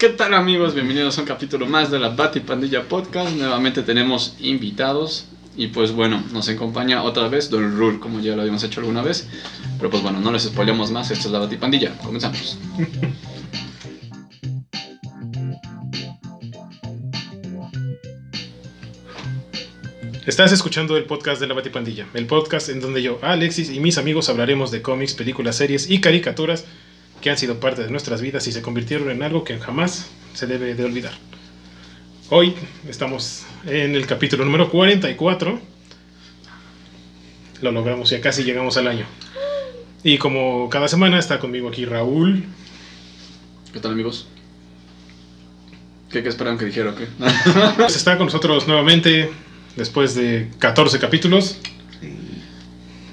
¿Qué 0.00 0.08
tal 0.08 0.32
amigos? 0.32 0.72
Bienvenidos 0.72 1.18
a 1.18 1.20
un 1.20 1.26
capítulo 1.26 1.66
más 1.66 1.90
de 1.90 1.98
la 1.98 2.08
Bati 2.08 2.40
Pandilla 2.40 2.88
Podcast. 2.88 3.36
Nuevamente 3.36 3.82
tenemos 3.82 4.34
invitados 4.40 5.26
y 5.58 5.66
pues 5.66 5.92
bueno, 5.92 6.24
nos 6.32 6.48
acompaña 6.48 7.02
otra 7.02 7.28
vez 7.28 7.50
Don 7.50 7.76
Rule, 7.76 8.00
como 8.00 8.18
ya 8.18 8.34
lo 8.34 8.40
habíamos 8.40 8.64
hecho 8.64 8.80
alguna 8.80 9.02
vez. 9.02 9.28
Pero 9.76 9.90
pues 9.90 10.02
bueno, 10.02 10.18
no 10.18 10.32
les 10.32 10.44
spoilemos 10.44 10.90
más, 10.90 11.10
esto 11.10 11.28
es 11.28 11.32
la 11.32 11.38
Bati 11.40 11.58
Pandilla. 11.58 11.98
Comenzamos. 11.98 12.58
Estás 20.26 20.52
escuchando 20.52 20.96
el 20.96 21.04
podcast 21.04 21.42
de 21.42 21.46
la 21.46 21.52
Batipandilla, 21.52 22.06
el 22.14 22.24
podcast 22.24 22.70
en 22.70 22.80
donde 22.80 23.02
yo, 23.02 23.18
Alexis 23.20 23.68
y 23.68 23.80
mis 23.80 23.98
amigos 23.98 24.30
hablaremos 24.30 24.70
de 24.70 24.80
cómics, 24.80 25.12
películas, 25.12 25.56
series 25.56 25.90
y 25.90 26.00
caricaturas 26.00 26.64
que 27.20 27.30
han 27.30 27.38
sido 27.38 27.60
parte 27.60 27.82
de 27.82 27.90
nuestras 27.90 28.20
vidas 28.20 28.46
y 28.46 28.52
se 28.52 28.62
convirtieron 28.62 29.10
en 29.10 29.22
algo 29.22 29.44
que 29.44 29.58
jamás 29.58 30.10
se 30.34 30.46
debe 30.46 30.74
de 30.74 30.84
olvidar. 30.84 31.12
Hoy 32.30 32.54
estamos 32.88 33.44
en 33.66 33.94
el 33.94 34.06
capítulo 34.06 34.44
número 34.44 34.70
44. 34.70 35.60
Lo 37.60 37.72
logramos, 37.72 38.08
ya 38.10 38.20
casi 38.20 38.44
llegamos 38.44 38.76
al 38.76 38.86
año. 38.88 39.04
Y 40.02 40.16
como 40.16 40.70
cada 40.70 40.88
semana 40.88 41.18
está 41.18 41.38
conmigo 41.38 41.68
aquí 41.68 41.84
Raúl. 41.84 42.44
¿Qué 43.72 43.80
tal 43.80 43.92
amigos? 43.92 44.26
¿Qué, 46.10 46.22
qué 46.22 46.28
esperaban 46.28 46.58
que 46.58 46.64
dijera 46.64 46.90
o 46.90 46.94
qué? 46.96 47.06
Pues 47.76 47.96
está 47.96 48.16
con 48.16 48.26
nosotros 48.26 48.66
nuevamente 48.66 49.30
después 49.76 50.14
de 50.14 50.48
14 50.58 50.98
capítulos. 50.98 51.58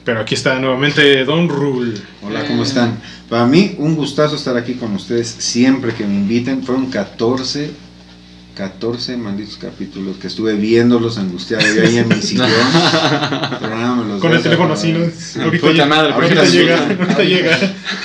Pero 0.08 0.22
aquí 0.22 0.36
está 0.36 0.58
nuevamente 0.58 1.26
Don 1.26 1.50
Rule. 1.50 2.00
Hola, 2.24 2.48
¿cómo 2.48 2.64
están? 2.64 2.98
Para 3.30 3.46
mí, 3.46 3.76
un 3.78 3.94
gustazo 3.94 4.38
estar 4.38 4.56
aquí 4.56 4.76
con 4.76 4.96
ustedes 4.96 5.28
siempre 5.28 5.94
que 5.94 6.06
me 6.06 6.16
inviten. 6.16 6.64
Fueron 6.64 6.86
14, 6.86 7.72
14 8.56 9.18
malditos 9.18 9.58
capítulos 9.58 10.16
que 10.16 10.28
estuve 10.28 10.54
viéndolos 10.54 11.18
angustiados 11.18 11.76
yo 11.76 11.82
ahí 11.82 11.98
en 11.98 12.08
mi 12.08 12.16
sillón. 12.22 12.48
Pero 13.60 13.76
nada, 13.76 13.96
me 13.96 14.06
los 14.06 14.22
Con 14.22 14.34
el 14.34 14.42
teléfono 14.42 14.76
así, 14.76 14.94
¿no? 14.94 15.00
Ahorita, 15.44 15.72
llega, 15.72 15.86
madre, 15.86 16.14
ahorita 16.14 16.40
ahorita 16.40 16.56
llega, 16.58 16.78
ahorita 16.88 17.24
llega. 17.24 17.60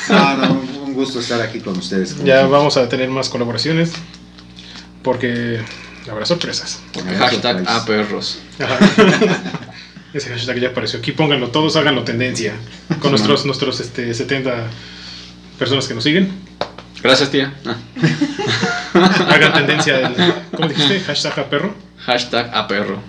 Ah, 0.08 0.36
no, 0.40 0.82
un 0.84 0.94
gusto 0.94 1.20
estar 1.20 1.40
aquí 1.40 1.60
con 1.60 1.78
ustedes. 1.78 2.16
Ya 2.24 2.48
vamos 2.48 2.76
a 2.78 2.88
tener 2.88 3.10
más 3.10 3.28
colaboraciones 3.28 3.92
porque 5.04 5.60
habrá 6.10 6.26
sorpresas. 6.26 6.80
Porque 6.92 7.14
Hashtag 7.14 7.62
a 7.64 7.84
perros. 7.84 8.40
Ajá. 8.58 9.68
Ese 10.14 10.28
hashtag 10.30 10.58
ya 10.58 10.68
apareció 10.68 10.98
aquí. 10.98 11.12
Pónganlo 11.12 11.48
todos, 11.48 11.76
háganlo 11.76 12.04
tendencia. 12.04 12.54
Con 13.00 13.10
nuestros, 13.10 13.46
nuestros 13.46 13.80
este, 13.80 14.12
70 14.12 14.66
personas 15.58 15.88
que 15.88 15.94
nos 15.94 16.04
siguen. 16.04 16.30
Gracias 17.02 17.30
tía. 17.30 17.54
Ah, 17.64 17.76
Hagan 19.28 19.54
tendencia 19.54 19.96
del. 19.96 20.34
¿Cómo 20.54 20.68
dijiste? 20.68 21.00
Hashtag 21.00 21.38
a 21.38 21.50
perro. 21.50 21.74
Hashtag 21.98 22.54
a 22.54 22.68
perro. 22.68 23.00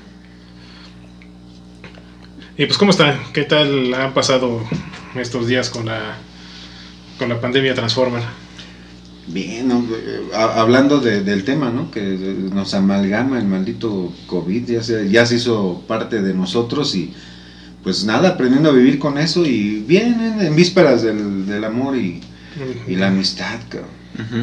Y 2.58 2.66
pues, 2.66 2.78
¿cómo 2.78 2.92
están? 2.92 3.20
¿Qué 3.34 3.44
tal 3.44 3.94
han 3.94 4.14
pasado 4.14 4.64
estos 5.16 5.48
días 5.48 5.70
con 5.70 5.88
la, 5.88 6.18
con 7.18 7.30
la 7.30 7.42
pandemia 7.42 7.74
Transformer? 7.74 8.22
Bien, 9.28 9.68
no, 9.70 9.86
hablando 10.34 11.00
de- 11.00 11.22
del 11.22 11.44
tema, 11.46 11.70
¿no? 11.70 11.90
Que 11.92 12.02
nos 12.02 12.74
amalgama 12.74 13.40
el 13.40 13.46
maldito 13.46 14.14
COVID, 14.28 14.66
ya 14.70 14.84
se, 14.84 15.10
ya 15.10 15.26
se 15.26 15.36
hizo 15.36 15.82
parte 15.88 16.22
de 16.22 16.34
nosotros 16.34 16.94
y 16.96 17.14
pues 17.84 18.04
nada, 18.06 18.30
aprendiendo 18.30 18.70
a 18.70 18.74
vivir 18.74 19.00
con 19.00 19.18
eso 19.18 19.46
y 19.46 19.80
bien 19.88 20.20
en, 20.22 20.42
en 20.42 20.56
vísperas 20.56 21.02
del, 21.04 21.46
del 21.46 21.64
amor 21.64 21.96
y, 21.98 22.22
y 22.88 22.96
la 22.96 23.08
amistad, 23.08 23.60
cabrón. 23.70 23.90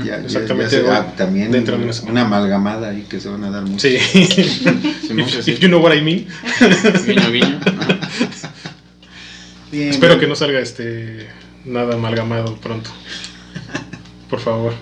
Ya- 0.04 0.16
Exactamente, 0.16 0.76
ya 0.76 0.82
se- 0.82 0.90
ah, 0.90 1.14
también 1.16 1.52
dentro 1.52 1.78
de 1.78 1.90
una, 2.08 2.22
amalgamada 2.22 2.88
ahí 2.90 3.06
que 3.08 3.20
se 3.20 3.28
van 3.28 3.44
a 3.44 3.50
dar 3.50 3.62
mucho. 3.64 3.86
Sí. 3.86 3.96
If, 5.10 5.46
if 5.48 5.58
you 5.60 5.68
know 5.68 5.80
what 5.82 5.94
I 5.94 6.00
mean. 6.02 6.26
Guiño, 7.06 7.30
guiño. 7.30 7.60
Ajá. 7.66 7.98
Bien, 9.70 9.88
Espero 9.90 10.14
bien. 10.14 10.20
que 10.20 10.26
no 10.26 10.34
salga 10.36 10.60
este 10.60 11.26
nada 11.64 11.94
amalgamado 11.94 12.56
pronto. 12.56 12.90
Por 14.30 14.40
favor. 14.40 14.72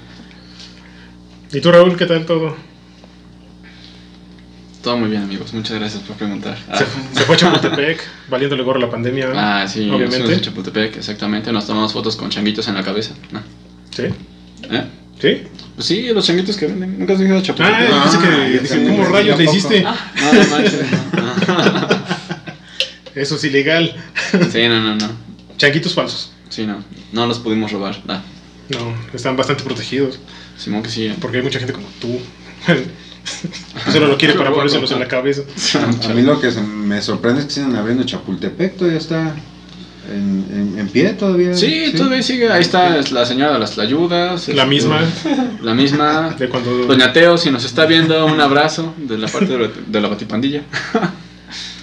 ¿Y 1.52 1.60
tú, 1.60 1.72
Raúl, 1.72 1.96
qué 1.96 2.06
tal 2.06 2.26
todo? 2.26 2.54
Todo 4.82 4.96
muy 4.98 5.08
bien 5.10 5.22
amigos, 5.22 5.52
muchas 5.54 5.76
gracias 5.78 6.02
por 6.02 6.16
preguntar. 6.16 6.56
Ah, 6.70 6.78
Se, 6.78 6.84
se 7.18 7.24
fue 7.24 7.34
a 7.34 7.38
Chapultepec, 7.38 8.00
valiéndole 8.30 8.62
gorro 8.62 8.78
la 8.78 8.90
pandemia. 8.90 9.30
Ah, 9.34 9.66
sí, 9.66 9.90
Obviamente. 9.90 10.40
Chapultepec, 10.40 10.96
exactamente. 10.98 11.50
Nos 11.52 11.66
tomamos 11.66 11.92
fotos 11.92 12.14
con 12.16 12.30
changuitos 12.30 12.68
en 12.68 12.74
la 12.74 12.82
cabeza. 12.84 13.14
Ah. 13.34 13.40
¿Sí? 13.90 14.04
¿Eh? 14.70 14.84
¿Sí? 15.20 15.42
Pues 15.74 15.86
sí, 15.86 16.08
los 16.12 16.24
changuitos 16.26 16.56
que 16.56 16.66
venden. 16.66 16.98
¿Nunca 16.98 17.14
has 17.14 17.18
visto 17.20 17.36
a 17.36 17.42
Chapultepec? 17.42 17.90
Ah, 17.92 18.04
Ah, 18.06 18.18
que 18.20 18.28
ya 18.30 18.60
dije, 18.60 18.66
sé, 18.66 18.84
¿cómo 18.84 19.02
ya 19.02 19.08
rayos 19.08 19.38
le 19.38 19.44
hiciste? 19.44 19.82
No, 19.82 19.92
no 20.32 20.44
manches. 20.50 20.80
Eso 23.14 23.34
es 23.34 23.44
ilegal. 23.44 23.96
Sí, 24.52 24.68
no, 24.68 24.80
no, 24.80 24.94
no. 24.94 25.08
Changuitos 25.56 25.92
falsos. 25.94 26.30
Sí, 26.50 26.66
no. 26.66 26.84
No 27.12 27.26
los 27.26 27.40
pudimos 27.40 27.72
robar. 27.72 28.00
Ah, 28.06 28.22
No, 28.70 28.94
están 29.14 29.36
bastante 29.36 29.64
protegidos. 29.64 30.18
Simón 30.56 30.82
que 30.82 30.90
sí. 30.90 31.12
Porque 31.20 31.38
hay 31.38 31.42
mucha 31.42 31.58
gente 31.58 31.72
como 31.72 31.86
tú. 32.00 32.18
solo 33.92 34.08
lo 34.08 34.18
quiere 34.18 34.34
para 34.34 34.52
ponérselos 34.52 34.90
en 34.92 35.00
la 35.00 35.08
cabeza. 35.08 35.42
A 36.08 36.12
mí 36.14 36.22
lo 36.22 36.40
que 36.40 36.50
se 36.50 36.60
me 36.62 37.00
sorprende 37.02 37.40
es 37.40 37.46
que 37.46 37.52
siguen 37.52 37.74
abriendo 37.76 38.04
Chapultepec, 38.04 38.76
todavía 38.76 38.98
está 38.98 39.34
en, 40.10 40.46
en- 40.50 40.78
en 40.78 40.88
pie 40.88 41.10
todavía. 41.14 41.54
Sí, 41.54 41.92
todavía 41.96 42.22
sigue. 42.22 42.50
Ahí 42.50 42.62
está 42.62 43.00
la 43.10 43.26
señora 43.26 43.52
de 43.52 43.58
las 43.58 43.72
tlayudas. 43.72 44.48
La 44.48 44.54
este, 44.62 44.66
misma 44.66 45.00
La 45.62 45.74
misma. 45.74 46.30
de 46.38 46.48
cuando. 46.48 46.86
Doña 46.86 47.12
Teo, 47.12 47.36
si 47.38 47.50
nos 47.50 47.64
está 47.64 47.86
viendo, 47.86 48.24
un 48.26 48.40
abrazo 48.40 48.94
de 48.96 49.18
la 49.18 49.28
parte 49.28 49.46
de 49.56 49.58
la, 49.58 49.68
de 49.86 50.00
la 50.00 50.08
batipandilla. 50.08 50.62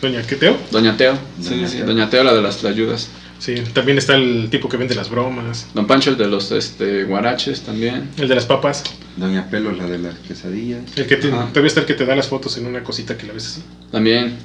Doña 0.02 0.22
Queteo. 0.24 0.58
Doña 0.72 0.98
Teo. 0.98 1.18
Sí, 1.42 1.50
Doña 1.50 1.68
sí, 1.68 1.78
Teo. 1.78 1.86
Doña 1.88 2.10
Teo, 2.10 2.24
la 2.24 2.34
de 2.34 2.42
las 2.42 2.58
tlayudas. 2.58 3.10
Sí, 3.40 3.56
también 3.74 3.98
está 3.98 4.16
el 4.16 4.50
tipo 4.50 4.70
que 4.70 4.78
vende 4.78 4.96
las 4.96 5.10
bromas. 5.10 5.68
Don 5.74 5.86
Pancho, 5.88 6.10
el 6.12 6.18
de 6.18 6.28
los 6.28 6.52
este, 6.52 7.04
guaraches 7.04 7.62
también. 7.62 8.10
El 8.18 8.28
de 8.28 8.36
las 8.36 8.46
papas. 8.46 8.84
Doña 9.18 9.50
Pelo, 9.50 9.72
la 9.72 9.86
de 9.86 9.98
las 10.00 10.16
quesadillas. 10.20 10.82
El 10.96 11.06
que 11.06 11.18
te, 11.18 11.30
todavía 11.30 11.68
está 11.68 11.82
el 11.82 11.86
que 11.86 11.94
te 11.94 12.06
da 12.06 12.16
las 12.16 12.28
fotos 12.28 12.58
en 12.58 12.66
una 12.66 12.84
cosita 12.84 13.18
que 13.18 13.28
la 13.28 13.34
ves 13.34 13.46
así. 13.48 13.64
También. 13.92 14.38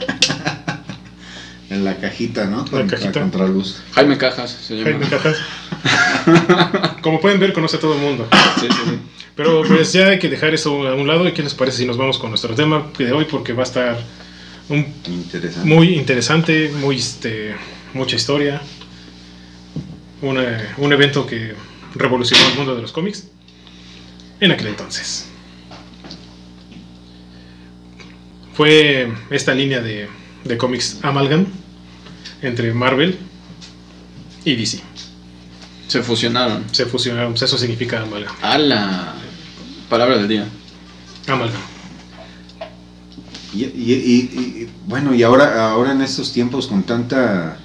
En 1.70 1.84
la 1.84 1.96
cajita, 1.96 2.46
¿no? 2.46 2.64
La 2.64 2.70
Contra, 2.70 2.98
cajita. 2.98 3.20
contraluz. 3.20 3.82
Jaime 3.92 4.16
Cajas 4.16 4.50
se 4.50 4.76
llama. 4.76 4.90
Jaime 4.90 5.06
Cajas. 5.06 5.36
Como 7.02 7.20
pueden 7.20 7.38
ver, 7.38 7.52
conoce 7.52 7.76
a 7.76 7.80
todo 7.80 7.92
el 7.94 8.00
mundo. 8.00 8.26
Sí, 8.58 8.66
sí, 8.70 8.76
sí. 8.86 8.98
Pero 9.36 9.62
pues 9.64 9.92
ya 9.92 10.08
hay 10.08 10.18
que 10.18 10.30
dejar 10.30 10.54
eso 10.54 10.88
a 10.88 10.94
un 10.94 11.06
lado. 11.06 11.28
¿Y 11.28 11.32
qué 11.32 11.42
les 11.42 11.52
parece 11.52 11.78
si 11.78 11.86
nos 11.86 11.98
vamos 11.98 12.18
con 12.18 12.30
nuestro 12.30 12.54
tema 12.54 12.86
de 12.96 13.12
hoy? 13.12 13.26
Porque 13.30 13.52
va 13.52 13.64
a 13.64 13.66
estar 13.66 13.98
un, 14.70 14.86
Interesante. 15.06 15.68
muy 15.68 15.94
interesante, 15.94 16.72
muy 16.80 16.96
este, 16.96 17.54
mucha 17.94 18.16
historia. 18.16 18.60
Una- 20.22 20.74
un 20.78 20.92
evento 20.92 21.26
que 21.26 21.54
revolucionó 21.94 22.48
el 22.48 22.54
mundo 22.56 22.74
de 22.74 22.82
los 22.82 22.92
cómics 22.92 23.28
en 24.40 24.50
aquel 24.52 24.68
entonces. 24.68 25.26
Fue 28.54 29.12
esta 29.30 29.54
línea 29.54 29.80
de, 29.80 30.08
de 30.44 30.56
cómics 30.58 30.98
Amalgam 31.02 31.46
entre 32.42 32.72
Marvel 32.74 33.18
y 34.44 34.56
DC. 34.56 34.80
Se 35.86 36.02
fusionaron. 36.02 36.64
Se 36.72 36.86
fusionaron, 36.86 37.32
pues 37.32 37.42
eso 37.42 37.56
significa 37.56 38.02
Amalgam. 38.02 38.34
A 38.42 38.58
la 38.58 39.14
palabra 39.88 40.18
del 40.18 40.28
día. 40.28 40.46
Amalgam. 41.28 41.60
Y, 43.54 43.64
y- 43.64 43.66
y- 43.66 44.38
y- 44.62 44.68
bueno, 44.86 45.14
y 45.14 45.22
ahora, 45.22 45.70
ahora 45.70 45.92
en 45.92 46.02
estos 46.02 46.32
tiempos 46.32 46.66
con 46.66 46.82
tanta... 46.82 47.58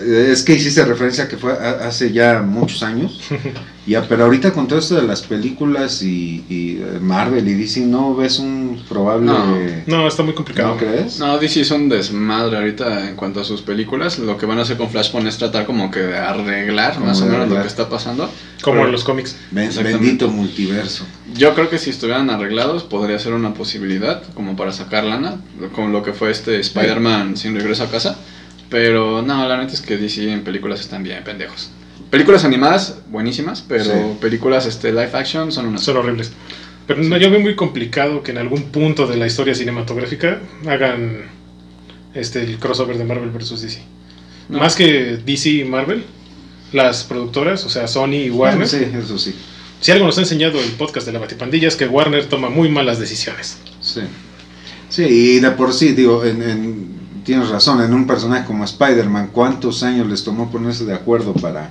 Es 0.00 0.42
que 0.42 0.54
hiciste 0.54 0.84
referencia 0.84 1.28
que 1.28 1.36
fue 1.36 1.52
hace 1.52 2.12
ya 2.12 2.42
muchos 2.42 2.82
años, 2.82 3.20
ya, 3.86 4.06
pero 4.08 4.24
ahorita 4.24 4.52
con 4.52 4.68
todo 4.68 4.78
esto 4.78 4.96
de 4.96 5.02
las 5.02 5.22
películas 5.22 6.02
y, 6.02 6.44
y, 6.48 6.78
eh, 6.80 6.98
Marvel 7.00 7.46
y 7.48 7.54
DC, 7.54 7.80
¿no 7.80 8.14
ves 8.14 8.38
un 8.38 8.82
probable... 8.88 9.26
No. 9.26 9.56
No, 9.86 10.08
está 10.08 10.22
muy 10.22 10.34
complicado. 10.34 10.74
¿No 10.74 10.76
crees? 10.76 11.18
No, 11.18 11.38
DC 11.38 11.60
es 11.60 11.70
un 11.70 11.88
desmadre 11.88 12.56
ahorita 12.56 13.08
en 13.08 13.16
cuanto 13.16 13.40
a 13.40 13.44
sus 13.44 13.62
películas. 13.62 14.18
Lo 14.18 14.36
que 14.36 14.46
van 14.46 14.58
a 14.58 14.62
hacer 14.62 14.76
con 14.76 14.90
Flashpoint 14.90 15.28
es 15.28 15.38
tratar 15.38 15.66
como 15.66 15.90
que 15.90 16.00
de 16.00 16.18
arreglar 16.18 16.94
Como 16.94 17.06
más 17.06 17.20
o 17.20 17.26
menos 17.26 17.48
lo 17.48 17.60
que 17.60 17.66
está 17.66 17.88
pasando. 17.88 18.30
Como 18.62 18.76
Pero 18.76 18.86
en 18.86 18.92
los 18.92 19.04
cómics. 19.04 19.36
Bendito 19.50 20.28
multiverso. 20.28 21.04
Yo 21.34 21.54
creo 21.54 21.68
que 21.68 21.78
si 21.78 21.90
estuvieran 21.90 22.30
arreglados 22.30 22.84
podría 22.84 23.18
ser 23.18 23.32
una 23.32 23.54
posibilidad 23.54 24.22
como 24.34 24.56
para 24.56 24.72
sacar 24.72 25.04
lana, 25.04 25.40
con 25.74 25.92
lo 25.92 26.02
que 26.02 26.12
fue 26.12 26.30
este 26.30 26.60
Spider-Man 26.60 27.36
sin 27.36 27.54
regreso 27.54 27.84
a 27.84 27.90
casa. 27.90 28.18
Pero 28.72 29.22
no, 29.22 29.46
la 29.46 29.58
neta 29.58 29.74
es 29.74 29.80
que 29.82 29.96
DC 29.96 30.32
en 30.32 30.42
películas 30.42 30.80
están 30.80 31.04
bien 31.04 31.22
pendejos. 31.22 31.70
Películas 32.10 32.44
animadas, 32.44 32.98
buenísimas, 33.08 33.62
pero 33.66 33.84
Sí. 33.84 33.90
películas 34.20 34.66
este, 34.66 34.90
live 34.90 35.10
action 35.12 35.52
son 35.52 35.66
unas... 35.66 35.82
Son 35.82 35.96
horribles. 35.96 36.32
Pero 36.86 37.02
no, 37.04 37.16
yo 37.18 37.30
veo 37.30 37.38
muy 37.38 37.54
complicado 37.54 38.22
que 38.24 38.32
en 38.32 38.38
algún 38.38 38.64
punto 38.64 39.06
de 39.06 39.16
la 39.16 39.26
historia 39.26 39.54
cinematográfica 39.54 40.40
hagan 40.66 41.26
este 42.14 42.42
el 42.42 42.58
crossover 42.58 42.98
de 42.98 43.04
Marvel 43.04 43.30
versus 43.30 43.62
DC. 43.62 43.80
No. 44.48 44.58
Más 44.58 44.74
que 44.74 45.18
DC 45.24 45.48
y 45.50 45.64
Marvel, 45.64 46.02
las 46.72 47.04
productoras, 47.04 47.64
o 47.64 47.70
sea, 47.70 47.86
Sony 47.86 48.24
y 48.26 48.30
Warner, 48.30 48.66
sí, 48.66 48.78
eso 48.98 49.18
sí. 49.18 49.34
Si 49.80 49.92
algo 49.92 50.06
nos 50.06 50.18
ha 50.18 50.22
enseñado 50.22 50.60
el 50.60 50.70
podcast 50.72 51.06
de 51.06 51.12
la 51.12 51.18
Batipandilla 51.18 51.68
es 51.68 51.76
que 51.76 51.86
Warner 51.86 52.26
toma 52.26 52.48
muy 52.50 52.68
malas 52.68 52.98
decisiones. 52.98 53.58
Sí. 53.80 54.00
Sí, 54.88 55.04
y 55.04 55.40
de 55.40 55.50
por 55.52 55.72
sí, 55.72 55.92
digo, 55.92 56.24
en, 56.24 56.42
en- 56.42 56.91
tienes 57.24 57.48
razón, 57.48 57.82
en 57.82 57.92
un 57.92 58.06
personaje 58.06 58.44
como 58.46 58.64
Spider-Man, 58.64 59.30
¿cuántos 59.32 59.82
años 59.82 60.06
les 60.08 60.24
tomó 60.24 60.50
ponerse 60.50 60.84
de 60.84 60.94
acuerdo 60.94 61.32
para, 61.34 61.70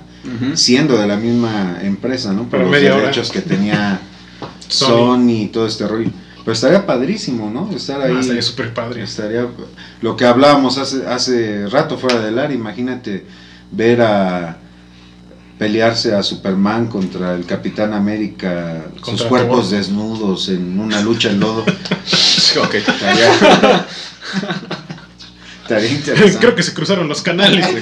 siendo 0.54 0.96
de 0.96 1.06
la 1.06 1.16
misma 1.16 1.78
empresa, 1.82 2.32
¿no? 2.32 2.42
Por 2.42 2.60
Para 2.60 2.64
los 2.64 2.74
hora. 2.74 2.96
derechos 2.96 3.30
que 3.30 3.40
tenía 3.40 4.00
Sony. 4.68 5.42
Y 5.42 5.46
todo 5.48 5.66
este 5.66 5.86
rollo. 5.86 6.10
Pero 6.44 6.52
estaría 6.52 6.84
padrísimo, 6.84 7.50
¿no? 7.50 7.70
Estar 7.74 8.00
ahí. 8.00 8.14
Ah, 8.16 8.20
estaría 8.20 8.42
súper 8.42 8.74
padre. 8.74 9.02
Estaría 9.02 9.46
lo 10.00 10.16
que 10.16 10.24
hablábamos 10.24 10.76
hace 10.78 11.06
hace 11.06 11.68
rato 11.68 11.96
fuera 11.98 12.20
del 12.20 12.38
área, 12.38 12.56
imagínate 12.56 13.24
ver 13.70 14.02
a 14.02 14.58
pelearse 15.58 16.12
a 16.14 16.22
Superman 16.24 16.88
contra 16.88 17.34
el 17.34 17.46
Capitán 17.46 17.92
América, 17.92 18.86
Contra 19.00 19.18
sus 19.18 19.22
cuerpos 19.26 19.70
desnudos 19.70 20.48
en 20.48 20.80
una 20.80 21.00
lucha 21.00 21.30
en 21.30 21.40
lodo. 21.40 21.64
Ok. 22.60 22.74
Estaría, 22.74 23.86
estaría 25.78 25.90
interesante. 25.98 26.38
Creo 26.38 26.54
que 26.54 26.62
se 26.62 26.74
cruzaron 26.74 27.08
los 27.08 27.22
canales. 27.22 27.66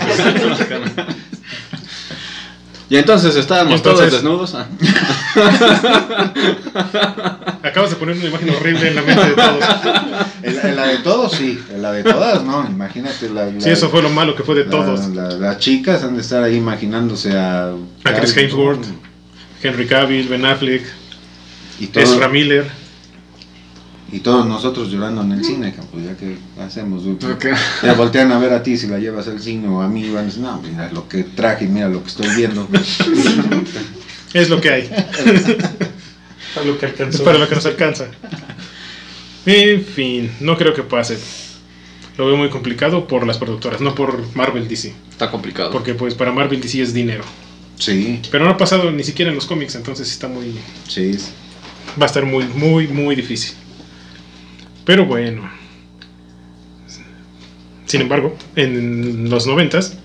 Y 2.92 2.96
entonces 2.96 3.36
estábamos 3.36 3.74
entonces- 3.76 4.10
todos 4.10 4.20
desnudos. 4.22 4.52
Ah. 4.56 4.66
Acabas 7.62 7.90
de 7.90 7.96
poner 7.96 8.16
una 8.16 8.26
imagen 8.26 8.50
horrible 8.50 8.88
en 8.88 8.96
la 8.96 9.02
mente 9.02 9.26
de 9.28 9.32
todos. 9.34 9.64
En 10.42 10.56
la, 10.56 10.62
en 10.62 10.76
la 10.76 10.86
de 10.88 10.98
todos, 10.98 11.32
sí. 11.36 11.60
En 11.72 11.82
la 11.82 11.92
de 11.92 12.02
todas, 12.02 12.42
no. 12.42 12.66
Imagínate 12.68 13.28
la. 13.30 13.46
la- 13.46 13.60
Sí, 13.60 13.70
eso 13.70 13.90
fue 13.90 14.02
lo 14.02 14.10
malo 14.10 14.34
que 14.34 14.42
fue 14.42 14.56
de 14.56 14.64
la- 14.64 14.70
todos. 14.70 15.06
la- 15.10 15.30
las 15.30 15.58
chicas 15.58 16.02
han 16.02 16.16
de 16.16 16.22
estar 16.22 16.42
ahí 16.42 16.56
imaginándose 16.56 17.32
a. 17.38 17.68
A 17.68 18.12
Chris 18.18 18.36
Hemsworth, 18.36 18.84
Henry 19.62 19.86
Cavill, 19.86 20.26
Ben 20.26 20.44
Affleck, 20.44 20.82
Y 21.78 21.86
todo- 21.86 22.02
Ezra 22.02 22.28
Miller. 22.28 22.66
Y 24.12 24.20
todos 24.20 24.46
nosotros 24.46 24.90
llorando 24.90 25.22
en 25.22 25.32
el 25.32 25.44
cine, 25.44 25.72
pues 25.92 26.04
ya 26.04 26.16
que 26.16 26.36
hacemos, 26.60 27.04
güey? 27.04 27.32
Ok. 27.32 27.46
Ya 27.82 27.94
voltean 27.94 28.32
a 28.32 28.38
ver 28.38 28.52
a 28.52 28.62
ti 28.62 28.76
si 28.76 28.86
la 28.88 28.98
llevas 28.98 29.28
al 29.28 29.40
cine 29.40 29.68
o 29.68 29.80
a 29.82 29.88
mí, 29.88 30.04
y 30.04 30.10
van 30.10 30.24
a 30.24 30.26
decir, 30.26 30.42
no, 30.42 30.60
mira 30.60 30.90
lo 30.92 31.08
que 31.08 31.22
traje, 31.24 31.66
mira 31.66 31.88
lo 31.88 32.02
que 32.02 32.08
estoy 32.08 32.28
viendo. 32.36 32.68
Es 34.32 34.48
lo 34.48 34.60
que 34.60 34.70
hay. 34.70 34.90
A 36.56 36.62
lo 36.64 36.78
que 36.78 36.86
Es 36.86 36.92
alcanzó. 36.92 37.24
para 37.24 37.38
lo 37.38 37.48
que 37.48 37.54
nos 37.56 37.66
alcanza. 37.66 38.06
En 39.46 39.84
fin, 39.84 40.30
no 40.40 40.56
creo 40.56 40.74
que 40.74 40.82
pase. 40.82 41.18
Lo 42.16 42.26
veo 42.26 42.36
muy 42.36 42.48
complicado 42.50 43.06
por 43.08 43.26
las 43.26 43.38
productoras, 43.38 43.80
no 43.80 43.94
por 43.94 44.24
Marvel 44.36 44.68
DC. 44.68 44.92
Está 45.10 45.30
complicado. 45.30 45.70
Porque 45.70 45.94
pues 45.94 46.14
para 46.14 46.32
Marvel 46.32 46.60
DC 46.60 46.82
es 46.82 46.92
dinero. 46.92 47.24
Sí, 47.78 48.20
Pero 48.30 48.44
no 48.44 48.50
ha 48.50 48.56
pasado 48.56 48.90
ni 48.90 49.02
siquiera 49.02 49.30
en 49.30 49.34
los 49.36 49.46
cómics, 49.46 49.74
entonces 49.74 50.10
está 50.10 50.28
muy... 50.28 50.54
sí. 50.86 51.16
Va 52.00 52.04
a 52.04 52.06
estar 52.06 52.24
muy, 52.24 52.44
muy, 52.44 52.86
muy 52.86 53.16
difícil. 53.16 53.52
Pero 54.84 55.04
bueno. 55.06 55.50
Sin 57.86 58.00
embargo, 58.02 58.36
en 58.56 59.28
los 59.30 59.46
noventas 59.46 59.98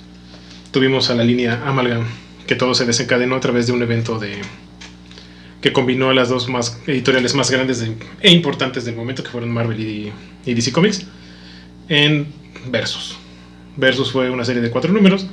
tuvimos 0.72 1.10
a 1.10 1.16
la 1.16 1.24
línea 1.24 1.64
Amalgam, 1.68 2.04
que 2.48 2.56
todo 2.56 2.74
se 2.74 2.86
desencadenó 2.86 3.36
a 3.36 3.40
través 3.40 3.68
de 3.68 3.74
un 3.74 3.82
evento 3.82 4.18
de 4.20 4.42
que 5.62 5.72
combinó 5.74 6.10
a 6.10 6.14
las 6.14 6.30
dos 6.30 6.48
más 6.48 6.80
editoriales 6.86 7.34
más 7.34 7.50
grandes 7.50 7.80
de- 7.80 7.96
e 8.22 8.32
importantes 8.32 8.86
del 8.86 8.96
momento, 8.96 9.24
que 9.24 9.30
fueron 9.30 9.52
Marvel 9.52 9.80
y, 9.80 10.12
y 10.46 10.54
DC 10.54 10.72
Comics, 10.72 11.06
en 11.90 12.28
Versus. 12.70 13.16
Versus 13.78 14.12
fue 14.12 14.30
una 14.30 14.46
serie 14.46 14.62
de 14.62 14.70
cuatro 14.70 14.92
números, 14.94 15.26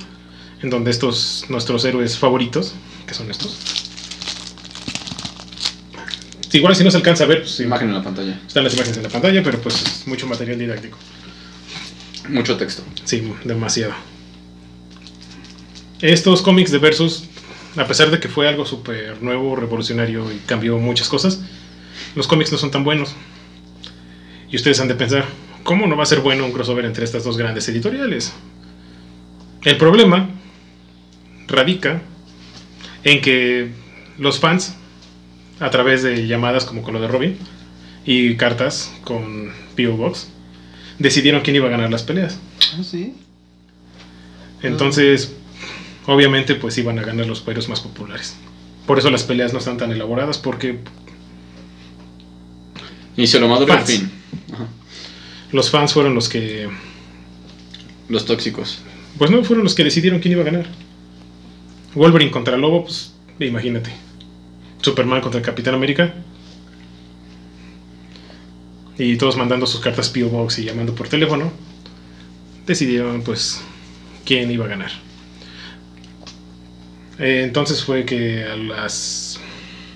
en 0.61 0.69
donde 0.69 0.89
estos, 0.91 1.45
nuestros 1.49 1.85
héroes 1.85 2.17
favoritos, 2.17 2.73
que 3.07 3.13
son 3.13 3.29
estos, 3.29 3.82
igual 6.53 6.75
si 6.75 6.83
no 6.83 6.91
se 6.91 6.97
alcanza 6.97 7.23
a 7.23 7.27
ver, 7.27 7.41
pues, 7.41 7.59
Imagen 7.59 7.89
en 7.89 7.95
la 7.95 8.03
pantalla. 8.03 8.39
están 8.45 8.63
las 8.63 8.73
imágenes 8.73 8.97
en 8.97 9.03
la 9.03 9.09
pantalla, 9.09 9.43
pero 9.43 9.59
pues 9.61 9.81
es 9.81 10.07
mucho 10.07 10.27
material 10.27 10.57
didáctico. 10.57 10.97
Mucho 12.29 12.57
texto. 12.57 12.83
Sí, 13.03 13.33
demasiado. 13.43 13.93
Estos 16.01 16.41
cómics 16.41 16.71
de 16.71 16.79
Versus, 16.79 17.25
a 17.77 17.85
pesar 17.85 18.11
de 18.11 18.19
que 18.19 18.27
fue 18.27 18.47
algo 18.47 18.65
súper 18.65 19.21
nuevo, 19.21 19.55
revolucionario 19.55 20.31
y 20.31 20.37
cambió 20.45 20.77
muchas 20.77 21.09
cosas, 21.09 21.41
los 22.15 22.27
cómics 22.27 22.51
no 22.51 22.57
son 22.57 22.71
tan 22.71 22.83
buenos. 22.83 23.15
Y 24.49 24.55
ustedes 24.55 24.79
han 24.79 24.87
de 24.87 24.95
pensar, 24.95 25.25
¿cómo 25.63 25.87
no 25.87 25.95
va 25.97 26.03
a 26.03 26.05
ser 26.05 26.19
bueno 26.19 26.45
un 26.45 26.51
crossover 26.51 26.85
entre 26.85 27.05
estas 27.05 27.23
dos 27.23 27.37
grandes 27.37 27.67
editoriales? 27.69 28.33
El 29.63 29.77
problema 29.77 30.29
radica 31.47 32.01
en 33.03 33.21
que 33.21 33.71
los 34.17 34.39
fans, 34.39 34.75
a 35.59 35.69
través 35.69 36.03
de 36.03 36.27
llamadas 36.27 36.65
como 36.65 36.81
con 36.81 36.93
lo 36.93 37.01
de 37.01 37.07
Robin 37.07 37.37
y 38.05 38.35
cartas 38.35 38.93
con 39.03 39.51
P.O. 39.75 39.95
Box, 39.95 40.27
decidieron 40.99 41.41
quién 41.41 41.55
iba 41.55 41.67
a 41.67 41.71
ganar 41.71 41.89
las 41.91 42.03
peleas. 42.03 42.39
Ah, 42.77 42.83
sí. 42.83 43.15
Entonces, 44.61 45.33
obviamente, 46.05 46.55
pues 46.55 46.77
iban 46.77 46.99
a 46.99 47.03
ganar 47.03 47.27
los 47.27 47.45
héroes 47.47 47.69
más 47.69 47.81
populares. 47.81 48.35
Por 48.85 48.99
eso 48.99 49.09
las 49.09 49.23
peleas 49.23 49.53
no 49.53 49.59
están 49.59 49.77
tan 49.77 49.91
elaboradas, 49.91 50.37
porque 50.37 50.79
Inicio 53.15 53.39
lo 53.39 53.47
maduro 53.47 53.73
y 53.73 53.77
al 53.77 53.83
fin. 53.83 54.11
Ajá. 54.51 54.67
los 55.51 55.69
fans 55.69 55.93
fueron 55.93 56.15
los 56.15 56.29
que. 56.29 56.67
Los 58.09 58.25
tóxicos. 58.25 58.79
Pues 59.17 59.29
no, 59.29 59.43
fueron 59.43 59.63
los 59.63 59.75
que 59.75 59.83
decidieron 59.83 60.19
quién 60.19 60.33
iba 60.33 60.41
a 60.41 60.45
ganar. 60.45 60.65
Wolverine 61.95 62.31
contra 62.31 62.57
Lobo, 62.57 62.83
pues 62.83 63.13
imagínate. 63.39 63.91
Superman 64.83 65.21
contra 65.21 65.39
el 65.39 65.45
Capitán 65.45 65.73
América. 65.73 66.13
Y 68.97 69.15
todos 69.17 69.37
mandando 69.37 69.65
sus 69.65 69.79
cartas 69.79 70.09
P.O. 70.09 70.29
Box 70.29 70.59
y 70.59 70.65
llamando 70.65 70.93
por 70.93 71.07
teléfono. 71.07 71.51
Decidieron, 72.67 73.23
pues, 73.23 73.61
quién 74.25 74.51
iba 74.51 74.65
a 74.65 74.67
ganar. 74.67 74.91
Eh, 77.19 77.41
entonces 77.43 77.83
fue 77.83 78.05
que 78.05 78.43
a 78.43 78.55
las 78.55 79.39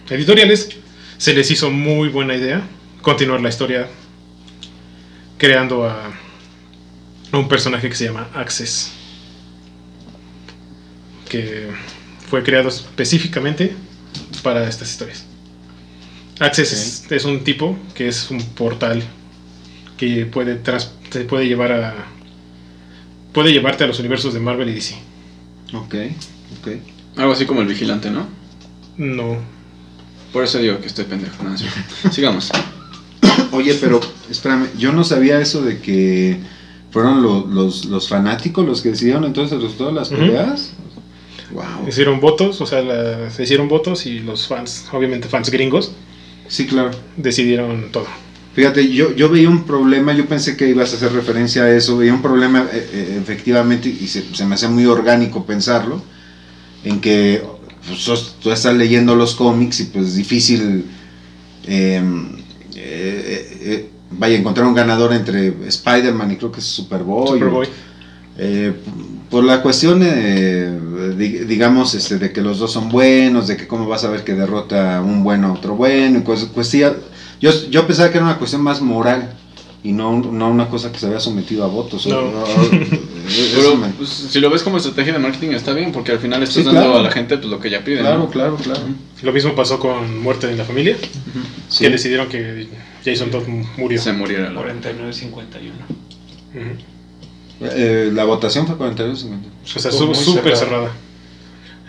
editoriales 0.09 0.69
se 1.17 1.33
les 1.33 1.51
hizo 1.51 1.69
muy 1.69 2.09
buena 2.09 2.35
idea 2.35 2.61
continuar 3.01 3.41
la 3.41 3.49
historia 3.49 3.89
creando 5.37 5.85
a 5.85 6.11
un 7.33 7.47
personaje 7.47 7.89
que 7.89 7.95
se 7.95 8.05
llama 8.05 8.29
Access, 8.33 8.91
que 11.29 11.69
fue 12.29 12.43
creado 12.43 12.69
específicamente 12.69 13.75
para 14.43 14.67
estas 14.67 14.89
historias. 14.89 15.25
Access 16.39 16.71
es, 16.73 17.11
es 17.11 17.25
un 17.25 17.43
tipo 17.43 17.75
que 17.95 18.07
es 18.07 18.29
un 18.29 18.39
portal 18.41 19.01
que 19.97 20.25
puede 20.27 20.55
tras- 20.63 20.91
te 21.09 21.21
puede 21.21 21.47
llevar 21.47 21.71
a 21.71 21.93
puede 23.33 23.51
llevarte 23.51 23.83
a 23.83 23.87
los 23.87 23.99
universos 23.99 24.33
de 24.33 24.39
Marvel 24.39 24.69
y 24.69 24.73
DC. 24.73 24.95
Ok, 25.73 25.95
ok. 26.59 26.67
Algo 27.17 27.33
así 27.33 27.45
como 27.45 27.61
el 27.61 27.67
vigilante, 27.67 28.09
¿no? 28.11 28.27
No, 28.97 29.37
Por 30.33 30.43
eso 30.43 30.57
digo 30.59 30.79
que 30.79 30.87
estoy 30.87 31.05
pendejo. 31.05 31.43
No. 31.43 31.55
Sigamos. 32.11 32.51
Oye, 33.51 33.73
pero 33.75 33.99
espérame, 34.29 34.67
yo 34.77 34.91
no 34.91 35.03
sabía 35.03 35.39
eso 35.39 35.61
de 35.61 35.79
que 35.79 36.39
fueron 36.91 37.21
lo- 37.23 37.45
los, 37.47 37.85
los 37.85 38.07
fanáticos 38.07 38.65
los 38.65 38.81
que 38.81 38.89
decidieron 38.89 39.23
entonces 39.23 39.59
los, 39.61 39.77
todas 39.77 39.93
las 39.93 40.09
peleas. 40.09 40.71
Wow. 41.57 41.87
hicieron 41.87 42.19
votos, 42.19 42.61
o 42.61 42.65
sea, 42.67 42.81
la- 42.81 43.29
se 43.31 43.43
hicieron 43.43 43.67
votos 43.67 44.05
y 44.05 44.19
los 44.19 44.47
fans, 44.47 44.85
obviamente 44.93 45.27
fans 45.27 45.49
gringos, 45.49 45.91
Sí, 46.47 46.67
claro. 46.67 46.91
decidieron 47.17 47.91
todo. 47.91 48.05
Fíjate, 48.53 48.87
yo, 48.93 49.13
yo 49.15 49.27
veía 49.29 49.49
un 49.49 49.63
problema, 49.65 50.13
yo 50.13 50.25
pensé 50.27 50.55
que 50.55 50.69
ibas 50.69 50.93
a 50.93 50.97
hacer 50.97 51.11
referencia 51.13 51.63
a 51.63 51.71
eso, 51.71 51.97
veía 51.97 52.13
un 52.13 52.21
problema 52.21 52.67
eh, 52.71 52.89
eh, 52.93 53.19
efectivamente 53.21 53.89
y 53.89 54.07
se, 54.07 54.23
se 54.35 54.45
me 54.45 54.55
hace 54.55 54.67
muy 54.67 54.85
orgánico 54.85 55.45
pensarlo, 55.45 56.01
en 56.83 56.99
que 57.01 57.41
pues, 57.87 57.99
sos- 57.99 58.35
tú 58.41 58.51
estás 58.51 58.75
leyendo 58.75 59.15
los 59.15 59.33
cómics 59.35 59.79
y 59.79 59.85
pues 59.85 60.07
es 60.09 60.15
difícil, 60.15 60.85
eh, 61.67 62.01
eh, 62.75 63.89
vaya, 64.11 64.37
encontrar 64.37 64.65
un 64.67 64.73
ganador 64.75 65.13
entre 65.13 65.53
Spider-Man 65.67 66.31
y 66.31 66.35
creo 66.37 66.51
que 66.51 66.59
es 66.59 66.65
Superboy. 66.65 67.27
Superboy. 67.39 67.67
Eh, 68.37 68.73
por 69.29 69.43
la 69.43 69.61
cuestión, 69.61 70.01
eh, 70.03 70.71
di- 71.17 71.39
digamos, 71.45 71.93
este, 71.95 72.17
de 72.17 72.31
que 72.31 72.41
los 72.41 72.59
dos 72.59 72.71
son 72.71 72.89
buenos, 72.89 73.47
de 73.47 73.57
que 73.57 73.67
cómo 73.67 73.87
vas 73.87 74.03
a 74.03 74.09
ver 74.09 74.23
que 74.23 74.33
derrota 74.33 75.01
un 75.01 75.23
bueno 75.23 75.47
a 75.47 75.53
otro 75.53 75.75
bueno, 75.75 76.19
y 76.19 76.23
cosas, 76.23 76.49
pues 76.53 76.67
sí, 76.69 76.81
yo, 77.41 77.51
yo 77.69 77.85
pensaba 77.87 78.09
que 78.09 78.17
era 78.17 78.25
una 78.25 78.37
cuestión 78.37 78.61
más 78.63 78.81
moral 78.81 79.33
y 79.83 79.91
no, 79.91 80.19
no 80.19 80.49
una 80.49 80.67
cosa 80.69 80.91
que 80.91 80.97
se 80.99 81.05
había 81.05 81.19
sometido 81.19 81.63
a 81.63 81.67
votos. 81.67 82.07
No. 82.07 82.17
O- 82.19 82.43
o- 82.43 82.71
eso 83.27 83.55
Pero 83.55 83.75
me- 83.75 83.89
pues, 83.89 84.09
si 84.09 84.39
lo 84.39 84.49
ves 84.49 84.63
como 84.63 84.77
estrategia 84.77 85.13
de 85.13 85.19
marketing 85.19 85.49
está 85.51 85.73
bien, 85.73 85.91
porque 85.91 86.11
al 86.13 86.19
final 86.19 86.41
estás 86.43 86.55
Sí, 86.57 86.63
dando 86.63 86.81
claro. 86.81 86.97
a 86.99 87.01
la 87.03 87.11
gente 87.11 87.37
pues, 87.37 87.49
lo 87.49 87.59
que 87.59 87.67
ella 87.67 87.83
pide. 87.83 87.99
claro, 87.99 88.19
¿no? 88.19 88.29
claro, 88.29 88.55
claro. 88.55 88.81
Lo 89.23 89.31
mismo 89.33 89.53
pasó 89.55 89.79
con 89.79 90.21
Muerte 90.21 90.49
en 90.49 90.57
la 90.57 90.63
Familia, 90.63 90.95
Sí. 91.69 91.83
que 91.83 91.89
decidieron 91.89 92.27
que 92.27 92.67
Jason 93.05 93.29
Todd 93.29 93.43
murió. 93.77 94.01
Se 94.01 94.13
muriera 94.13 94.49
la 94.49 94.61
49-51. 94.61 95.71
Ujú. 96.55 96.96
Eh, 97.61 98.11
la 98.13 98.23
votación 98.25 98.67
fue 98.67 98.77
42 98.77 99.19
50. 99.21 99.49
O 99.63 99.79
sea, 99.79 99.91
Estuvo 99.91 100.13
súper 100.13 100.55
cerrada. 100.55 100.89
cerrada. 100.89 100.91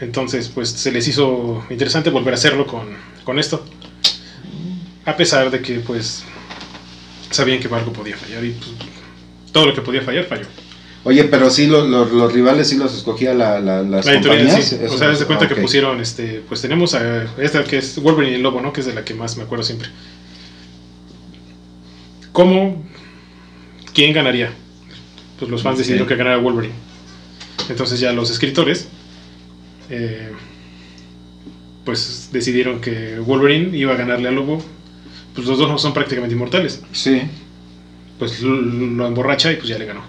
Entonces, 0.00 0.48
pues 0.48 0.70
se 0.70 0.92
les 0.92 1.06
hizo 1.08 1.64
interesante 1.70 2.10
volver 2.10 2.34
a 2.34 2.36
hacerlo 2.36 2.66
con, 2.66 2.86
con 3.24 3.38
esto. 3.38 3.64
A 5.04 5.16
pesar 5.16 5.50
de 5.50 5.60
que, 5.60 5.80
pues, 5.80 6.22
sabían 7.30 7.60
que 7.60 7.68
algo 7.74 7.92
podía 7.92 8.16
fallar 8.16 8.44
y 8.44 8.50
pues, 8.52 8.70
todo 9.52 9.66
lo 9.66 9.74
que 9.74 9.80
podía 9.82 10.02
fallar 10.02 10.24
falló. 10.24 10.46
Oye, 11.04 11.24
pero 11.24 11.48
sí, 11.50 11.66
los, 11.66 11.88
los, 11.88 12.10
los 12.12 12.32
rivales 12.32 12.68
sí 12.68 12.76
los 12.76 12.94
escogía 12.94 13.32
la, 13.34 13.60
la, 13.60 13.82
las 13.82 14.04
La 14.06 14.14
compañías. 14.14 14.64
sí. 14.64 14.76
O 14.88 14.96
sea, 14.98 15.08
es- 15.10 15.18
desde 15.18 15.26
cuenta 15.26 15.46
ok. 15.46 15.54
que 15.54 15.60
pusieron, 15.60 16.00
este, 16.00 16.42
pues 16.48 16.60
tenemos 16.60 16.94
a 16.94 17.24
esta 17.40 17.64
que 17.64 17.78
es 17.78 18.00
Wolverine 18.02 18.32
y 18.32 18.36
el 18.36 18.42
Lobo, 18.42 18.60
¿no? 18.60 18.72
Que 18.72 18.80
es 18.80 18.86
de 18.86 18.94
la 18.94 19.04
que 19.04 19.14
más 19.14 19.36
me 19.36 19.44
acuerdo 19.44 19.64
siempre. 19.64 19.88
¿Cómo? 22.32 22.84
¿Quién 23.94 24.12
ganaría? 24.12 24.52
Pues 25.38 25.50
los 25.50 25.62
fans 25.62 25.78
decidieron 25.78 26.06
que 26.06 26.16
ganara 26.16 26.38
Wolverine. 26.38 26.74
Entonces 27.68 28.00
ya 28.00 28.12
los 28.12 28.30
escritores, 28.30 28.88
eh, 29.90 30.32
pues 31.84 32.30
decidieron 32.32 32.80
que 32.80 33.18
Wolverine 33.18 33.76
iba 33.76 33.92
a 33.92 33.96
ganarle 33.96 34.28
al 34.28 34.34
Lobo. 34.34 34.62
Pues 35.34 35.46
los 35.46 35.58
dos 35.58 35.80
son 35.80 35.94
prácticamente 35.94 36.34
inmortales. 36.34 36.82
Sí. 36.92 37.22
Pues 38.18 38.40
lo, 38.40 38.60
lo 38.60 39.06
emborracha 39.06 39.52
y 39.52 39.56
pues 39.56 39.68
ya 39.68 39.78
le 39.78 39.86
ganó. 39.86 40.02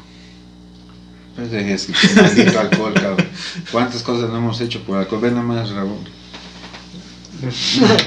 Pues 1.35 1.51
de 1.51 1.73
ese 1.73 1.93
maldito 2.21 2.59
alcohol, 2.59 2.93
cabrón. 2.93 3.27
¿Cuántas 3.71 4.03
cosas 4.03 4.29
no 4.29 4.37
hemos 4.37 4.59
hecho 4.59 4.81
por 4.81 4.97
alcohol? 4.97 5.21
Ve 5.21 5.31
nomás, 5.31 5.69
Raúl. 5.69 5.99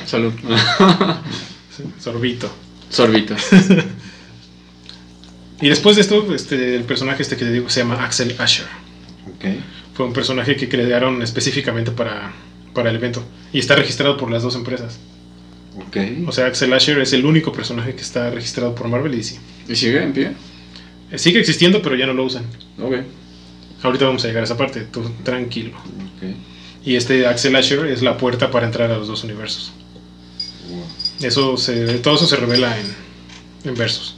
Salud. 0.04 0.32
Sorbito. 1.98 2.50
Sorbito. 2.90 3.34
Y 5.62 5.68
después 5.68 5.96
de 5.96 6.02
esto, 6.02 6.34
este, 6.34 6.74
el 6.76 6.82
personaje 6.82 7.22
este 7.22 7.36
que 7.36 7.44
te 7.44 7.52
digo 7.52 7.70
se 7.70 7.80
llama 7.80 8.04
Axel 8.04 8.34
Asher. 8.38 8.66
Ok. 9.36 9.44
Fue 9.94 10.04
un 10.04 10.12
personaje 10.12 10.56
que 10.56 10.68
crearon 10.68 11.22
específicamente 11.22 11.92
para, 11.92 12.32
para 12.74 12.90
el 12.90 12.96
evento. 12.96 13.24
Y 13.52 13.60
está 13.60 13.76
registrado 13.76 14.16
por 14.16 14.30
las 14.30 14.42
dos 14.42 14.56
empresas. 14.56 14.98
Ok. 15.76 15.96
O 16.26 16.32
sea, 16.32 16.46
Axel 16.46 16.72
Asher 16.72 16.98
es 16.98 17.12
el 17.12 17.24
único 17.24 17.52
personaje 17.52 17.94
que 17.94 18.02
está 18.02 18.28
registrado 18.30 18.74
por 18.74 18.88
Marvel 18.88 19.14
y 19.14 19.18
DC. 19.18 19.38
¿Y 19.68 19.76
sigue 19.76 20.02
en 20.02 20.12
pie? 20.12 20.32
Eh, 21.12 21.18
Sigue 21.18 21.38
existiendo, 21.38 21.80
pero 21.80 21.94
ya 21.94 22.06
no 22.06 22.12
lo 22.12 22.24
usan. 22.24 22.44
Ok. 22.80 22.96
Ahorita 23.82 24.04
vamos 24.06 24.24
a 24.24 24.28
llegar 24.28 24.42
a 24.42 24.44
esa 24.44 24.56
parte, 24.56 24.80
tú 24.80 25.02
tranquilo. 25.22 25.76
Ok. 25.76 26.34
Y 26.84 26.96
este 26.96 27.26
Axel 27.26 27.54
Asher 27.54 27.86
es 27.86 28.02
la 28.02 28.16
puerta 28.16 28.50
para 28.50 28.66
entrar 28.66 28.90
a 28.90 28.98
los 28.98 29.06
dos 29.06 29.22
universos. 29.22 29.72
Wow. 30.68 30.84
Eso 31.20 31.56
se, 31.56 31.98
todo 31.98 32.16
eso 32.16 32.26
se 32.26 32.34
revela 32.36 32.76
en, 32.80 32.86
en 33.64 33.74
versos. 33.76 34.16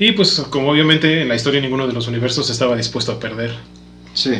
Y 0.00 0.12
pues 0.12 0.42
como 0.48 0.70
obviamente 0.70 1.20
en 1.20 1.28
la 1.28 1.34
historia 1.34 1.60
ninguno 1.60 1.86
de 1.86 1.92
los 1.92 2.08
universos 2.08 2.48
estaba 2.48 2.74
dispuesto 2.74 3.12
a 3.12 3.20
perder. 3.20 3.54
Sí. 4.14 4.30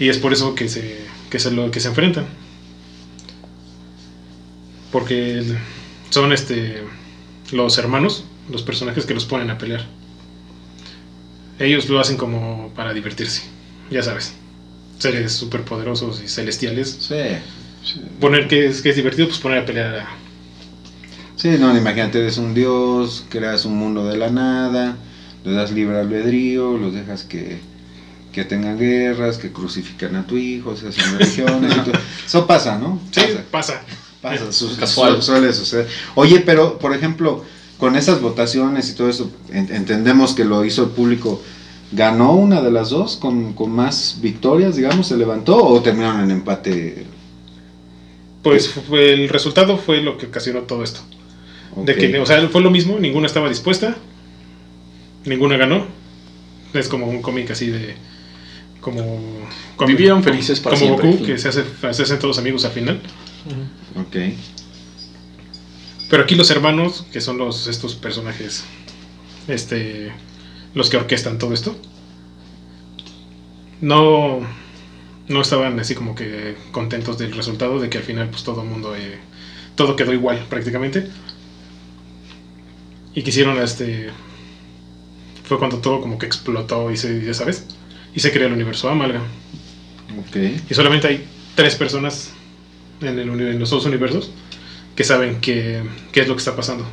Y 0.00 0.08
es 0.08 0.16
por 0.16 0.32
eso 0.32 0.54
que 0.54 0.66
se, 0.66 1.04
que 1.28 1.38
se, 1.38 1.50
lo, 1.50 1.70
que 1.70 1.78
se 1.78 1.88
enfrentan. 1.88 2.24
Porque 4.90 5.44
son 6.08 6.32
este 6.32 6.82
los 7.52 7.76
hermanos, 7.76 8.24
los 8.50 8.62
personajes 8.62 9.04
que 9.04 9.12
los 9.12 9.26
ponen 9.26 9.50
a 9.50 9.58
pelear. 9.58 9.84
Ellos 11.58 11.86
lo 11.90 12.00
hacen 12.00 12.16
como 12.16 12.72
para 12.74 12.94
divertirse, 12.94 13.42
ya 13.90 14.02
sabes. 14.02 14.34
Seres 14.98 15.32
superpoderosos 15.32 16.22
y 16.22 16.28
celestiales. 16.28 16.96
Sí. 17.00 17.14
Sí. 17.84 18.00
Poner 18.20 18.48
que 18.48 18.68
es, 18.68 18.80
que 18.80 18.88
es 18.88 18.96
divertido, 18.96 19.28
pues 19.28 19.38
poner 19.38 19.58
a 19.58 19.66
pelear 19.66 19.96
a, 19.96 20.08
Sí, 21.44 21.58
no, 21.60 21.76
imagínate, 21.76 22.20
eres 22.20 22.38
un 22.38 22.54
dios, 22.54 23.22
creas 23.28 23.66
un 23.66 23.76
mundo 23.76 24.06
de 24.08 24.16
la 24.16 24.30
nada, 24.30 24.96
le 25.44 25.52
das 25.52 25.72
libre 25.72 25.98
albedrío, 26.00 26.78
los 26.78 26.94
dejas 26.94 27.22
que, 27.24 27.58
que 28.32 28.46
tengan 28.46 28.78
guerras, 28.78 29.36
que 29.36 29.52
crucifican 29.52 30.16
a 30.16 30.26
tu 30.26 30.38
hijo, 30.38 30.74
se 30.74 30.88
hacen 30.88 31.18
religiones 31.18 31.74
todo. 31.84 31.92
Eso 32.26 32.46
pasa, 32.46 32.78
¿no? 32.78 32.98
Sí, 33.10 33.20
Pasa, 33.20 33.44
pasa. 33.50 33.82
pasa, 34.22 34.52
su- 34.52 34.74
Casual. 34.74 35.16
su- 35.16 35.20
suele 35.32 35.52
suceder. 35.52 35.86
Oye, 36.14 36.40
pero, 36.40 36.78
por 36.78 36.94
ejemplo, 36.94 37.44
con 37.76 37.94
esas 37.94 38.22
votaciones 38.22 38.88
y 38.88 38.94
todo 38.94 39.10
eso, 39.10 39.30
en- 39.52 39.70
entendemos 39.70 40.32
que 40.32 40.46
lo 40.46 40.64
hizo 40.64 40.84
el 40.84 40.90
público. 40.92 41.42
¿Ganó 41.92 42.32
una 42.32 42.62
de 42.62 42.70
las 42.70 42.88
dos 42.88 43.16
con, 43.18 43.52
con 43.52 43.70
más 43.70 44.16
victorias, 44.22 44.76
digamos? 44.76 45.08
¿Se 45.08 45.16
levantó 45.18 45.62
o 45.62 45.82
terminaron 45.82 46.22
en 46.22 46.30
empate? 46.30 47.04
Pues 48.42 48.70
el 48.92 49.28
resultado 49.28 49.76
fue 49.76 50.00
lo 50.00 50.16
que 50.16 50.24
ocasionó 50.24 50.60
todo 50.62 50.82
esto. 50.82 51.00
De 51.76 51.94
que, 51.96 52.18
o 52.18 52.26
sea, 52.26 52.48
fue 52.48 52.60
lo 52.60 52.70
mismo, 52.70 52.98
ninguna 52.98 53.26
estaba 53.26 53.48
dispuesta, 53.48 53.96
ninguna 55.24 55.56
ganó. 55.56 55.86
Es 56.72 56.88
como 56.88 57.06
un 57.06 57.22
cómic 57.22 57.50
así 57.50 57.68
de. 57.68 57.94
Como. 58.80 59.02
como- 59.76 59.88
Vivieron 59.88 60.22
felices 60.22 60.60
para 60.60 60.76
Como 60.76 60.86
siempre. 60.98 61.10
Goku, 61.12 61.24
que 61.24 61.38
se, 61.38 61.48
hace, 61.48 61.64
se 61.92 62.02
hacen 62.02 62.18
todos 62.18 62.38
amigos 62.38 62.64
al 62.64 62.72
final. 62.72 63.00
Ok. 63.96 64.16
Pero 66.10 66.22
aquí 66.22 66.34
los 66.34 66.50
hermanos, 66.50 67.06
que 67.12 67.20
son 67.20 67.38
los 67.38 67.66
estos 67.66 67.94
personajes, 67.94 68.64
este, 69.48 70.12
los 70.74 70.90
que 70.90 70.96
orquestan 70.96 71.38
todo 71.38 71.54
esto, 71.54 71.76
no, 73.80 74.40
no 75.28 75.40
estaban 75.40 75.78
así 75.80 75.94
como 75.94 76.14
que 76.14 76.56
contentos 76.72 77.18
del 77.18 77.32
resultado 77.32 77.80
de 77.80 77.88
que 77.88 77.98
al 77.98 78.04
final 78.04 78.28
pues 78.28 78.44
todo 78.44 78.62
el 78.62 78.68
mundo, 78.68 78.94
eh, 78.96 79.18
todo 79.76 79.96
quedó 79.96 80.12
igual 80.12 80.44
prácticamente. 80.48 81.08
Y 83.14 83.22
quisieron 83.22 83.58
este, 83.62 84.10
fue 85.44 85.58
cuando 85.58 85.78
todo 85.78 86.00
como 86.00 86.18
que 86.18 86.26
explotó 86.26 86.90
y 86.90 86.96
se, 86.96 87.24
ya 87.24 87.34
sabes, 87.34 87.64
y 88.14 88.20
se 88.20 88.32
creó 88.32 88.46
el 88.46 88.54
universo 88.54 88.88
Amalgam. 88.88 89.22
Ok. 90.18 90.36
Y 90.68 90.74
solamente 90.74 91.08
hay 91.08 91.24
tres 91.54 91.76
personas 91.76 92.32
en, 93.00 93.18
el 93.18 93.28
en 93.28 93.58
los 93.58 93.70
dos 93.70 93.84
universos 93.86 94.30
que 94.96 95.04
saben 95.04 95.40
qué, 95.40 95.82
qué 96.12 96.20
es 96.20 96.28
lo 96.28 96.34
que 96.34 96.38
está 96.38 96.56
pasando. 96.56 96.86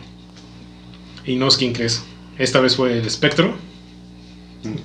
Y 1.26 1.36
no 1.36 1.48
es 1.48 1.58
quien 1.58 1.74
crees. 1.74 2.04
Esta 2.38 2.60
vez 2.60 2.76
fue 2.76 2.98
el 2.98 3.06
Espectro, 3.06 3.56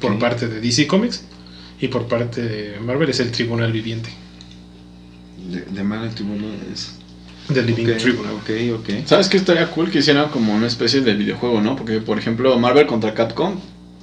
por 0.00 0.18
parte 0.18 0.48
de 0.48 0.60
DC 0.60 0.86
Comics, 0.86 1.24
y 1.80 1.88
por 1.88 2.06
parte 2.06 2.42
de 2.42 2.80
Marvel 2.80 3.08
es 3.10 3.20
el 3.20 3.30
Tribunal 3.30 3.72
Viviente, 3.72 4.10
De, 5.50 5.62
de 5.62 5.84
Marvel 5.84 6.14
Tribunal 6.14 6.58
es. 6.72 6.98
Del 7.48 7.66
Living 7.66 7.86
Ok, 7.92 7.96
Tribunal. 7.98 8.32
ok, 8.34 8.50
ok. 8.80 9.06
¿Sabes 9.06 9.28
qué 9.28 9.36
estaría 9.36 9.70
cool 9.70 9.90
que 9.90 9.98
hicieran 9.98 10.28
como 10.30 10.54
una 10.54 10.66
especie 10.66 11.00
de 11.00 11.14
videojuego, 11.14 11.60
no? 11.60 11.76
Porque, 11.76 12.00
por 12.00 12.18
ejemplo, 12.18 12.58
Marvel 12.58 12.86
contra 12.86 13.14
Capcom, 13.14 13.58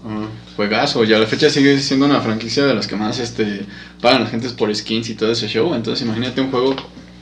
Ah, 0.06 0.28
juegazo, 0.58 1.06
y 1.06 1.14
a 1.14 1.18
la 1.20 1.26
fecha 1.28 1.50
sigue 1.50 1.80
siendo 1.80 2.06
una 2.06 2.20
franquicia 2.20 2.66
de 2.66 2.74
las 2.74 2.88
que 2.88 2.98
más 2.98 3.20
este, 3.20 3.66
pagan 4.02 4.22
las 4.24 4.32
gentes 4.32 4.52
por 4.52 4.74
skins 4.76 5.10
y 5.10 5.16
todo 5.16 5.32
ese 5.32 5.48
show. 5.48 5.74
Entonces, 5.74 6.06
imagínate 6.06 6.42
un 6.42 6.52
juego, 6.52 6.76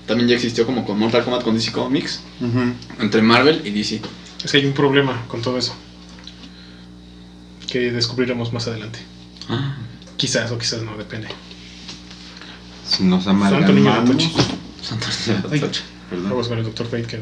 también 0.08 0.28
ya 0.28 0.34
existió 0.36 0.66
como 0.66 0.84
con 0.84 0.98
Mortal 0.98 1.24
Kombat 1.24 1.44
con 1.44 1.54
DC 1.54 1.72
Comics, 1.72 2.22
entre 3.00 3.22
Marvel 3.22 3.62
y 3.66 3.70
DC. 3.70 4.02
Es 4.44 4.52
que 4.52 4.58
hay 4.58 4.66
un 4.66 4.74
problema 4.74 5.24
con 5.28 5.44
todo 5.44 5.60
eso. 5.60 5.76
Que 7.68 7.92
descubriremos 7.92 8.52
más 8.52 8.68
adelante. 8.68 8.98
Quizás 10.18 10.52
o 10.52 10.58
quizás 10.58 10.82
no, 10.82 10.98
depende. 10.98 11.28
Si 12.88 13.04
nos 13.04 13.26
Santo 13.26 13.48
niño 13.74 13.92
amalgamamos. 13.92 14.10
Atochi. 14.10 14.32
Ay, 15.52 15.62
perdón. 16.12 16.30
Vamos 16.30 16.48
con 16.48 16.60
el 16.60 16.64
Dr. 16.66 16.86
Fate 16.86 17.04
que 17.04 17.20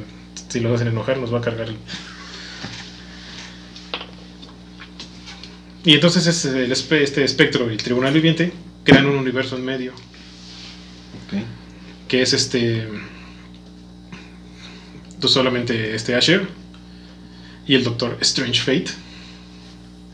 si 0.49 0.59
lo 0.59 0.73
hacen 0.75 0.87
enojar 0.89 1.17
nos 1.17 1.33
va 1.33 1.37
a 1.37 1.41
cargar 1.41 1.69
el... 1.69 1.77
Y 5.85 5.93
entonces 5.93 6.27
es 6.27 6.45
el 6.45 6.71
espe- 6.71 7.01
este 7.01 7.23
espectro 7.23 7.69
y 7.69 7.73
el 7.75 7.81
tribunal 7.83 8.13
viviente 8.13 8.51
crean 8.83 9.05
un 9.05 9.15
universo 9.15 9.55
en 9.55 9.63
medio 9.65 9.93
Ok. 9.93 11.41
que 12.07 12.21
es 12.21 12.33
este 12.33 12.87
tú 15.19 15.27
solamente 15.27 15.95
este 15.95 16.15
Asher 16.15 16.47
y 17.65 17.75
el 17.75 17.83
Doctor 17.83 18.17
Strange 18.21 18.59
Fate 18.59 18.91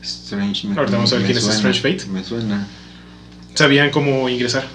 Strange. 0.02 0.68
Ahorita 0.68 0.96
vamos 0.96 1.12
a 1.12 1.16
ver 1.16 1.26
quién 1.26 1.38
es 1.38 1.46
Strange 1.48 1.80
Fate. 1.80 2.06
Me 2.10 2.22
suena. 2.22 2.66
sabían 3.54 3.90
cómo 3.90 4.28
ingresar 4.28 4.66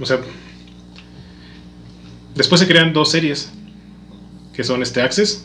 o 0.00 0.04
sea 0.04 0.20
después 2.34 2.60
se 2.60 2.66
crean 2.66 2.92
dos 2.92 3.10
series 3.10 3.50
que 4.52 4.64
son 4.64 4.82
este 4.82 5.00
Access 5.02 5.44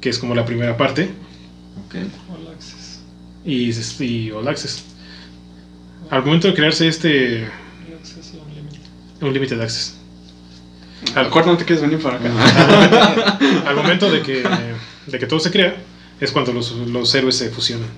que 0.00 0.08
es 0.10 0.18
como 0.18 0.34
la 0.34 0.44
primera 0.44 0.76
parte 0.76 1.10
Ok. 1.86 1.94
All 2.30 2.48
Access. 2.54 3.00
y, 3.44 3.70
y 4.04 4.30
All 4.30 4.48
Access. 4.48 4.84
Al 6.10 6.24
momento 6.24 6.48
de 6.48 6.54
crearse 6.54 6.88
este 6.88 7.46
Access 8.00 8.32
Unlimited. 8.46 8.80
Unlimited 9.20 9.60
Access, 9.60 9.94
¿Al 11.14 11.30
cuarto 11.30 11.52
no 11.52 11.58
te 11.58 11.64
quieres 11.64 11.82
venir 11.82 12.00
para 12.02 12.16
acá? 12.16 13.38
al 13.66 13.76
momento 13.76 14.10
de 14.10 14.22
que, 14.22 14.42
de 15.06 15.18
que 15.18 15.26
todo 15.26 15.38
se 15.40 15.50
crea, 15.50 15.76
es 16.20 16.32
cuando 16.32 16.52
los, 16.52 16.72
los 16.72 17.14
héroes 17.14 17.36
se 17.36 17.50
fusionan. 17.50 17.88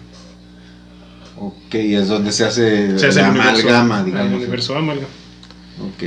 Ok, 1.36 1.74
es 1.74 2.08
donde 2.08 2.32
se 2.32 2.44
hace, 2.44 2.98
Se 2.98 3.06
hace 3.06 3.20
la 3.22 3.28
el 3.28 3.34
universo, 3.36 3.68
amalgama, 3.68 3.98
el 4.00 4.04
digamos. 4.06 4.34
universo 4.34 4.76
amalgam. 4.76 5.08
Ok. 5.80 6.02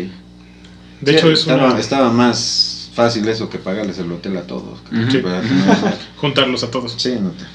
De 1.02 1.12
Sí, 1.14 1.18
hecho, 1.18 1.32
es 1.32 1.40
estaba, 1.42 1.68
una- 1.72 1.80
estaba 1.80 2.12
más 2.12 2.90
fácil 2.94 3.28
eso 3.28 3.50
que 3.50 3.58
pagarles 3.58 3.98
el 4.00 4.12
hotel 4.12 4.38
a 4.38 4.42
todos. 4.44 4.80
Juntarlos 6.18 6.64
a 6.64 6.72
todos. 6.72 6.96
Sí, 6.98 7.16
no 7.20 7.32
te- 7.32 7.46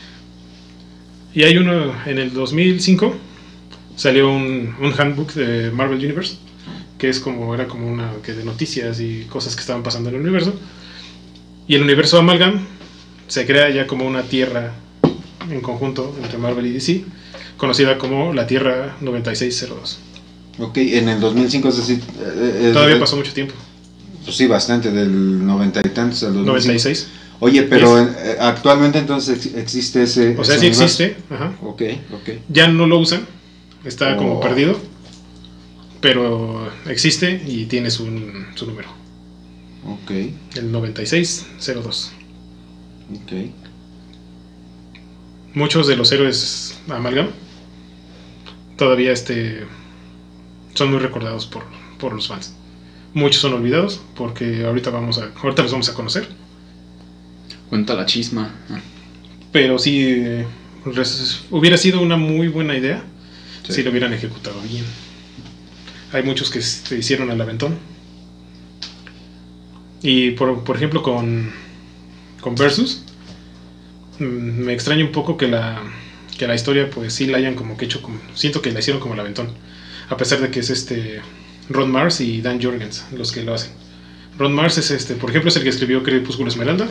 Y 1.39 1.45
hay 1.45 1.57
uno, 1.59 1.93
en 2.07 2.19
el 2.19 2.33
2005, 2.33 3.15
salió 3.97 4.31
un, 4.33 4.75
un 4.81 4.93
handbook 4.99 5.33
de 5.35 5.71
Marvel 5.71 5.99
Universe, 5.99 6.37
que 6.99 7.09
es 7.09 7.21
como 7.21 7.55
era 7.55 7.69
como 7.69 7.87
una 7.91 8.11
que 8.25 8.33
de 8.33 8.45
noticias 8.45 9.01
y 9.01 9.25
cosas 9.29 9.55
que 9.55 9.61
estaban 9.61 9.83
pasando 9.83 10.09
en 10.09 10.17
el 10.17 10.23
universo. 10.23 10.55
Y 11.69 11.75
el 11.75 11.83
universo 11.83 12.19
Amalgam 12.19 12.61
se 13.29 13.45
crea 13.47 13.69
ya 13.71 13.87
como 13.87 14.07
una 14.07 14.23
tierra 14.23 14.73
en 15.51 15.61
conjunto 15.61 16.17
entre 16.23 16.39
Marvel 16.39 16.67
y 16.67 16.71
DC, 16.73 17.05
conocida 17.57 17.99
como 17.99 18.33
la 18.33 18.47
Tierra 18.47 18.97
9602. 19.01 19.99
Ok, 20.59 20.77
en 20.79 21.09
el 21.09 21.21
2005 21.21 21.69
es 21.69 21.77
decir... 21.77 22.01
eh, 22.21 22.69
eh, 22.69 22.71
Todavía 22.73 22.97
eh, 22.97 23.01
pasó 23.01 23.17
mucho 23.17 23.33
tiempo. 23.33 23.55
Pues 24.25 24.37
sí, 24.37 24.47
bastante, 24.47 24.91
del 24.91 25.45
90 25.47 25.81
y 25.81 25.91
tantos 25.91 26.23
al 26.23 26.33
2005. 26.35 26.47
96. 26.47 27.09
Oye, 27.41 27.63
pero 27.65 28.01
eh, 28.01 28.37
actualmente 28.41 28.99
entonces 28.99 29.37
ex- 29.47 29.55
existe 29.57 30.03
ese... 30.05 30.35
O 30.39 30.45
sea, 30.45 30.55
ese 30.57 30.63
sí 30.63 30.67
universo? 30.71 30.85
existe. 31.05 31.17
Ajá. 31.35 31.53
Ok, 31.63 31.83
ok. 32.15 32.31
Ya 32.49 32.69
no 32.69 32.87
lo 32.87 32.99
usan. 32.99 33.27
Está 33.85 34.17
como 34.17 34.39
Oh. 34.39 34.41
perdido. 34.41 34.79
Pero 36.01 36.71
existe 36.87 37.43
y 37.47 37.67
tiene 37.67 37.91
su, 37.91 38.07
su 38.55 38.67
número. 38.67 38.89
Ok, 39.87 40.11
El 40.57 40.73
9602. 40.73 42.13
ok. 43.13 43.33
Muchos 45.55 45.87
de 45.87 45.97
los 45.97 46.11
héroes 46.13 46.77
Amalgam 46.89 47.29
todavía 48.77 49.13
este, 49.13 49.65
son 50.77 50.91
muy 50.91 50.99
recordados 51.01 51.47
por, 51.47 51.65
por 51.99 52.13
los 52.13 52.29
fans. 52.29 52.55
Muchos 53.15 53.41
son 53.41 53.55
olvidados 53.55 54.01
porque 54.15 54.65
ahorita 54.65 54.91
vamos 54.91 55.19
a 55.19 55.31
ahorita 55.43 55.63
los 55.63 55.73
vamos 55.73 55.89
a 55.89 55.95
conocer. 55.95 56.29
Cuenta 57.69 57.95
la 57.95 58.07
chisma. 58.07 58.55
Ah. 58.71 58.79
Pero 59.53 59.79
sí 59.79 60.23
res- 60.85 61.45
hubiera 61.51 61.77
sido 61.77 62.01
una 62.03 62.17
muy 62.17 62.49
buena 62.49 62.77
idea 62.77 63.03
Sí. 63.67 63.73
si 63.73 63.83
lo 63.83 63.91
hubieran 63.91 64.13
ejecutado 64.13 64.61
bien. 64.63 64.85
Hay 66.13 66.23
muchos 66.23 66.51
que 66.51 66.61
se 66.63 66.99
hicieron 66.99 67.31
al 67.31 67.41
aventón. 67.41 67.77
Y 70.03 70.33
por, 70.33 70.63
por 70.63 70.77
ejemplo 70.77 71.03
con, 71.03 71.51
con 72.41 72.55
Versus, 72.55 73.03
mm, 74.19 74.25
me 74.25 74.73
extraña 74.73 75.05
un 75.05 75.13
poco 75.13 75.37
que 75.37 75.49
la, 75.49 75.83
que 76.39 76.47
la 76.47 76.55
historia 76.55 76.89
pues 76.91 77.13
sí 77.15 77.27
la 77.27 77.39
hayan 77.39 77.55
como 77.55 77.77
que 77.77 77.87
hecho 77.87 78.03
como... 78.03 78.19
Siento 78.35 78.63
que 78.63 78.71
la 78.71 78.79
hicieron 78.81 79.01
como 79.01 79.15
el 79.15 79.21
aventón. 79.21 79.49
A 80.09 80.17
pesar 80.17 80.41
de 80.41 80.51
que 80.51 80.61
es 80.61 80.71
este 80.71 81.21
Ron 81.69 81.91
Mars 81.91 82.21
y 82.21 82.41
Dan 82.41 82.63
Jorgens 82.63 83.05
los 83.17 83.33
que 83.33 83.43
lo 83.43 83.55
hacen. 83.55 83.73
Ron 84.39 84.55
Mars 84.55 84.79
es 84.79 84.91
este, 84.91 85.15
por 85.15 85.31
ejemplo, 85.31 85.49
es 85.49 85.57
el 85.57 85.63
que 85.63 85.71
escribió 85.71 86.03
Crepúsculo 86.03 86.49
Esmeralda. 86.49 86.87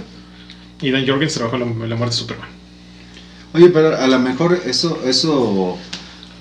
Y 0.81 0.91
Dan 0.91 1.07
Jorgens 1.07 1.33
trabajó 1.33 1.55
en 1.55 1.61
la, 1.61 1.85
en 1.85 1.89
la 1.89 1.95
muerte 1.95 2.15
de 2.15 2.19
Superman. 2.19 2.49
Oye, 3.53 3.69
pero 3.69 3.95
a 3.97 4.07
lo 4.07 4.19
mejor 4.19 4.59
eso, 4.65 4.99
eso 5.05 5.77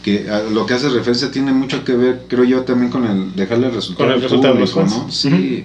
que 0.03 0.29
a 0.29 0.43
lo 0.43 0.67
que 0.67 0.75
hace 0.75 0.89
referencia 0.89 1.31
tiene 1.31 1.53
mucho 1.53 1.85
que 1.85 1.95
ver, 1.95 2.23
creo 2.29 2.45
yo, 2.45 2.63
también 2.63 2.91
con 2.91 3.07
el 3.07 3.35
dejarle 3.35 3.69
el 3.69 3.75
resultado 3.75 4.05
Con 4.05 4.09
el 4.09 4.15
al 4.17 4.23
resultado 4.23 4.55
de 4.55 4.61
los 4.61 4.73
público. 4.73 5.05
¿no? 5.07 5.11
Sí, 5.11 5.65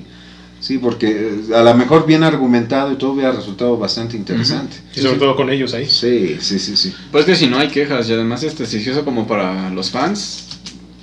sí, 0.59 0.77
porque 0.77 1.07
eh, 1.09 1.55
a 1.55 1.61
lo 1.63 1.73
mejor 1.73 2.05
bien 2.05 2.23
argumentado 2.23 2.91
y 2.93 2.95
todo 2.95 3.11
hubiera 3.11 3.31
resultado 3.31 3.77
bastante 3.77 4.15
interesante. 4.15 4.77
Y 4.95 5.01
sobre 5.01 5.17
todo 5.17 5.35
con 5.35 5.49
ellos 5.49 5.73
ahí. 5.73 5.87
Sí, 5.87 6.37
sí, 6.39 6.59
sí, 6.59 6.77
sí. 6.77 6.93
Pues 7.11 7.25
que 7.25 7.35
si 7.35 7.47
no 7.47 7.57
hay 7.57 7.67
quejas 7.67 8.07
y 8.09 8.13
además 8.13 8.43
este 8.43 8.65
si 8.65 8.79
se 8.79 8.91
hizo 8.91 9.03
como 9.03 9.27
para 9.27 9.69
los 9.71 9.89
fans, 9.89 10.58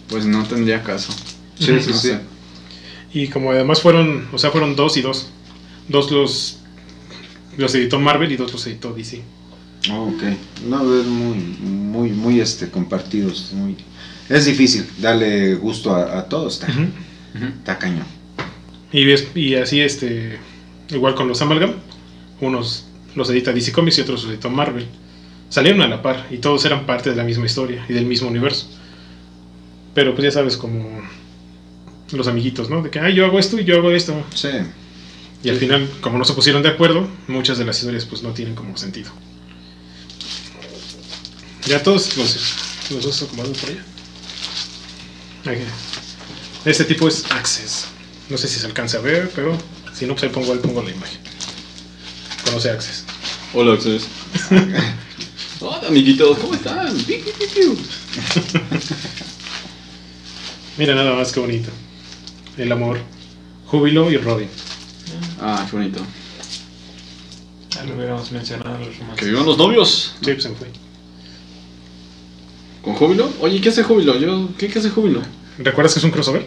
pues 0.09 0.25
no 0.27 0.45
tendría 0.45 0.83
caso. 0.83 1.13
Sí, 1.59 1.67
sí, 1.67 1.73
No 1.73 1.81
sí. 1.81 2.09
sé. 2.09 2.21
Y 3.13 3.29
como 3.29 3.51
además 3.53 3.81
fueron, 3.81 4.29
o 4.33 4.39
sea, 4.39 4.51
fueron 4.51 4.77
dos 4.77 4.97
y 4.97 5.03
dos. 5.03 5.29
Dos 5.89 6.11
los, 6.11 6.59
los 7.57 7.75
editó 7.75 7.99
Marvel 8.01 8.31
y 8.33 8.37
dos 8.37 8.53
los 8.53 8.67
editó 8.67 8.93
DC. 8.93 9.23
Oh, 9.91 10.09
ok. 10.09 10.23
No, 10.69 11.01
es 11.01 11.07
muy, 11.07 11.37
muy, 11.39 12.11
muy 12.11 12.41
este, 12.41 12.69
compartidos. 12.69 13.53
Muy... 13.53 13.77
Es 14.29 14.45
difícil 14.45 14.85
darle 14.99 15.55
gusto 15.55 15.95
a, 15.95 16.19
a 16.19 16.29
todos. 16.29 16.55
Está, 16.61 16.73
está 17.59 17.79
cañón. 17.79 18.05
Y, 18.93 19.09
es- 19.11 19.29
y 19.35 19.55
así, 19.55 19.81
este, 19.81 20.39
igual 20.91 21.15
con 21.15 21.29
los 21.29 21.41
Amalgam, 21.43 21.75
unos 22.41 22.87
los 23.15 23.31
edita 23.31 23.53
DC 23.53 23.73
Comics 23.73 23.99
y 23.99 24.01
otros 24.03 24.25
los 24.25 24.33
editó 24.33 24.51
Marvel. 24.51 24.87
Salieron 25.49 25.81
a 25.83 25.89
la 25.89 26.03
par 26.03 26.27
y 26.31 26.39
todos 26.39 26.65
eran 26.65 26.85
parte 26.87 27.11
de 27.11 27.17
la 27.17 27.25
misma 27.25 27.47
historia 27.47 27.85
y 27.89 27.93
del 27.93 28.05
mismo 28.07 28.29
universo. 28.29 28.69
Pero 29.97 30.15
pues 30.15 30.25
ya 30.25 30.31
sabes, 30.31 30.59
como 30.59 31.01
los 32.13 32.29
amiguitos, 32.29 32.69
¿no? 32.69 32.83
De 32.83 32.91
que, 32.91 33.01
ah, 33.01 33.09
yo 33.09 33.25
hago 33.25 33.39
esto 33.39 33.59
y 33.59 33.65
yo 33.65 33.77
hago 33.77 33.91
esto. 33.91 34.15
Sí. 34.35 34.51
Y 35.43 35.49
al 35.49 35.57
final, 35.57 35.89
como 36.03 36.19
no 36.19 36.25
se 36.27 36.35
pusieron 36.35 36.63
de 36.63 36.69
acuerdo, 36.69 37.09
muchas 37.29 37.57
de 37.57 37.65
las 37.65 37.79
historias 37.79 38.05
pues 38.05 38.23
no 38.23 38.33
tienen 38.33 38.55
como 38.55 38.77
sentido. 38.77 39.11
Ya 41.67 41.83
todos 41.83 42.15
los, 42.19 42.91
los 42.91 43.05
dos 43.05 43.23
acomodados 43.23 43.57
por 43.57 43.71
allá. 43.71 43.85
Ahí. 45.47 45.65
Este 46.67 46.85
tipo 46.85 47.09
es 47.09 47.25
Access. 47.31 47.87
No 48.29 48.37
sé 48.37 48.49
si 48.49 48.61
se 48.61 48.67
alcanza 48.67 48.99
a 48.99 49.01
ver, 49.01 49.33
pero 49.35 49.57
si 49.95 50.05
no, 50.05 50.13
pues 50.13 50.25
ahí 50.25 50.29
pongo, 50.29 50.53
ahí 50.53 50.59
pongo 50.59 50.83
la 50.83 50.91
imagen. 50.91 51.21
Conoce 52.45 52.69
Access. 52.69 53.05
Hola, 53.55 53.73
Access. 53.73 54.09
Hola, 55.61 55.89
amiguitos, 55.89 56.39
¿cómo 56.39 56.53
están? 56.53 56.87
Mira 60.79 60.95
nada 60.95 61.15
más 61.15 61.33
que 61.33 61.41
bonito. 61.41 61.71
El 62.57 62.71
amor, 62.73 62.99
Júbilo 63.67 64.11
y 64.11 64.17
Robin. 64.19 64.49
Ah, 65.41 65.67
qué 65.69 65.77
bonito. 65.77 66.01
Ya 67.75 67.85
lo 67.85 67.95
hubiéramos 67.95 68.31
mencionado 68.33 68.79
los 68.79 68.89
Que 68.89 68.99
romances. 69.01 69.29
vivan 69.29 69.47
los 69.47 69.59
novios. 69.59 70.15
Sí, 70.23 70.33
pues 70.33 70.43
se 70.43 70.49
me 70.51 70.57
fue. 70.57 70.69
¿Con 72.83 72.95
Júbilo? 72.95 73.31
Oye, 73.41 73.61
¿qué 73.61 73.69
hace 73.71 73.83
Júbilo? 73.83 74.17
Yo, 74.19 74.49
¿qué, 74.59 74.69
¿Qué 74.69 74.79
hace 74.79 74.91
Júbilo? 74.91 75.21
¿Recuerdas 75.59 75.95
que 75.95 75.99
es 76.01 76.05
un 76.05 76.11
crossover? 76.11 76.47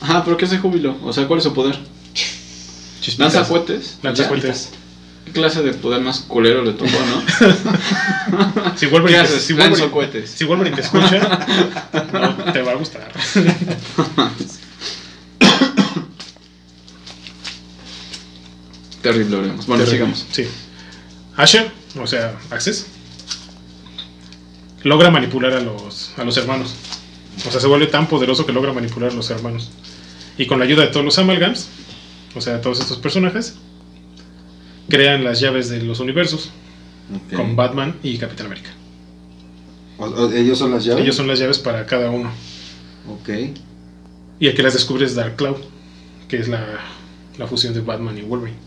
Ajá, 0.00 0.24
pero 0.24 0.36
¿qué 0.36 0.44
hace 0.46 0.58
Júbilo? 0.58 0.96
O 1.04 1.12
sea, 1.12 1.26
¿cuál 1.26 1.38
es 1.38 1.44
su 1.44 1.52
poder? 1.52 1.78
Chispitas. 3.00 3.34
¿Lanza 3.34 3.48
cohetes? 3.48 3.98
Lanza 4.02 4.22
Ya. 4.24 4.28
cohetes. 4.28 4.70
¿Qué 5.34 5.40
clase 5.40 5.62
de 5.62 5.72
poder 5.74 6.00
más 6.00 6.20
culero 6.20 6.62
le 6.62 6.72
tocó, 6.74 6.90
no? 6.90 8.72
Si 8.76 8.86
Wolverine, 8.86 9.18
¿Qué 9.20 9.24
haces? 9.26 9.42
si 9.42 9.52
Wolverine- 9.52 9.90
cohetes. 9.90 10.30
si 10.30 10.44
Wolverine 10.44 10.76
te 10.76 10.82
escucha, 10.82 11.46
no 12.12 12.52
te 12.52 12.62
va 12.62 12.72
a 12.72 12.74
gustar. 12.76 13.12
Terrible, 19.02 19.36
veremos. 19.36 19.66
Bueno, 19.66 19.84
Terrible. 19.84 20.14
sigamos. 20.14 20.26
Sí. 20.32 20.48
Asher, 21.36 21.70
o 22.00 22.06
sea, 22.06 22.36
Access, 22.50 22.86
logra 24.82 25.10
manipular 25.10 25.52
a 25.52 25.60
los, 25.60 26.12
a 26.16 26.24
los 26.24 26.36
hermanos. 26.36 26.74
O 27.46 27.50
sea, 27.50 27.60
se 27.60 27.66
vuelve 27.66 27.86
tan 27.88 28.06
poderoso 28.08 28.46
que 28.46 28.52
logra 28.52 28.72
manipular 28.72 29.10
a 29.10 29.14
los 29.14 29.28
hermanos. 29.30 29.70
Y 30.38 30.46
con 30.46 30.58
la 30.58 30.64
ayuda 30.64 30.82
de 30.82 30.88
todos 30.88 31.04
los 31.04 31.18
Amalgams, 31.18 31.68
o 32.34 32.40
sea, 32.40 32.60
todos 32.60 32.80
estos 32.80 32.98
personajes, 32.98 33.54
crean 34.88 35.24
las 35.24 35.40
llaves 35.40 35.68
de 35.68 35.82
los 35.82 36.00
universos 36.00 36.50
con 37.34 37.54
Batman 37.56 37.96
y 38.02 38.16
Capitán 38.18 38.46
América. 38.46 38.70
O- 39.98 40.06
o- 40.06 40.32
¿Ellos 40.32 40.58
son 40.58 40.70
las 40.72 40.84
llaves? 40.84 41.02
Ellos 41.04 41.16
son 41.16 41.26
las 41.28 41.38
llaves 41.38 41.58
para 41.58 41.86
cada 41.86 42.10
uno. 42.10 42.30
Ok. 43.08 43.28
Y 44.40 44.46
el 44.48 44.54
que 44.54 44.62
las 44.62 44.72
descubre 44.74 45.04
es 45.06 45.14
Dark 45.14 45.36
Cloud, 45.36 45.56
que 46.28 46.38
es 46.38 46.48
la, 46.48 46.80
la 47.38 47.46
fusión 47.46 47.72
de 47.74 47.80
Batman 47.80 48.18
y 48.18 48.22
Wolverine. 48.22 48.58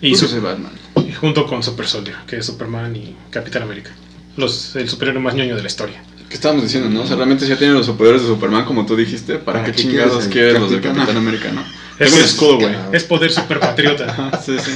Y 0.00 0.14
su- 0.14 0.40
Batman. 0.40 0.72
y 1.06 1.12
junto 1.12 1.46
con 1.46 1.62
Super 1.62 1.86
Soldier, 1.86 2.16
que 2.26 2.38
es 2.38 2.46
Superman 2.46 2.96
y 2.96 3.14
Capitán 3.30 3.62
América. 3.62 3.90
Los, 4.36 4.74
el 4.76 4.88
superhéroe 4.88 5.20
más 5.20 5.34
ñoño 5.34 5.56
de 5.56 5.62
la 5.62 5.66
historia. 5.68 6.02
¿Qué 6.28 6.34
estábamos 6.34 6.62
diciendo, 6.62 6.88
no? 6.88 7.02
O 7.02 7.06
sea, 7.06 7.16
realmente 7.16 7.46
ya 7.46 7.58
tienen 7.58 7.76
los 7.76 7.86
superpoderes 7.86 8.22
de 8.22 8.28
Superman, 8.28 8.64
como 8.64 8.86
tú 8.86 8.96
dijiste. 8.96 9.34
¿Para, 9.34 9.60
¿Para 9.60 9.64
qué 9.64 9.72
qué 9.72 9.78
chingados 9.82 10.26
quieres 10.28 10.60
los 10.60 10.70
del 10.70 10.80
Capitán? 10.80 11.06
Capitán 11.06 11.22
América, 11.22 11.52
no? 11.52 11.64
Es, 12.00 12.12
un 12.12 12.18
es- 12.18 12.24
escudo, 12.30 12.56
güey. 12.58 12.74
es 12.92 13.04
poder 13.04 13.30
super 13.30 13.60
patriota. 13.60 14.06
Ajá, 14.10 14.40
sí, 14.44 14.56
sí. 14.58 14.72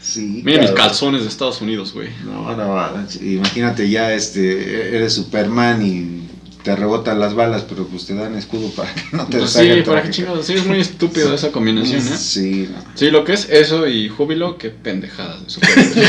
Sí. 0.00 0.42
Mira 0.44 0.60
mis 0.62 0.72
calzones 0.72 1.22
de 1.22 1.28
Estados 1.28 1.60
Unidos, 1.62 1.92
güey. 1.94 2.08
No, 2.24 2.54
no, 2.56 3.06
imagínate 3.22 3.88
ya, 3.88 4.12
este, 4.12 4.96
eres 4.96 5.14
Superman 5.14 5.80
y 5.86 6.28
te 6.64 6.74
rebotan 6.76 7.18
las 7.18 7.34
balas, 7.34 7.62
pero 7.68 7.86
pues 7.86 8.06
te 8.06 8.14
dan 8.14 8.34
escudo 8.36 8.68
para 8.70 8.92
que 8.94 9.02
no 9.12 9.26
te 9.26 9.38
Pues 9.38 9.50
salga 9.50 9.74
sí, 9.74 9.80
¿para 9.82 10.02
qué 10.02 10.08
traje. 10.08 10.10
chingados? 10.10 10.46
Sí, 10.46 10.54
es 10.54 10.66
muy 10.66 10.80
estúpido 10.80 11.32
esa 11.34 11.50
combinación, 11.52 12.00
¿eh? 12.06 12.16
Sí, 12.18 12.68
no. 12.72 12.84
Sí, 12.94 13.10
lo 13.10 13.24
que 13.24 13.32
es 13.32 13.48
eso 13.48 13.86
y 13.88 14.08
júbilo, 14.08 14.58
qué 14.58 14.70
pendejadas 14.70 15.44
de 15.44 15.50
superhéroes. 15.50 15.96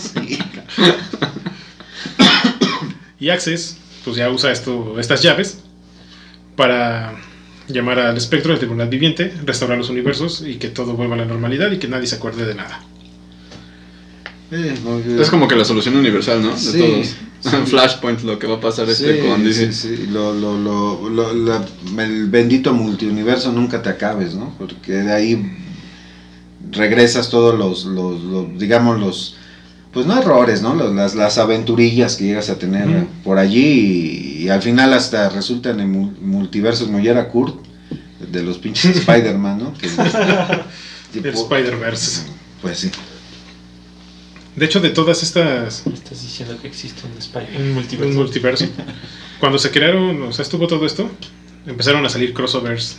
Sí. 0.00 0.38
Y 3.18 3.28
Access, 3.28 3.76
pues 4.04 4.16
ya 4.16 4.30
usa 4.30 4.50
esto, 4.52 4.98
estas 4.98 5.22
llaves 5.22 5.58
para 6.60 7.14
llamar 7.68 7.98
al 8.00 8.18
espectro 8.18 8.50
del 8.52 8.58
tribunal 8.58 8.90
viviente, 8.90 9.32
restaurar 9.46 9.78
los 9.78 9.88
universos 9.88 10.44
y 10.46 10.56
que 10.56 10.68
todo 10.68 10.92
vuelva 10.92 11.14
a 11.14 11.18
la 11.18 11.24
normalidad 11.24 11.70
y 11.72 11.78
que 11.78 11.88
nadie 11.88 12.06
se 12.06 12.16
acuerde 12.16 12.44
de 12.44 12.54
nada. 12.54 12.82
Eh, 14.52 14.74
es 15.18 15.30
como 15.30 15.48
que 15.48 15.56
la 15.56 15.64
solución 15.64 15.96
universal, 15.96 16.42
¿no? 16.42 16.50
De 16.50 16.58
Sí, 16.58 16.78
todos. 16.78 17.06
sí. 17.06 17.16
Flashpoint, 17.70 18.20
lo 18.24 18.38
que 18.38 18.46
va 18.46 18.56
a 18.56 18.60
pasar 18.60 18.86
Sí, 18.88 18.92
este 19.06 19.26
con 19.26 19.42
DC. 19.42 19.72
sí, 19.72 19.96
sí, 19.96 20.06
lo, 20.12 20.34
lo, 20.34 20.58
lo, 20.58 21.08
lo- 21.08 21.32
la- 21.32 21.64
el 22.04 22.26
bendito 22.28 22.74
multiuniverso 22.74 23.52
nunca 23.52 23.80
te 23.80 23.88
acabes, 23.88 24.34
¿no? 24.34 24.54
Porque 24.58 24.92
de 24.92 25.12
ahí 25.14 25.50
regresas 26.72 27.30
todos 27.30 27.58
los, 27.58 27.86
los, 27.86 28.20
los, 28.22 28.58
digamos, 28.58 29.00
los, 29.00 29.36
pues 29.92 30.06
no 30.06 30.18
errores, 30.20 30.62
¿no? 30.62 30.74
Los- 30.74 30.94
las, 30.94 31.14
las 31.14 31.38
aventurillas 31.38 32.16
que 32.16 32.24
llegas 32.24 32.48
a 32.50 32.58
tener 32.58 33.06
por 33.24 33.38
allí 33.38 34.38
y, 34.38 34.44
y 34.44 34.48
al 34.48 34.62
final 34.62 34.92
hasta 34.94 35.28
resulta 35.30 35.70
en 35.70 35.80
el 35.80 35.88
mu- 35.88 36.12
multiverso 36.20 36.86
como 36.86 37.00
ya 37.00 37.10
era 37.12 37.28
Kurt, 37.28 37.56
de 38.20 38.42
los 38.42 38.58
pinches 38.58 38.96
Spider-Man, 38.98 39.58
¿no? 39.58 39.74
Que, 39.74 39.88
tipo- 41.12 41.28
El 41.28 41.34
Spider-Verse. 41.34 42.22
Pues 42.62 42.78
sí. 42.78 42.90
De 44.56 44.66
hecho, 44.66 44.80
de 44.80 44.90
todas 44.90 45.22
estas. 45.22 45.86
Estás 45.86 46.22
diciendo 46.22 46.56
que 46.60 46.68
existe 46.68 47.02
un 47.06 47.16
Spider 47.18 47.48
un 47.56 47.62
Un 47.68 47.74
multiverso. 47.74 48.14
multiverso. 48.18 48.66
Cuando 49.38 49.58
se 49.58 49.70
crearon, 49.70 50.22
o 50.22 50.32
sea, 50.32 50.42
estuvo 50.42 50.66
todo 50.66 50.84
esto, 50.84 51.10
empezaron 51.66 52.04
a 52.04 52.08
salir 52.10 52.34
crossovers 52.34 52.98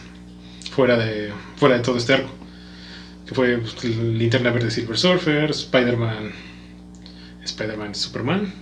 fuera 0.73 0.97
de, 0.97 1.31
fuera 1.57 1.75
de 1.75 1.81
todo 1.83 1.97
este 1.97 2.13
arco. 2.13 2.29
Que 3.27 3.35
fue 3.35 3.57
pues, 3.57 3.83
Linterna 3.95 4.49
Verde 4.51 4.71
Silver 4.71 4.97
Surfer, 4.97 5.51
Spider-Man. 5.51 6.31
Spider-Man 7.61 7.95
Superman. 7.95 8.53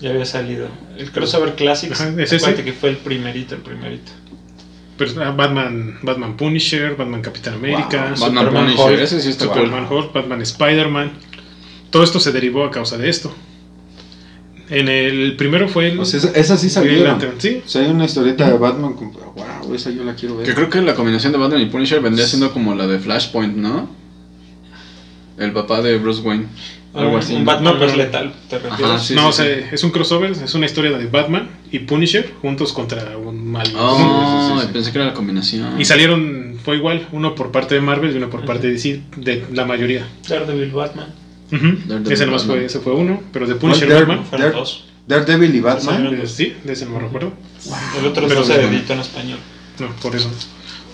Ya 0.00 0.10
había 0.10 0.24
salido. 0.24 0.68
El 0.98 1.10
crossover 1.12 1.54
Classics. 1.54 2.00
Ajá, 2.00 2.10
es 2.10 2.32
ese. 2.32 2.36
acuérdate 2.36 2.64
que 2.64 2.72
fue 2.72 2.90
el 2.90 2.96
primerito, 2.98 3.54
el 3.54 3.62
primerito. 3.62 4.12
Pero, 4.96 5.10
ah, 5.22 5.30
Batman, 5.32 5.98
Batman 6.02 6.36
Punisher, 6.36 6.94
Batman 6.96 7.20
Capitán 7.22 7.54
América, 7.54 8.10
Wow, 8.16 8.20
Batman 8.20 8.44
Superman 8.44 8.64
Punisher, 8.66 8.92
Hulk, 8.92 9.00
ese 9.00 9.20
sí 9.20 9.28
está 9.30 9.44
Superman. 9.46 9.86
Hulk, 9.90 10.12
Batman 10.12 10.42
Spider-Man. 10.42 11.12
Todo 11.90 12.02
esto 12.04 12.20
se 12.20 12.32
derivó 12.32 12.64
a 12.64 12.70
causa 12.70 12.96
de 12.98 13.08
esto. 13.08 13.34
En 14.70 14.88
el 14.88 15.36
primero 15.36 15.68
fue 15.68 15.88
el. 15.90 15.98
O 16.00 16.04
sea, 16.04 16.18
esa- 16.34 16.56
sí. 16.56 16.68
Lantern, 16.70 17.34
sí. 17.38 17.62
O 17.64 17.68
sea, 17.68 17.82
hay 17.82 17.90
una 17.90 18.06
historieta 18.06 18.48
de 18.50 18.56
Batman 18.56 18.94
con... 18.94 19.12
Wow, 19.12 19.74
esa 19.74 19.90
yo 19.90 20.04
la 20.04 20.14
quiero 20.14 20.36
ver. 20.36 20.46
Que 20.46 20.54
creo 20.54 20.70
que 20.70 20.80
la 20.80 20.94
combinación 20.94 21.32
de 21.32 21.38
Batman 21.38 21.60
y 21.60 21.66
Punisher 21.66 22.00
vendría 22.00 22.26
siendo 22.26 22.52
como 22.52 22.74
la 22.74 22.86
de 22.86 22.98
Flashpoint, 22.98 23.56
¿no? 23.56 23.88
El 25.38 25.52
papá 25.52 25.82
de 25.82 25.98
Bruce 25.98 26.22
Wayne. 26.22 26.46
Algo 26.94 27.12
Un- 27.12 27.18
así. 27.18 27.34
Un 27.34 27.40
¿no? 27.40 27.44
Batman 27.46 27.76
pero- 27.78 27.96
letal, 27.96 28.32
¿te 28.48 28.58
refieres? 28.58 28.84
Ajá, 28.86 28.98
sí, 29.00 29.14
no, 29.14 29.22
sí, 29.22 29.28
o 29.28 29.32
sea, 29.32 29.46
es 29.72 29.82
un 29.84 29.90
crossover, 29.90 30.30
es 30.30 30.54
una 30.54 30.66
historia 30.66 30.96
de 30.96 31.06
Batman 31.06 31.48
y 31.72 31.80
Punisher 31.80 32.32
juntos 32.40 32.72
contra 32.72 33.16
un 33.18 33.46
mal. 33.50 33.66
Oh, 33.76 33.96
Sí, 33.96 34.60
sí, 34.60 34.66
sí. 34.66 34.72
pensé 34.72 34.92
que 34.92 34.98
era 34.98 35.06
la 35.08 35.14
combinación. 35.14 35.80
Y 35.80 35.84
salieron, 35.84 36.58
fue 36.64 36.76
igual, 36.76 37.08
uno 37.12 37.34
por 37.34 37.50
parte 37.50 37.74
de 37.74 37.80
Marvel 37.80 38.12
y 38.12 38.16
uno 38.16 38.30
por 38.30 38.44
parte 38.44 38.68
de 38.68 38.74
DC, 38.74 39.02
de 39.16 39.44
la 39.52 39.64
mayoría. 39.64 40.06
Daredevil 40.28 40.70
Batman. 40.70 41.08
Ujú. 41.52 41.66
Daredevil 41.86 42.12
Ese 42.12 42.26
nomás 42.26 42.42
Batman. 42.42 42.56
fue, 42.58 42.66
ese 42.66 42.78
fue 42.80 42.92
uno, 42.94 43.20
pero 43.32 43.46
de 43.46 43.54
Punisher 43.56 43.88
Dare- 43.88 44.04
Batman, 44.04 44.24
Fueron 44.26 44.46
Dare- 44.48 44.58
dos. 44.60 44.84
Daredevil 45.06 45.54
y 45.54 45.60
Batman. 45.60 46.14
eh, 46.14 46.26
sí, 46.26 46.54
de 46.62 46.72
ese 46.72 46.86
no 46.86 46.92
me 46.92 47.00
recuerdo. 47.00 47.32
El 47.98 48.06
otro 48.06 48.26
Pero 48.28 48.40
no 48.40 48.46
se 48.46 48.56
de- 48.56 48.64
editó 48.68 48.92
en 48.92 49.00
español. 49.00 49.38
No, 49.80 49.88
por 50.00 50.14
eso. 50.14 50.30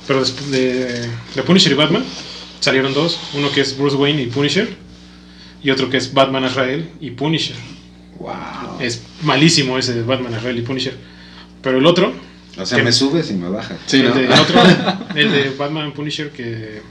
Pero 0.07 0.21
después 0.21 0.51
de, 0.51 1.09
de 1.35 1.43
Punisher 1.45 1.73
y 1.73 1.75
Batman 1.77 2.05
salieron 2.59 2.93
dos, 2.95 3.19
uno 3.35 3.51
que 3.53 3.61
es 3.61 3.77
Bruce 3.79 3.97
Wayne 3.97 4.23
y 4.23 4.27
Punisher 4.27 4.69
y 5.63 5.71
otro 5.71 5.91
que 5.91 5.97
es 5.97 6.13
Batman 6.15 6.45
Azrael 6.45 6.89
y 7.01 7.11
Punisher. 7.13 7.57
Wow. 8.19 8.81
Es 8.81 9.03
malísimo 9.23 9.79
ese 9.79 9.95
de 9.95 10.03
Batman 10.03 10.35
Azrael 10.35 10.59
y 10.59 10.63
Punisher. 10.63 10.95
Pero 11.63 11.79
el 11.79 11.87
otro, 11.87 12.13
O 12.59 12.67
sea, 12.67 12.79
¿Qué? 12.79 12.85
me 12.85 12.93
subes 12.93 13.31
y 13.31 13.35
me 13.35 13.49
bajas. 13.49 13.79
Sí, 13.87 13.99
el, 14.01 14.09
¿no? 14.09 14.15
de, 14.15 14.25
el 14.25 14.33
otro, 14.33 14.61
el 15.15 15.33
de 15.33 15.51
Batman 15.59 15.93
Punisher 15.93 16.31
que, 16.31 16.83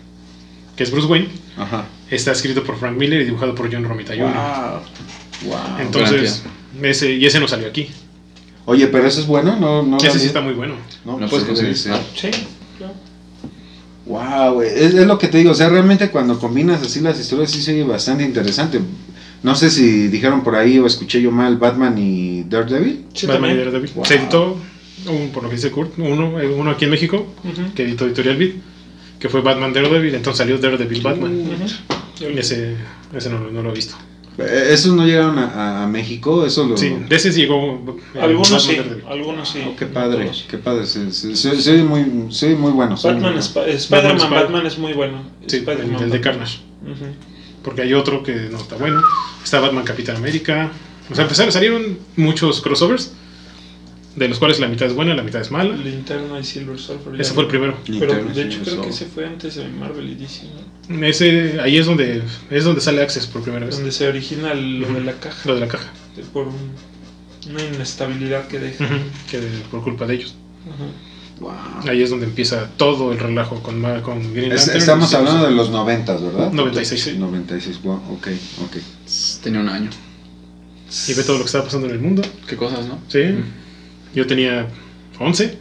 que 0.76 0.84
es 0.84 0.92
Bruce 0.92 1.08
Wayne, 1.08 1.30
Ajá. 1.58 1.86
está 2.10 2.32
escrito 2.32 2.64
por 2.64 2.78
Frank 2.80 2.98
Miller 2.98 3.22
y 3.22 3.26
dibujado 3.26 3.54
por 3.56 3.72
John 3.72 3.84
Romita 3.84 4.14
Jr. 4.14 4.82
Wow. 5.46 5.80
Entonces, 5.80 6.44
ese, 6.82 7.12
y 7.14 7.26
ese 7.26 7.40
no 7.40 7.48
salió 7.48 7.68
aquí. 7.68 7.90
Oye, 8.66 8.88
pero 8.88 9.08
eso 9.08 9.20
es 9.22 9.26
bueno, 9.28 9.56
no, 9.56 9.82
no. 9.84 9.98
Ese 9.98 10.20
sí 10.20 10.28
está 10.28 10.42
muy 10.42 10.54
bueno. 10.54 10.76
No, 11.06 11.14
¿Lo 11.14 11.28
pues 11.28 11.44
puedes 11.44 11.48
debe 11.48 11.70
conseguir? 11.72 11.78
ser. 12.14 12.32
Sí, 12.34 12.46
claro. 12.78 12.94
Wow, 14.10 14.56
güey, 14.56 14.68
es, 14.70 14.94
es 14.96 15.08
lo 15.08 15.18
que 15.18 15.28
te 15.28 15.38
digo, 15.38 15.52
o 15.52 15.56
sea, 15.56 15.70
realmente 15.70 16.10
cuando 16.10 16.38
combinas 16.40 16.82
así 16.82 17.00
las 17.00 17.18
historias 17.20 17.52
sí 17.52 17.62
se 17.62 17.74
oye 17.74 17.84
bastante 17.84 18.24
interesante. 18.26 18.82
No 19.44 19.56
sé 19.56 19.70
si 19.70 20.08
dijeron 20.10 20.44
por 20.44 20.56
ahí 20.56 20.78
o 20.80 20.86
escuché 20.86 21.22
yo 21.22 21.32
mal 21.32 21.56
Batman 21.58 21.98
y 21.98 22.44
Daredevil. 22.44 23.06
Sí, 23.14 23.26
Batman 23.28 23.52
y. 23.52 23.58
Daredevil. 23.58 23.92
Wow. 23.96 24.06
Se 24.06 24.16
editó, 24.16 24.58
un- 25.08 25.30
por 25.30 25.44
lo 25.44 25.50
que 25.50 25.56
dice 25.56 25.72
Kurt, 25.72 25.94
uno, 25.98 26.40
eh, 26.42 26.48
uno 26.48 26.72
aquí 26.72 26.84
en 26.86 26.92
México, 26.92 27.26
que 27.76 27.84
editó 27.84 28.06
Editorial 28.06 28.36
Beat, 28.36 28.52
que 29.20 29.30
fue 29.30 29.42
Batman 29.42 29.72
Daredevil, 29.72 30.16
entonces 30.16 30.40
salió 30.40 30.58
Daredevil 30.58 31.02
Batman. 31.02 31.32
Ujú. 31.42 32.26
Ese, 32.38 32.76
ese 33.16 33.30
no, 33.30 33.40
no 33.50 33.62
lo 33.64 33.70
he 33.70 33.74
visto. 33.76 33.96
Eh, 34.40 34.70
¿Esos 34.74 34.94
no 34.94 35.06
llegaron 35.06 35.38
a, 35.40 35.48
a- 35.48 35.84
a 35.84 35.88
México? 35.88 36.46
Eso 36.46 36.66
lo... 36.68 36.78
Sí, 36.78 36.96
de 37.08 37.16
ese 37.16 37.32
llegó. 37.32 37.98
eh, 38.16 38.20
Algunos 38.22 38.52
Batman 38.52 38.62
sí, 39.00 39.04
algunos 39.10 39.50
sí. 39.50 39.60
Oh, 39.68 39.76
qué 39.76 39.86
padre, 39.86 40.26
todos. 40.26 40.46
qué 40.50 40.58
padre. 40.58 40.86
Se, 40.86 41.12
se, 41.12 41.36
se- 41.36 41.62
se 41.62 41.72
oye 41.72 41.84
muy, 41.84 42.32
se 42.32 42.48
oye 42.48 42.56
muy 42.56 42.72
bueno. 42.72 42.96
muy 42.96 43.04
Batman, 43.04 43.22
bueno. 43.22 43.40
Sp- 43.44 43.68
Spider-Man, 43.70 44.18
Spider- 44.18 44.44
Batman 44.44 44.66
es 44.66 44.78
muy 44.78 44.94
bueno. 44.94 45.22
Sí, 45.48 45.58
el, 45.58 45.70
el 45.70 45.78
de 45.78 45.94
Batman. 45.94 46.22
Carnage. 46.22 46.60
Porque 47.64 47.82
hay 47.82 47.94
otro 47.94 48.24
que 48.24 48.34
no 48.34 48.58
está 48.58 48.76
bueno. 48.78 49.02
Está 49.44 49.60
Batman 49.60 49.84
Capitán 49.84 50.16
América. 50.16 50.72
O 51.12 51.16
sea, 51.16 51.24
empezaron, 51.24 51.52
salieron 51.52 51.98
muchos 52.16 52.62
crossovers, 52.62 53.14
de 54.16 54.28
los 54.28 54.40
cuales 54.40 54.60
la 54.60 54.68
mitad 54.68 54.88
es 54.88 54.94
buena, 54.96 55.14
la 55.14 55.24
mitad 55.24 55.40
es 55.42 55.52
mala. 55.52 55.76
Linterna 55.76 56.40
y 56.40 56.44
Silver 56.44 56.78
Surfer. 56.80 57.20
Ese 57.20 57.34
fue 57.34 57.44
el 57.44 57.50
primero. 57.50 57.78
Pero 57.86 57.98
Linterna, 58.14 58.34
de 58.34 58.42
hecho 58.44 58.60
creo 58.64 58.82
que 58.82 58.90
ese 58.90 59.06
fue 59.06 59.26
antes 59.26 59.56
de 59.56 59.68
Marvel 59.70 60.10
y 60.10 60.16
DC, 60.16 60.44
¿no? 60.90 61.06
Ese, 61.06 61.60
ahí 61.62 61.78
es 61.78 61.86
donde, 61.86 62.24
es 62.50 62.64
donde 62.64 62.82
sale 62.82 63.02
Access 63.02 63.28
por 63.28 63.44
primera 63.44 63.66
vez. 63.66 63.76
Donde 63.76 63.92
se 63.92 64.08
origina 64.08 64.54
lo 64.56 64.92
de 64.94 65.02
la 65.02 65.14
caja. 65.14 65.38
Lo 65.48 65.54
de 65.56 65.62
la 65.62 65.68
caja. 65.68 65.88
de- 66.16 66.24
Por 66.24 66.48
un- 66.48 66.72
una 67.50 67.64
inestabilidad 67.64 68.48
que 68.48 68.60
deja. 68.60 68.84
Ujú, 68.84 68.96
Que 69.30 69.40
por 69.72 69.84
culpa 69.84 70.06
de 70.06 70.16
ellos. 70.16 70.36
Ajá. 70.68 70.86
Wow. 71.40 71.90
Ahí 71.90 72.02
es 72.02 72.10
donde 72.10 72.26
empieza 72.26 72.70
todo 72.76 73.14
el 73.14 73.20
relajo 73.20 73.64
con, 73.64 73.82
con 74.02 74.34
Green 74.34 74.52
Es- 74.52 74.60
Lantern. 74.68 74.78
estamos 74.80 75.14
hablando 75.14 75.46
de 75.46 75.52
los 75.52 75.70
noventas, 75.70 76.22
¿verdad? 76.22 76.52
96, 76.52 77.02
sí. 77.02 77.18
96, 77.18 77.82
wow, 77.84 77.96
ok, 78.12 78.28
ok. 78.66 78.78
Tenía 79.42 79.62
un 79.62 79.70
año. 79.70 79.90
Y 81.08 81.14
ve 81.14 81.24
todo 81.24 81.38
lo 81.38 81.44
que 81.44 81.46
estaba 81.46 81.64
pasando 81.66 81.88
en 81.88 81.94
el 81.94 82.00
mundo. 82.00 82.24
Qué 82.48 82.58
cosas, 82.58 82.88
¿no? 82.88 83.00
Sí. 83.08 83.20
Yo 84.14 84.26
tenía 84.28 84.68
11 85.20 85.58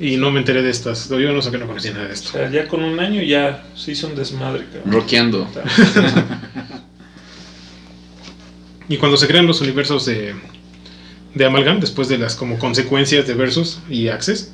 y 0.00 0.16
no 0.16 0.30
me 0.30 0.38
enteré 0.40 0.62
de 0.62 0.70
estas. 0.70 1.08
Yo 1.08 1.32
no 1.32 1.42
sé 1.42 1.50
que 1.50 1.58
no 1.58 1.66
conocía 1.66 1.92
nada 1.92 2.04
de 2.04 2.10
O 2.10 2.14
esto. 2.14 2.32
sea, 2.32 2.50
ya 2.50 2.66
con 2.68 2.82
un 2.82 2.98
año 3.00 3.22
ya 3.22 3.64
se 3.76 3.92
hizo 3.92 4.06
un 4.08 4.14
desmadre, 4.16 4.66
cabrón. 4.72 4.92
Rockeando. 4.92 5.48
Y 8.88 8.96
cuando 8.98 9.16
se 9.16 9.26
crean 9.26 9.46
los 9.46 9.60
universos 9.60 10.04
de, 10.06 10.34
de 11.34 11.44
Amalgam, 11.44 11.80
después 11.80 12.08
de 12.08 12.18
las 12.18 12.34
como 12.34 12.58
consecuencias 12.58 13.26
de 13.26 13.34
Versus 13.34 13.78
y 13.88 14.08
Access, 14.08 14.52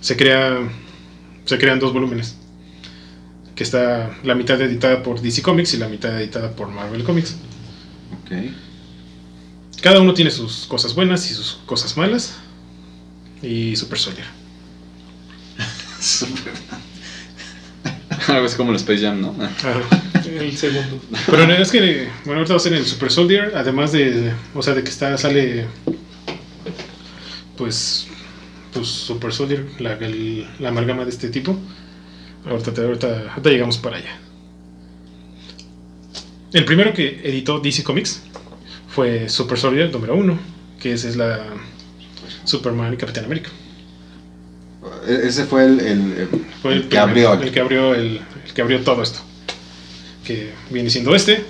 se 0.00 0.16
crea 0.16 0.58
se 1.44 1.58
crean 1.58 1.78
dos 1.80 1.92
volúmenes. 1.92 2.36
Que 3.54 3.64
está 3.64 4.16
la 4.22 4.34
mitad 4.34 4.60
editada 4.62 5.02
por 5.02 5.20
DC 5.20 5.42
Comics 5.42 5.74
y 5.74 5.78
la 5.78 5.88
mitad 5.88 6.18
editada 6.18 6.52
por 6.52 6.68
Marvel 6.68 7.04
Comics. 7.04 7.36
Ok. 8.22 8.32
Cada 9.80 10.00
uno 10.00 10.12
tiene 10.14 10.30
sus 10.30 10.66
cosas 10.66 10.94
buenas 10.94 11.30
y 11.30 11.34
sus 11.34 11.58
cosas 11.66 11.96
malas. 11.96 12.34
Y 13.42 13.74
Super 13.76 13.98
Soldier. 13.98 14.26
Algo 18.28 18.46
así 18.46 18.56
como 18.56 18.70
el 18.70 18.76
Space 18.76 19.00
Jam, 19.02 19.20
¿no? 19.20 19.34
Ajá. 19.42 19.80
El 20.26 20.56
segundo. 20.56 21.00
Pero 21.26 21.46
no, 21.46 21.54
es 21.54 21.70
que, 21.70 22.08
bueno, 22.24 22.40
ahorita 22.40 22.54
va 22.54 22.56
a 22.58 22.62
ser 22.62 22.74
el 22.74 22.84
Super 22.86 23.10
Soldier, 23.10 23.52
además 23.56 23.92
de, 23.92 24.32
o 24.54 24.62
sea, 24.62 24.74
de 24.74 24.84
que 24.84 24.90
está, 24.90 25.16
sale, 25.18 25.66
pues, 27.56 28.06
pues 28.72 28.86
Super 28.86 29.32
Soldier, 29.32 29.66
la, 29.78 29.94
el- 29.94 30.46
la 30.60 30.68
amalgama 30.68 31.04
de 31.04 31.10
este 31.10 31.30
tipo. 31.30 31.58
Ahorita, 32.46 32.70
ahorita 32.82 33.50
llegamos 33.50 33.78
para 33.78 33.96
allá. 33.96 34.18
El 36.52 36.64
primero 36.64 36.92
que 36.92 37.20
editó 37.24 37.58
DC 37.60 37.82
Comics 37.84 38.22
fue 38.90 39.28
Super 39.28 39.58
Soldier 39.58 39.90
número 39.90 40.14
uno, 40.16 40.38
que 40.80 40.92
esa 40.92 41.08
es 41.08 41.16
la 41.16 41.40
Superman 42.44 42.92
y 42.94 42.96
Capitán 42.96 43.24
América. 43.24 43.50
E- 45.06 45.20
Ese 45.28 45.44
fue 45.44 45.64
el, 45.64 45.80
el- 45.80 46.12
el- 46.12 46.46
Fue 46.62 46.72
el 46.74 46.82
que 46.82 46.88
primer- 46.88 47.02
abrió. 47.26 47.34
el 47.34 47.50
que 47.52 47.60
abrió 47.60 47.94
el, 47.94 48.20
el 48.46 48.52
que 48.54 48.62
abrió 48.62 48.80
todo 48.82 49.02
esto. 49.02 49.20
Que 50.24 50.52
viene 50.70 50.90
siendo 50.90 51.14
este. 51.14 51.44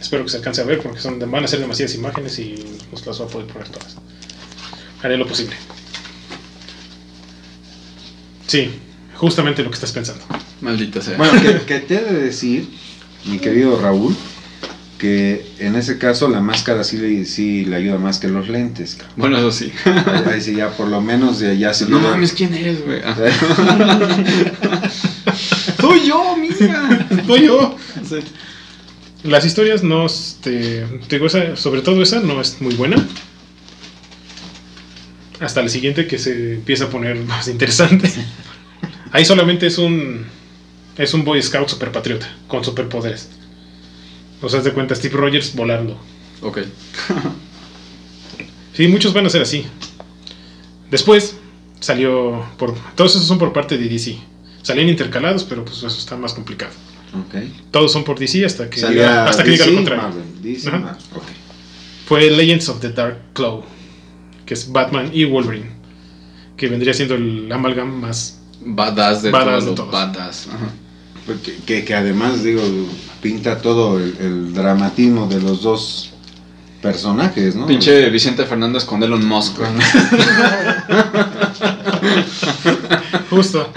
Espero 0.00 0.24
que 0.24 0.30
se 0.30 0.36
alcance 0.38 0.60
a 0.60 0.64
ver 0.64 0.80
porque 0.80 1.00
son, 1.00 1.18
van 1.30 1.44
a 1.44 1.48
ser 1.48 1.58
demasiadas 1.60 1.94
imágenes 1.96 2.38
y 2.38 2.54
no 2.92 2.98
las 3.04 3.18
voy 3.18 3.26
a 3.26 3.30
poder 3.30 3.46
poner 3.48 3.68
todas. 3.68 3.96
Haré 5.02 5.16
lo 5.16 5.26
posible. 5.26 5.54
Sí, 8.46 8.70
justamente 9.14 9.62
lo 9.62 9.70
que 9.70 9.74
estás 9.74 9.92
pensando. 9.92 10.24
Maldita 10.60 11.00
sea. 11.02 11.16
Bueno, 11.16 11.40
que 11.66 11.80
te 11.80 11.96
he 11.96 12.00
de 12.04 12.20
decir, 12.20 12.68
mi 13.26 13.38
querido 13.38 13.78
Raúl, 13.80 14.16
que 14.98 15.46
en 15.60 15.76
ese 15.76 15.96
caso 15.98 16.28
la 16.28 16.40
máscara 16.40 16.82
sí 16.84 16.96
le, 16.96 17.24
sí 17.24 17.64
le 17.64 17.76
ayuda 17.76 17.98
más 17.98 18.18
que 18.18 18.28
los 18.28 18.48
lentes. 18.48 18.96
cabrón. 18.96 19.14
Bueno, 19.16 19.38
eso 19.38 19.52
sí. 19.52 19.72
Ahí, 19.84 20.24
ahí 20.34 20.40
sí 20.40 20.54
ya 20.56 20.70
por 20.76 20.88
lo 20.88 21.00
menos 21.00 21.38
de 21.38 21.50
allá 21.50 21.72
se 21.72 21.88
No 21.88 22.00
mames, 22.00 22.32
¿quién 22.32 22.52
eres, 22.54 22.84
güey? 22.84 23.00
Ah. 23.04 23.16
Soy 25.80 26.06
yo, 26.06 26.36
mira. 26.36 27.08
Soy 27.26 27.46
yo. 27.46 27.76
Las 29.24 29.44
historias 29.44 29.82
no, 29.82 30.06
este, 30.06 30.84
te 31.08 31.16
digo, 31.16 31.26
esa- 31.26 31.56
sobre 31.56 31.80
todo 31.82 32.02
esa 32.02 32.20
no 32.20 32.40
es 32.40 32.60
muy 32.60 32.74
buena. 32.74 32.96
Hasta 35.40 35.62
la 35.62 35.68
siguiente 35.68 36.06
que 36.06 36.18
se 36.18 36.54
empieza 36.54 36.84
a 36.84 36.90
poner 36.90 37.16
más 37.24 37.48
interesante. 37.48 38.10
Ahí 39.12 39.24
solamente 39.24 39.66
es 39.66 39.78
un 39.78 40.26
es 40.96 41.14
un 41.14 41.24
Boy 41.24 41.40
Scout 41.40 41.68
super 41.68 41.92
patriota 41.92 42.28
con 42.48 42.64
superpoderes. 42.64 43.28
O 44.40 44.48
sea, 44.48 44.58
haz 44.60 44.64
de 44.64 44.72
cuenta 44.72 44.94
Steve 44.94 45.16
Rogers 45.16 45.54
volando. 45.54 45.98
Ok. 46.42 46.58
Sí, 48.78 48.86
muchos 48.86 49.12
van 49.12 49.26
a 49.26 49.28
ser 49.28 49.42
así. 49.42 49.66
Después 50.88 51.36
salió 51.80 52.44
por. 52.58 52.76
Todos 52.94 53.16
esos 53.16 53.26
son 53.26 53.36
por 53.36 53.52
parte 53.52 53.76
de 53.76 53.88
DC. 53.88 54.16
Salían 54.62 54.88
intercalados, 54.88 55.42
pero 55.42 55.64
pues 55.64 55.78
eso 55.78 55.88
está 55.88 56.16
más 56.16 56.32
complicado. 56.32 56.70
Ok. 57.12 57.42
Todos 57.72 57.90
son 57.90 58.04
por 58.04 58.20
DC 58.20 58.44
hasta 58.44 58.70
que, 58.70 58.80
diga, 58.80 59.28
hasta 59.28 59.42
que 59.42 59.50
diga 59.50 59.64
lo 59.66 59.72
DC, 59.72 59.76
contrario. 59.78 60.02
Marvel, 60.04 60.42
DC. 60.42 60.70
Marvel, 60.70 60.94
ok. 61.12 61.24
Fue 62.06 62.30
Legends 62.30 62.68
of 62.68 62.78
the 62.78 62.90
Dark 62.90 63.18
Claw, 63.32 63.64
que 64.46 64.54
es 64.54 64.70
Batman 64.70 65.10
y 65.12 65.24
Wolverine, 65.24 65.72
que 66.56 66.68
vendría 66.68 66.94
siendo 66.94 67.16
el 67.16 67.50
amalgam 67.50 68.00
más. 68.00 68.40
Badass 68.60 69.22
de 69.22 69.32
Badass 69.32 69.46
todos 69.46 69.64
de 69.64 69.70
los 69.70 69.76
todos. 69.76 69.90
badass. 69.90 70.48
Ajá. 70.52 70.72
Que, 71.66 71.84
que 71.84 71.94
además, 71.94 72.42
digo, 72.42 72.62
pinta 73.22 73.58
todo 73.58 73.98
el, 73.98 74.16
el 74.20 74.54
dramatismo 74.54 75.26
de 75.26 75.40
los 75.40 75.62
dos 75.62 76.10
personajes, 76.82 77.54
¿no? 77.56 77.66
Pinche 77.66 78.08
Vicente 78.10 78.44
Fernández 78.46 78.84
con 78.84 79.02
Elon 79.02 79.24
Musk. 79.26 79.56
Justo. 83.30 83.70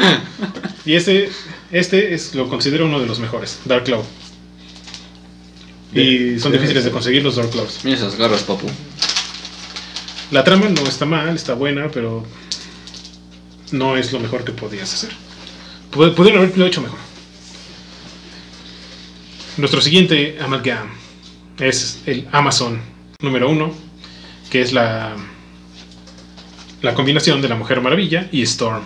Y 0.86 0.96
este, 0.96 1.30
este 1.72 2.14
es, 2.14 2.36
lo 2.36 2.50
considero 2.50 2.86
uno 2.86 3.00
de 3.00 3.08
los 3.08 3.20
mejores, 3.20 3.60
Dark 3.66 3.84
Claw. 3.86 4.04
Y 5.94 6.40
son 6.40 6.54
difíciles 6.54 6.86
de 6.86 6.92
conseguir 6.92 7.24
los 7.24 7.36
Dark 7.36 7.50
Claws. 7.50 7.80
Mira 7.84 7.98
esas 7.98 8.16
garras, 8.16 8.44
papu. 8.44 8.68
La 10.32 10.44
trama 10.44 10.70
no 10.70 10.82
está 10.88 11.06
mal, 11.06 11.36
está 11.36 11.54
buena, 11.54 11.90
pero 11.92 12.24
no 13.72 13.98
es 13.98 14.14
lo 14.14 14.20
mejor 14.20 14.44
que 14.46 14.54
podías 14.54 14.94
hacer. 14.94 15.10
Pu- 15.92 16.14
Pudieron 16.16 16.44
haberlo 16.44 16.66
hecho 16.66 16.82
mejor. 16.82 17.00
Nuestro 19.62 19.80
siguiente 19.82 20.38
amalgam 20.42 20.88
es 21.60 22.02
el 22.08 22.28
Amazon 22.32 22.82
número 23.22 23.48
uno, 23.50 23.72
que 24.50 24.62
es 24.62 24.74
la, 24.74 25.14
la 26.82 26.94
combinación 26.96 27.42
de 27.44 27.48
la 27.50 27.56
Mujer 27.56 27.80
Maravilla 27.80 28.28
y 28.32 28.42
Storm. 28.42 28.82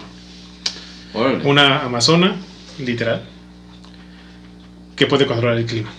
Órale. 1.14 1.46
Una 1.46 1.80
amazona, 1.80 2.36
literal, 2.80 3.24
que 4.98 5.06
puede 5.08 5.26
controlar 5.26 5.58
el 5.58 5.66
clima. 5.66 5.90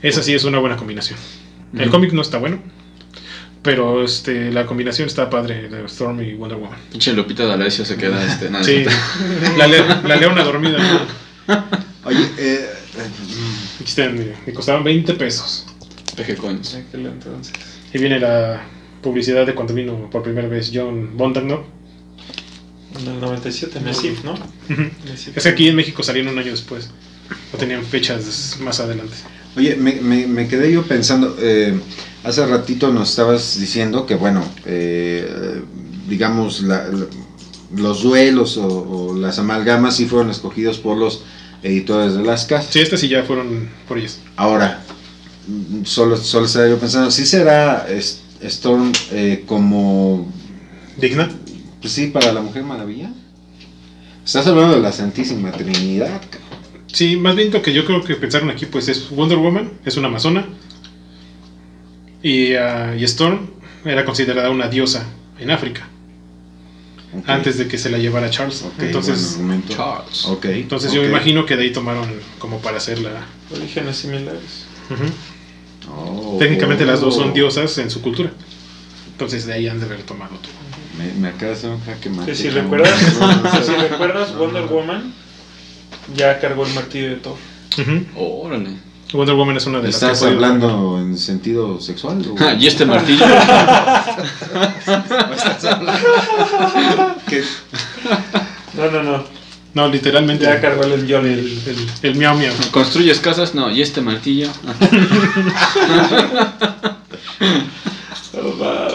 Esa 0.00 0.22
sí 0.22 0.32
es 0.32 0.44
una 0.44 0.58
buena 0.60 0.76
combinación. 0.76 1.18
El 1.76 1.90
cómic 1.90 2.12
no 2.12 2.22
está 2.22 2.38
bueno, 2.38 2.60
pero 3.62 4.04
este, 4.04 4.52
la 4.52 4.64
combinación 4.64 5.08
está 5.08 5.28
padre 5.28 5.68
de 5.68 5.84
Storm 5.86 6.22
y 6.22 6.34
Wonder 6.34 6.56
Woman. 6.56 6.78
Pinche 6.92 7.12
Lupita 7.12 7.44
D'Alessio 7.46 7.84
se 7.84 7.96
queda 7.96 8.24
este. 8.24 8.48
nada, 8.48 8.62
Sí, 8.64 8.84
la, 9.56 9.66
le- 9.66 10.02
la 10.06 10.16
leona 10.16 10.44
dormida. 10.44 10.78
¿no? 10.78 11.64
Me 14.46 14.52
costaban 14.52 14.84
20 14.84 15.14
pesos. 15.14 15.66
PG 16.16 16.36
Coins. 16.36 16.74
En 16.74 16.82
aquel 16.86 17.06
entonces. 17.06 17.52
Y 17.92 17.98
viene 17.98 18.18
la 18.20 18.62
publicidad 19.02 19.46
de 19.46 19.54
cuando 19.54 19.74
vino 19.74 20.10
por 20.10 20.22
primera 20.22 20.48
vez 20.48 20.70
John 20.74 21.16
Bondagno. 21.16 21.64
En 23.00 23.06
el 23.06 23.20
97, 23.20 23.80
Mesif, 23.80 24.24
¿no? 24.24 24.34
Es 25.36 25.42
que 25.42 25.48
aquí 25.48 25.68
en 25.68 25.76
México 25.76 26.02
salieron 26.02 26.32
un 26.32 26.38
año 26.38 26.50
después. 26.50 26.90
No 27.52 27.58
tenían 27.58 27.84
fechas 27.84 28.58
más 28.60 28.80
adelante. 28.80 29.14
Oye, 29.56 29.76
me, 29.76 30.00
me- 30.00 30.26
me 30.26 30.48
quedé 30.48 30.72
yo 30.72 30.82
pensando, 30.82 31.36
eh, 31.40 31.78
hace 32.24 32.44
ratito 32.46 32.92
nos 32.92 33.10
estabas 33.10 33.58
diciendo 33.60 34.06
que, 34.06 34.14
bueno, 34.14 34.44
eh, 34.66 35.62
digamos, 36.08 36.62
la- 36.62 36.88
la- 36.88 37.06
los 37.76 38.02
duelos 38.02 38.56
o, 38.56 38.66
o 38.66 39.16
las 39.16 39.38
amalgamas 39.38 39.96
sí 39.96 40.06
fueron 40.06 40.30
escogidos 40.30 40.78
por 40.78 40.96
los 40.96 41.22
editores 41.62 42.14
de 42.14 42.22
las 42.22 42.46
casas. 42.46 42.72
Sí, 42.72 42.80
estas 42.80 43.00
sí 43.00 43.08
ya 43.08 43.22
fueron 43.24 43.68
por 43.86 43.98
ellas. 43.98 44.20
Ahora, 44.36 44.82
solo, 45.84 46.16
solo 46.16 46.46
estaba 46.46 46.68
yo 46.68 46.78
pensando, 46.78 47.10
¿sí 47.10 47.26
será 47.26 47.86
Storm 48.42 48.92
eh, 49.12 49.44
como, 49.46 50.30
¿Digna? 50.96 51.28
pues 51.80 51.92
sí, 51.92 52.08
para 52.08 52.32
la 52.32 52.40
Mujer 52.40 52.62
Maravilla? 52.64 53.10
Estás 54.24 54.46
hablando 54.46 54.74
de 54.74 54.82
la 54.82 54.92
Santísima 54.92 55.52
Trinidad. 55.52 56.20
Sí, 56.92 57.16
más 57.16 57.34
bien 57.34 57.52
lo 57.52 57.62
que 57.62 57.72
yo 57.72 57.84
creo 57.84 58.02
que 58.02 58.14
pensaron 58.14 58.50
aquí 58.50 58.66
pues 58.66 58.88
es 58.88 59.10
Wonder 59.10 59.38
Woman, 59.38 59.72
es 59.84 59.96
una 59.96 60.08
amazona. 60.08 60.46
Y, 62.22 62.54
ah, 62.54 62.94
y 62.98 63.04
Storm 63.04 63.50
era 63.84 64.04
considerada 64.04 64.50
una 64.50 64.68
diosa 64.68 65.06
en 65.38 65.50
África, 65.50 65.88
Antes 67.26 67.56
de 67.56 67.68
que 67.68 67.78
se 67.78 67.88
la 67.90 67.98
llevara 67.98 68.30
Charles. 68.30 68.64
entonces. 68.78 69.38
Charles. 69.68 70.26
Entonces 70.44 70.92
yo 70.92 71.02
me 71.02 71.08
imagino 71.08 71.46
que 71.46 71.56
de 71.56 71.64
ahí 71.64 71.72
tomaron 71.72 72.08
como 72.38 72.60
para 72.60 72.76
hacer 72.76 72.98
la... 72.98 73.26
Orígenes 73.54 73.96
similares. 73.96 74.66
Oh, 75.90 76.36
Técnicamente 76.38 76.84
las 76.84 77.00
dos 77.00 77.14
son 77.14 77.30
oh. 77.30 77.32
diosas 77.32 77.76
en 77.78 77.90
su 77.90 78.02
cultura. 78.02 78.30
Entonces 79.12 79.46
de 79.46 79.54
ahí 79.54 79.68
han 79.68 79.80
de 79.80 79.86
haber 79.86 80.02
tomado 80.02 80.36
todo. 80.36 80.52
Me, 80.98 81.12
me 81.14 81.28
acabas 81.28 81.62
de 81.62 81.68
hacer 81.68 81.70
un 81.70 81.80
jaque 81.80 82.10
mate. 82.10 82.34
Si 82.34 82.50
recuerdas, 82.50 82.98
si 83.66 83.72
recuerdas 83.72 84.36
Wonder 84.36 84.64
Woman, 84.64 85.14
ya 86.14 86.38
cargó 86.40 86.66
el 86.66 86.74
martillo 86.74 87.10
de 87.10 87.16
Thor. 87.16 87.36
Ujú. 87.78 88.06
Órale. 88.16 88.87
Wonder 89.12 89.34
Woman 89.34 89.56
es 89.56 89.66
una 89.66 89.78
de 89.80 89.86
las 89.86 89.94
¿Estás 89.94 90.18
ha 90.18 90.26
podido- 90.26 90.36
hablando 90.44 90.98
en 91.00 91.16
sentido 91.16 91.80
sexual? 91.80 92.20
o- 92.30 92.34
Ah, 92.38 92.54
y 92.58 92.66
este 92.66 92.84
martillo. 92.84 93.24
¿Qué? 97.28 97.42
No, 98.74 98.90
no, 98.90 99.02
no. 99.02 99.24
No, 99.74 99.88
literalmente 99.88 100.44
Ya 100.44 100.60
cargó 100.60 100.82
el 100.84 100.92
el, 100.92 101.12
Johnny. 101.12 101.28
el, 101.32 101.86
el 102.02 102.14
miau 102.16 102.36
miau. 102.36 102.54
¿Construyes 102.70 103.20
casas? 103.20 103.54
No. 103.54 103.70
¿Y 103.70 103.82
este 103.82 104.00
martillo? 104.00 104.48
Oh, 108.40 108.56
va. 108.58 108.88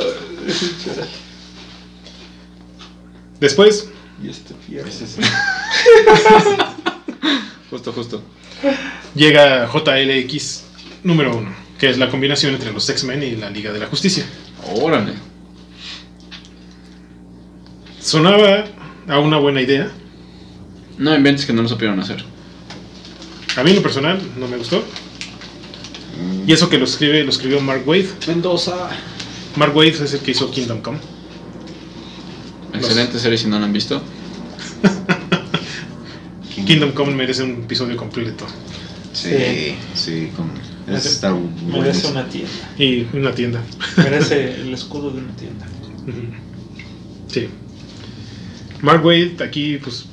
Después 3.42 3.90
Y 4.24 4.30
este 4.30 4.54
fierro. 4.66 4.90
Justo, 7.70 7.92
justo. 7.92 8.22
Llega 9.16 9.68
JLX 9.68 10.64
número 11.04 11.38
uno, 11.38 11.54
que 11.80 11.90
es 11.90 11.98
la 11.98 12.10
combinación 12.10 12.54
entre 12.54 12.72
los 12.72 12.90
X-Men 12.90 13.24
y 13.24 13.36
la 13.36 13.50
Liga 13.50 13.72
de 13.72 13.80
la 13.80 13.88
Justicia. 13.88 14.26
Órale. 14.76 15.14
Sonaba 18.00 18.66
a 19.08 19.20
una 19.20 19.38
buena 19.38 19.62
idea. 19.62 19.92
No 20.98 21.16
inventes 21.16 21.46
que 21.46 21.54
no 21.54 21.62
lo 21.62 21.70
supieron 21.70 22.00
hacer. 22.00 22.24
A 23.56 23.64
mí 23.64 23.70
en 23.70 23.78
lo 23.78 23.82
personal 23.82 24.20
no 24.38 24.48
me 24.48 24.58
gustó. 24.58 24.84
Y 26.46 26.52
eso 26.52 26.70
que 26.70 26.78
lo 26.78 26.86
escribe, 26.86 27.24
lo 27.24 27.30
escribió 27.30 27.62
Mark 27.62 27.84
Wade. 27.86 28.10
Mendoza. 28.28 28.90
Mark 29.56 29.76
Wade 29.76 29.90
es 29.90 30.14
el 30.14 30.20
que 30.20 30.32
hizo 30.32 30.52
Kingdom 30.52 30.82
Come. 30.82 31.00
Excelente 32.74 33.20
serie 33.20 33.38
si 33.38 33.48
no 33.48 33.60
la 33.60 33.66
han 33.66 33.74
visto. 33.74 34.02
Kingdom 36.74 36.92
Come 36.94 37.14
merece 37.16 37.44
un 37.44 37.64
episodio 37.64 37.96
completo. 37.98 38.46
Sí, 39.14 39.76
sí, 39.94 40.30
como. 40.36 40.50
Merece- 40.88 41.08
Está 41.10 41.34
Merece 41.72 42.08
una 42.08 42.28
tienda. 42.28 42.52
Y 42.78 43.08
una 43.14 43.34
tienda. 43.34 43.62
Merece 43.98 44.56
el 44.62 44.74
escudo 44.74 45.12
de 45.12 45.20
una 45.20 45.36
tienda. 45.36 45.66
Sí. 47.28 47.48
Mark 48.82 49.06
Wade 49.06 49.36
aquí 49.44 49.78
pues 49.78 50.06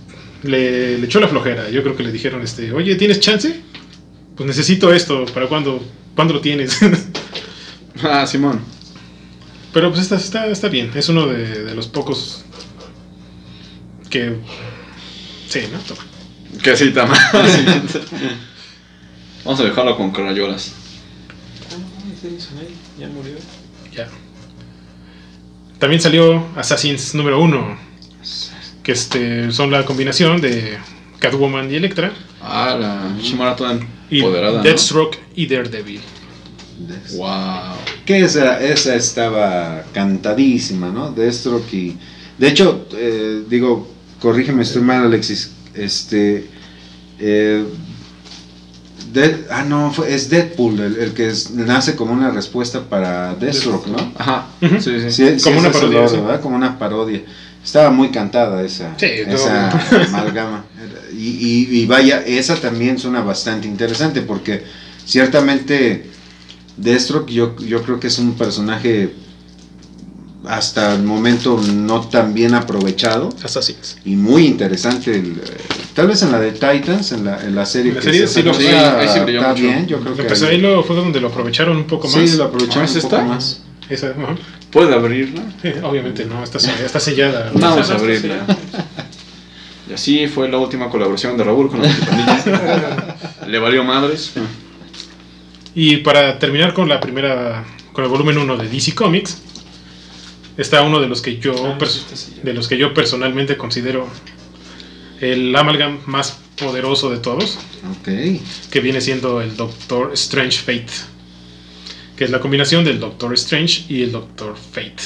le, 0.42 0.98
le 0.98 1.06
echó 1.06 1.18
la 1.18 1.28
flojera. 1.28 1.68
Yo 1.70 1.82
creo 1.82 1.96
que 1.96 2.02
le 2.04 2.12
dijeron, 2.12 2.42
este, 2.42 2.72
oye, 2.72 2.94
¿tienes 2.96 3.20
chance? 3.20 3.60
Pues 4.36 4.46
necesito 4.46 4.92
esto. 4.92 5.24
¿Para 5.26 5.46
cuándo? 5.48 5.82
¿Cuándo 6.14 6.34
lo 6.34 6.40
tienes? 6.40 6.78
Ah, 8.02 8.26
Simón. 8.26 8.60
Pero 9.74 9.90
pues 9.90 10.00
está, 10.02 10.16
está, 10.16 10.46
está 10.46 10.68
bien. 10.68 10.90
Es 10.94 11.10
uno 11.10 11.26
de, 11.26 11.64
de 11.64 11.74
los 11.74 11.86
pocos 11.86 12.44
que... 14.08 14.36
Sí, 15.48 15.60
¿no? 15.70 15.78
Toma. 15.80 16.00
Que 16.62 16.76
sí, 16.76 16.90
tama. 16.90 17.14
Vamos 19.44 19.60
a 19.60 19.64
dejarlo 19.64 19.96
con 19.96 20.12
Sonai, 22.38 22.68
ya 22.98 23.08
murió. 23.08 23.34
Ya. 23.92 24.08
También 25.78 26.02
salió 26.02 26.46
Assassins 26.56 27.14
número 27.14 27.40
uno. 27.40 27.78
Que 28.82 28.92
este, 28.92 29.50
son 29.52 29.70
la 29.70 29.84
combinación 29.84 30.40
de 30.40 30.78
Catwoman 31.18 31.70
y 31.70 31.76
Electra. 31.76 32.12
Ah, 32.42 32.76
la 32.78 33.22
Shimara 33.22 33.56
toda 33.56 33.78
Y 34.10 34.18
empoderada. 34.18 34.58
¿no? 34.58 34.62
Deathstroke 34.62 35.18
y 35.34 35.46
Daredevil. 35.46 36.00
Wow. 37.16 37.76
Que 38.04 38.20
esa, 38.20 38.60
esa 38.60 38.94
estaba 38.94 39.84
cantadísima, 39.92 40.90
¿no? 40.90 41.10
Deathstroke 41.10 41.72
y... 41.72 41.96
De 42.38 42.48
hecho, 42.48 42.86
eh, 42.92 43.42
digo, 43.48 43.88
corrígeme, 44.18 44.62
estoy 44.62 44.82
mal, 44.82 45.04
Alexis. 45.04 45.52
Este... 45.84 46.46
eh, 47.18 47.64
Dead- 49.12 49.46
ah, 49.50 49.64
no, 49.64 49.90
fue- 49.92 50.14
es 50.14 50.30
Deadpool 50.30 50.78
el, 50.80 50.96
el 50.98 51.12
que 51.14 51.28
es- 51.28 51.50
nace 51.50 51.96
como 51.96 52.12
una 52.12 52.30
respuesta 52.30 52.82
para 52.82 53.34
Deathstroke, 53.34 53.88
¿no? 53.88 54.12
Ajá. 54.16 54.46
Sí, 54.60 54.78
sí. 54.78 55.10
Sí, 55.10 55.38
sí, 55.38 55.42
Como 55.44 55.58
una 55.58 55.72
parodia. 55.72 56.00
¿verdad? 56.02 56.40
Como 56.40 56.56
una 56.56 56.78
parodia. 56.78 57.22
Estaba 57.64 57.90
muy 57.90 58.10
cantada 58.10 58.62
esa, 58.64 58.94
Sí, 58.98 59.06
esa 59.06 59.70
amalgama. 60.06 60.64
Y, 61.12 61.26
y- 61.28 61.68
y 61.80 61.86
vaya, 61.86 62.22
esa 62.24 62.54
también 62.56 62.98
suena 62.98 63.20
bastante 63.22 63.66
interesante 63.66 64.20
porque 64.22 64.62
ciertamente 65.04 66.06
Deathstroke 66.76 67.30
yo, 67.30 67.56
yo 67.58 67.82
creo 67.82 67.98
que 67.98 68.06
es 68.06 68.18
un 68.18 68.34
personaje 68.34 69.12
hasta 70.46 70.94
el 70.94 71.02
momento 71.02 71.60
no 71.74 72.00
tan 72.08 72.32
bien 72.32 72.54
aprovechado 72.54 73.28
Assassins. 73.44 73.98
y 74.04 74.16
muy 74.16 74.46
interesante. 74.46 75.12
el, 75.14 75.32
eh, 75.32 75.56
tal 75.94 76.06
vez 76.08 76.22
en 76.22 76.32
la 76.32 76.40
de 76.40 76.52
Titans, 76.52 77.12
en 77.12 77.24
la, 77.26 77.44
en 77.44 77.54
la 77.54 77.66
serie 77.66 77.92
la 77.92 78.00
que 78.00 78.06
serie 78.06 78.26
se 78.26 78.34
sí 78.34 78.42
lo- 78.42 78.54
sí, 78.54 78.66
ahí 78.66 79.08
sí 79.08 79.20
brilló 79.20 79.40
está 79.40 79.50
mucho. 79.52 79.62
bien, 79.62 79.86
yo 79.86 80.00
creo 80.00 80.14
que 80.16 80.22
Empezó 80.22 80.46
ahí 80.46 80.58
lo, 80.58 80.82
fue 80.82 80.96
donde 80.96 81.20
lo 81.20 81.28
aprovecharon 81.28 81.76
un 81.76 81.84
poco 81.84 82.08
más. 82.08 82.28
sí, 82.30 82.36
lo 82.36 82.44
aprovecharon 82.44 82.84
¿Ah, 82.88 82.90
un 82.90 82.96
¿es 82.98 83.04
poco 83.04 83.22
más. 83.22 83.62
Esa, 83.88 84.06
ajá. 84.10 84.36
¿Puede 84.70 84.94
abrirla? 84.94 85.42
Eh, 85.64 85.80
obviamente 85.82 86.24
no, 86.24 86.42
está, 86.44 86.58
está 86.58 87.00
sellada. 87.00 87.50
No. 87.52 87.60
Vamos 87.60 87.90
a 87.90 87.94
abrirla. 87.96 88.46
Y 89.90 89.92
así 89.92 90.28
fue 90.28 90.48
la 90.48 90.58
última 90.58 90.88
colaboración 90.88 91.36
de 91.36 91.42
Raúl 91.44 91.68
con 91.68 91.82
la 91.82 91.88
Pandilla. 91.88 93.16
Le 93.48 93.58
valió 93.58 93.82
madres. 93.82 94.32
Y 95.74 95.98
para 95.98 96.38
terminar 96.38 96.72
con 96.74 96.88
la 96.88 97.00
primera, 97.00 97.64
con 97.92 98.04
el 98.04 98.10
volumen 98.10 98.38
1 98.38 98.56
de 98.56 98.68
DC 98.68 98.94
Comics, 98.94 99.38
está 100.62 100.82
uno 100.82 101.00
de 101.00 101.08
los 101.08 101.20
que 101.22 101.38
yo, 101.38 101.52
Ah, 101.52 101.78
sellado. 101.86 102.42
de 102.42 102.54
los 102.54 102.68
que 102.68 102.76
yo 102.78 102.92
personalmente 102.94 103.56
considero 103.56 104.06
el 105.20 105.54
amalgam 105.54 105.98
más 106.06 106.38
poderoso 106.58 107.10
de 107.10 107.18
todos, 107.18 107.58
Ok. 108.00 108.08
que 108.70 108.80
viene 108.80 109.00
siendo 109.00 109.40
el 109.40 109.56
Doctor 109.56 110.12
Strange 110.14 110.58
Fate, 110.58 110.86
que 112.16 112.24
es 112.24 112.30
la 112.30 112.40
combinación 112.40 112.84
del 112.84 113.00
Doctor 113.00 113.32
Strange 113.34 113.84
y 113.88 114.02
el 114.02 114.12
Doctor 114.12 114.56
Fate. 114.56 114.96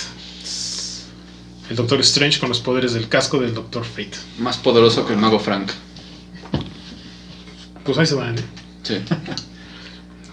El 1.70 1.76
Doctor 1.76 2.00
Strange 2.00 2.38
con 2.40 2.48
los 2.50 2.60
poderes 2.60 2.92
del 2.92 3.08
casco 3.08 3.38
del 3.38 3.54
Doctor 3.54 3.84
Fate. 3.84 4.10
Más 4.38 4.58
poderoso 4.58 5.06
que 5.06 5.14
el 5.14 5.18
mago 5.18 5.38
Frank. 5.38 5.70
Pues 7.84 7.96
ahí 7.98 8.06
se 8.06 8.14
van. 8.14 8.38
¿eh? 8.38 8.42
Sí. 8.82 8.98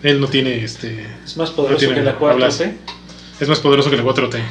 Él 0.03 0.19
no 0.19 0.27
tiene 0.27 0.63
este. 0.63 1.05
Es 1.23 1.37
más 1.37 1.51
poderoso 1.51 1.79
tiene 1.79 1.95
que 1.95 2.01
la 2.01 2.11
hablas. 2.11 2.59
4T. 2.59 2.73
Es 3.39 3.47
más 3.47 3.59
poderoso 3.59 3.89
que 3.89 3.95
el 3.95 4.03
4T. 4.03 4.41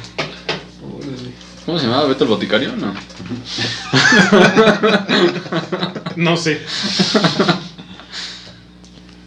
¿Cómo 1.65 1.77
se 1.77 1.85
llamaba? 1.85 2.07
¿Beto 2.07 2.23
el 2.23 2.29
boticario? 2.29 2.73
No. 2.75 2.93
No 6.17 6.35
sé. 6.35 6.59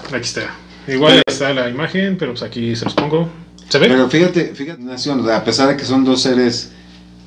Aquí 0.08 0.16
está. 0.22 0.54
Igual 0.86 1.22
está 1.26 1.52
la 1.54 1.68
imagen, 1.68 2.16
pero 2.18 2.32
pues 2.32 2.42
aquí 2.42 2.76
se 2.76 2.84
los 2.84 2.94
pongo. 2.94 3.28
¿Se 3.68 3.78
ve? 3.78 3.88
Pero 3.88 4.08
fíjate, 4.10 4.52
fíjate, 4.54 4.82
Nación, 4.82 5.28
a 5.30 5.42
pesar 5.42 5.68
de 5.68 5.76
que 5.76 5.84
son 5.84 6.04
dos 6.04 6.20
seres 6.22 6.70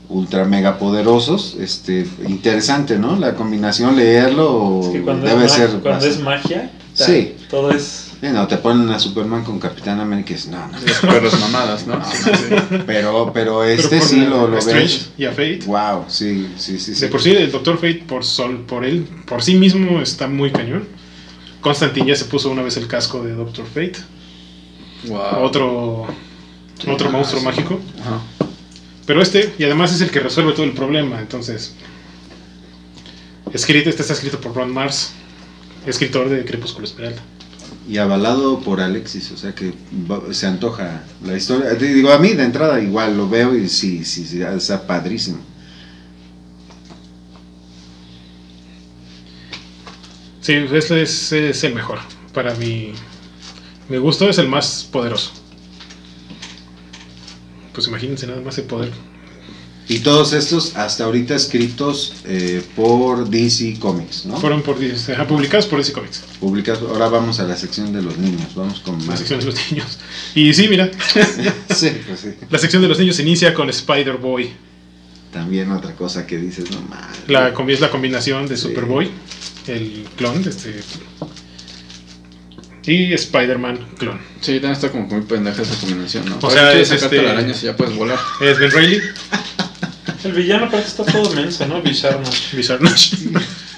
ultra 0.09 0.45
mega 0.45 0.77
poderosos, 0.77 1.57
este, 1.59 2.07
interesante, 2.27 2.97
¿no? 2.99 3.15
La 3.17 3.33
combinación, 3.33 3.95
leerlo 3.97 4.81
Es 4.83 4.89
que 4.89 5.01
cuando, 5.01 5.25
debe 5.27 5.45
es, 5.45 5.51
ser. 5.51 5.69
cuando 5.69 5.89
bastante- 5.89 6.15
es 6.15 6.19
magia, 6.21 6.71
Sí. 6.93 7.35
todo 7.49 7.71
es. 7.71 8.06
Sí, 8.19 8.27
no, 8.31 8.47
te 8.47 8.57
ponen 8.57 8.89
a 8.89 8.97
Superman 8.97 9.43
con 9.43 9.59
Capitán 9.59 9.99
América 9.99 10.31
y 10.31 10.33
dices, 10.35 10.49
no, 10.49 10.67
no. 10.67 11.21
Las 11.21 11.39
mamadas, 11.39 11.85
¿no? 11.85 12.01
Pero, 12.87 13.31
pero 13.31 13.31
Pero 13.33 13.63
este 13.63 14.01
sí 14.01 14.21
lo, 14.25 14.47
lo 14.47 14.57
Strange 14.57 14.97
ves. 14.97 15.11
y 15.17 15.25
a 15.25 15.29
Fate. 15.29 15.59
Wow, 15.67 16.05
sí, 16.07 16.47
sí, 16.57 16.79
sí. 16.79 16.95
sí. 16.95 17.01
De 17.01 17.07
por 17.09 17.21
sí, 17.21 17.31
el 17.31 17.51
Doctor 17.51 17.75
Fate, 17.75 18.03
por 18.07 18.23
sol, 18.23 18.65
por 18.67 18.83
él, 18.85 19.07
por 19.27 19.43
sí 19.43 19.53
mismo, 19.55 20.01
está 20.01 20.27
muy 20.27 20.51
cañón. 20.51 20.87
Constantine 21.61 22.07
ya 22.07 22.15
se 22.15 22.25
puso 22.25 22.49
una 22.49 22.63
vez 22.63 22.75
el 22.77 22.87
casco 22.87 23.21
de 23.23 23.33
Doctor 23.33 23.65
Fate. 23.65 23.97
Wow. 25.07 25.43
Otro, 25.43 26.07
Sí, 26.79 26.89
otro 26.89 27.09
ah, 27.09 27.11
monstruo 27.11 27.39
sí. 27.41 27.45
mágico. 27.45 27.79
Ajá. 28.01 28.21
Pero 29.05 29.21
este, 29.21 29.53
y 29.57 29.63
además 29.63 29.93
es 29.93 30.01
el 30.01 30.11
que 30.11 30.19
resuelve 30.19 30.53
todo 30.53 30.65
el 30.65 30.73
problema. 30.73 31.19
Entonces, 31.19 31.75
escrito, 33.53 33.89
este 33.89 34.01
está 34.01 34.13
escrito 34.13 34.39
por 34.41 34.53
Ron 34.55 34.71
Mars, 34.73 35.13
escritor 35.85 36.29
de 36.29 36.43
Crepúsculo 36.45 36.85
Esmeralda. 36.85 37.21
Y 37.87 37.97
avalado 37.99 38.59
por 38.59 38.81
Alexis, 38.81 39.31
o 39.31 39.37
sea 39.37 39.55
que 39.55 39.73
se 40.31 40.45
antoja 40.45 41.03
la 41.23 41.37
historia. 41.37 41.77
Te 41.77 41.85
Digo, 41.85 42.11
a 42.11 42.19
mí 42.19 42.33
de 42.33 42.43
entrada 42.43 42.81
igual 42.81 43.15
lo 43.15 43.29
veo 43.29 43.55
y 43.55 43.69
sí, 43.69 44.03
sí, 44.03 44.25
sí, 44.25 44.41
está 44.41 44.85
padrísimo. 44.85 45.39
Sí, 50.41 50.53
este 50.53 51.01
es, 51.01 51.31
es 51.31 51.63
el 51.63 51.75
mejor. 51.75 51.99
Para 52.33 52.53
mi, 52.55 52.93
mi 53.89 53.97
gusto 53.97 54.29
es 54.29 54.37
el 54.37 54.47
más 54.47 54.87
poderoso. 54.91 55.31
Pues 57.73 57.87
imagínense 57.87 58.27
nada 58.27 58.41
más 58.41 58.57
el 58.57 58.65
poder. 58.65 58.91
Y 59.89 59.99
todos 59.99 60.33
estos 60.33 60.75
hasta 60.75 61.05
ahorita 61.05 61.33
escritos 61.33 62.13
eh, 62.25 62.61
por 62.75 63.29
DC 63.29 63.77
Comics, 63.79 64.25
¿no? 64.25 64.35
Fueron 64.37 64.61
por, 64.61 64.77
DC 64.77 65.15
publicados 65.25 65.65
por 65.67 65.79
DC 65.79 65.93
Comics, 65.93 66.23
Publicados. 66.41 66.81
Ahora 66.91 67.07
vamos 67.07 67.39
a 67.39 67.43
la 67.43 67.55
sección 67.55 67.93
de 67.93 68.01
los 68.01 68.17
niños, 68.17 68.53
vamos 68.53 68.81
con 68.81 68.99
la 68.99 69.05
más. 69.05 69.19
sección 69.19 69.39
de 69.39 69.45
los 69.45 69.55
niños. 69.71 69.97
Y 70.35 70.53
sí, 70.53 70.67
mira, 70.67 70.91
sí, 71.73 71.91
pues 72.05 72.19
sí. 72.19 72.33
la 72.49 72.57
sección 72.59 72.81
de 72.81 72.89
los 72.89 72.99
niños 72.99 73.17
inicia 73.19 73.53
con 73.53 73.69
Spider-Boy. 73.69 74.49
También 75.31 75.71
otra 75.71 75.93
cosa 75.95 76.27
que 76.27 76.37
dices, 76.37 76.69
no 76.71 76.81
mames. 76.81 77.17
La, 77.27 77.53
combi- 77.53 77.71
es 77.73 77.79
la 77.79 77.89
combinación 77.89 78.45
de 78.47 78.57
Sí. 78.57 78.63
Superboy, 78.63 79.09
el 79.67 80.05
clon, 80.17 80.43
este, 80.47 80.81
y 82.85 83.13
Spider-Man 83.13 83.79
clon. 83.97 84.19
Sí, 84.41 84.53
también 84.53 84.71
está 84.73 84.89
como 84.91 85.05
muy 85.07 85.21
pendeja 85.21 85.61
esa 85.61 85.75
combinación, 85.79 86.25
¿no? 86.29 86.37
O 86.41 86.49
sea, 86.49 86.61
¿Para 86.61 86.73
qué 86.73 86.81
es 86.81 86.91
este- 86.91 87.21
la 87.21 87.31
araña 87.31 87.53
si 87.53 87.65
ya 87.65 87.75
puedes 87.75 87.95
volar? 87.95 88.17
Es 88.41 88.57
Ben 88.59 88.71
Reilly, 88.71 88.99
El 90.23 90.31
villano 90.33 90.65
aparte 90.65 90.87
está 90.87 91.03
todo 91.03 91.31
menso, 91.33 91.65
¿no? 91.67 91.81
Bizarro. 91.81 92.21
Bizarnosh. 92.53 93.13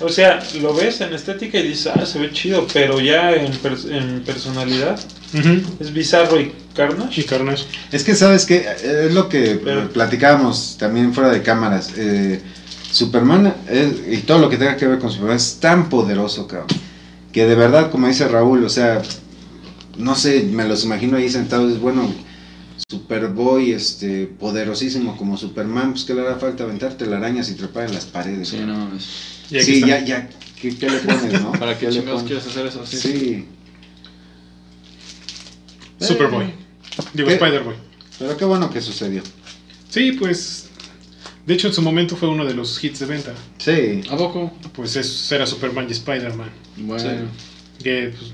O 0.02 0.08
sea, 0.10 0.40
lo 0.62 0.74
ves 0.74 1.02
en 1.02 1.14
estética 1.14 1.60
y 1.60 1.68
dices, 1.68 1.92
ah, 1.94 2.06
se 2.06 2.20
ve 2.20 2.32
chido, 2.32 2.66
pero 2.74 3.02
ya 3.02 3.34
en, 3.34 3.52
pers- 3.54 3.90
en 3.92 4.22
personalidad 4.22 4.98
es 5.80 5.92
bizarro 5.94 6.40
y 6.40 6.54
Carnage. 6.74 7.22
Y 7.22 7.24
Carnage. 7.26 7.66
Es 7.92 8.04
que 8.06 8.16
sabes 8.16 8.46
que 8.46 8.66
es 8.84 9.14
lo 9.14 9.28
que 9.28 9.60
Pero- 9.64 9.90
platicábamos 9.92 10.78
también 10.80 11.14
fuera 11.14 11.30
de 11.30 11.42
cámaras. 11.42 11.92
eh, 11.98 12.42
Superman 12.92 13.54
es- 13.70 13.94
y 14.10 14.18
todo 14.22 14.40
lo 14.40 14.50
que 14.50 14.58
tenga 14.58 14.78
que 14.78 14.88
ver 14.88 15.00
con 15.00 15.12
Superman 15.12 15.36
es 15.38 15.58
tan 15.60 15.90
poderoso, 15.90 16.48
cabrón. 16.48 16.68
Que 17.34 17.46
de 17.46 17.56
verdad, 17.56 17.92
como 17.92 18.08
dice 18.08 18.28
Raúl, 18.28 18.64
o 18.64 18.70
sea, 18.70 19.02
no 19.98 20.16
sé, 20.16 20.44
me 20.50 20.66
los 20.68 20.86
imagino 20.86 21.18
ahí 21.18 21.30
sentados, 21.30 21.72
es 21.74 21.80
bueno, 21.80 22.12
Superboy, 22.90 23.72
este, 23.72 24.26
poderosísimo 24.26 25.16
como 25.16 25.38
Superman, 25.38 25.92
pues 25.92 26.06
que 26.06 26.16
le 26.16 26.22
hará 26.22 26.38
falta 26.38 26.64
aventarte 26.64 27.06
la 27.06 27.18
arañas 27.18 27.50
y 27.50 27.54
trepar 27.54 27.88
en 27.88 27.94
las 27.94 28.06
paredes. 28.06 28.50
Sí, 28.50 28.58
no 28.66 28.74
mames. 28.76 29.04
Sí, 29.48 29.82
ya, 29.82 30.04
ya, 30.04 30.28
¿qué, 30.60 30.76
qué 30.76 30.90
le 30.90 30.98
pones, 31.00 31.40
no? 31.42 31.52
¿Para 31.60 31.78
qué 31.78 31.92
le 31.92 32.02
pones? 32.02 32.24
quieres 32.24 32.48
hacer 32.48 32.66
eso? 32.66 32.84
Sí. 32.88 32.98
Sí, 32.98 33.46
Superboy. 36.00 36.52
Digo, 37.14 37.28
¿Qué? 37.28 37.36
Spider-Boy. 37.36 37.76
pero 38.18 38.38
qué 38.38 38.46
bueno 38.46 38.70
que 38.72 38.82
sucedió. 38.82 39.22
Sí, 39.90 40.14
pues. 40.14 40.66
De 41.46 41.54
hecho, 41.54 41.68
en 41.68 41.74
su 41.74 41.82
momento 41.82 42.16
fue 42.16 42.28
uno 42.30 42.44
de 42.46 42.54
los 42.56 42.84
hits 42.84 43.00
de 43.00 43.06
venta. 43.06 43.34
Sí, 43.60 44.02
¿A 44.10 44.18
poco? 44.18 44.52
Pues 44.74 44.96
es, 44.96 45.32
era 45.32 45.46
Superman 45.46 45.86
y 45.90 45.92
Spider-Man. 45.92 46.50
Bueno. 46.78 47.04
Sí. 47.04 47.84
Que 47.84 48.14
pues, 48.18 48.32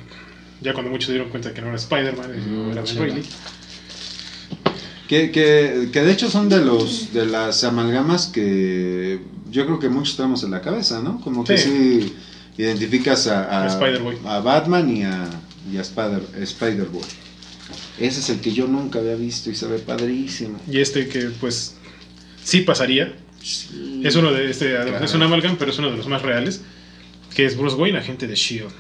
ya 0.62 0.74
cuando 0.74 0.92
muchos 0.92 1.10
dieron 1.10 1.30
cuenta 1.30 1.54
que 1.54 1.62
no 1.62 1.68
era 1.68 1.76
Spider-Man, 1.76 2.32
Mm, 2.68 2.72
era. 2.72 2.82
Reilly. 2.84 3.24
Que, 5.08 5.30
que, 5.32 5.90
que 5.94 6.02
de 6.02 6.12
hecho 6.12 6.30
son 6.32 6.50
de 6.50 6.64
los 6.66 7.14
de 7.14 7.26
las 7.28 7.64
amalgamas 7.64 8.26
que 8.28 9.20
yo 9.52 9.66
creo 9.66 9.80
que 9.80 9.88
muchos 9.90 10.18
tenemos 10.18 10.44
en 10.44 10.52
la 10.52 10.62
cabeza, 10.62 11.02
¿no? 11.02 11.22
Como 11.22 11.44
que 11.44 11.58
sí, 11.58 11.70
Sí. 12.02 12.14
identificas 12.58 13.28
a, 13.28 13.66
a, 13.66 13.66
A 14.26 14.40
Batman 14.42 14.90
y 14.96 15.04
a, 15.04 15.30
y 15.72 15.78
a 15.78 15.82
Spider, 15.82 16.24
Spider-Boy. 16.42 17.04
Ese 18.00 18.20
es 18.20 18.30
el 18.30 18.40
que 18.42 18.52
yo 18.52 18.68
nunca 18.68 19.00
había 19.00 19.16
visto 19.16 19.50
y 19.52 19.56
se 19.56 19.68
ve 19.68 19.78
padrísimo. 19.80 20.60
Y 20.70 20.80
este 20.80 21.08
que, 21.08 21.30
pues, 21.40 21.76
sí 22.44 22.62
pasaría. 22.62 23.14
Es 24.04 24.16
uno 24.16 24.32
de 24.34 24.50
este, 24.50 24.72
Claro. 24.72 25.06
es 25.06 25.14
un 25.14 25.22
amalgam, 25.24 25.56
pero 25.58 25.72
es 25.72 25.78
uno 25.80 25.92
de 25.92 25.98
los 25.98 26.08
más 26.08 26.22
reales. 26.24 26.62
Que 27.36 27.46
es 27.46 27.58
Bruce 27.58 27.76
Wayne, 27.76 27.98
agente 28.00 28.28
de 28.28 28.36
Shield. 28.36 28.72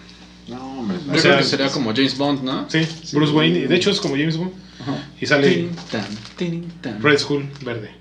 No, 0.87 0.93
hombre. 0.93 0.97
Yo 1.05 1.11
O 1.13 1.21
sea, 1.21 1.31
creo 1.31 1.37
que 1.37 1.43
sería 1.49 1.69
como 1.69 1.93
James 1.93 2.17
Bond, 2.17 2.43
¿no? 2.43 2.69
Sí, 2.69 2.79
Bruce 3.13 3.33
Wayne. 3.33 3.59
Y 3.59 3.67
de 3.67 3.75
hecho 3.75 3.91
es 3.91 3.99
como 3.99 4.15
James 4.15 4.37
Bond. 4.37 4.51
Ajá. 4.81 5.07
Y 5.19 5.25
sale 5.25 5.49
Tin, 5.53 5.69
tan, 5.91 6.05
tin, 6.37 6.71
tan. 6.81 7.01
Red 7.01 7.17
Skull 7.19 7.45
verde. 7.63 7.91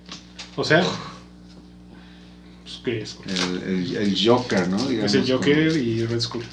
O 0.57 0.65
sea, 0.65 0.85
pues, 2.63 2.81
¿qué 2.85 3.01
es? 3.03 3.17
el, 3.27 3.63
el, 3.63 3.97
el 3.97 4.27
Joker, 4.29 4.69
¿no? 4.69 4.77
Digamos, 4.87 5.15
Es 5.15 5.21
el 5.21 5.31
Joker 5.33 5.77
y 5.77 6.05
Red 6.07 6.21
Skull. 6.21 6.45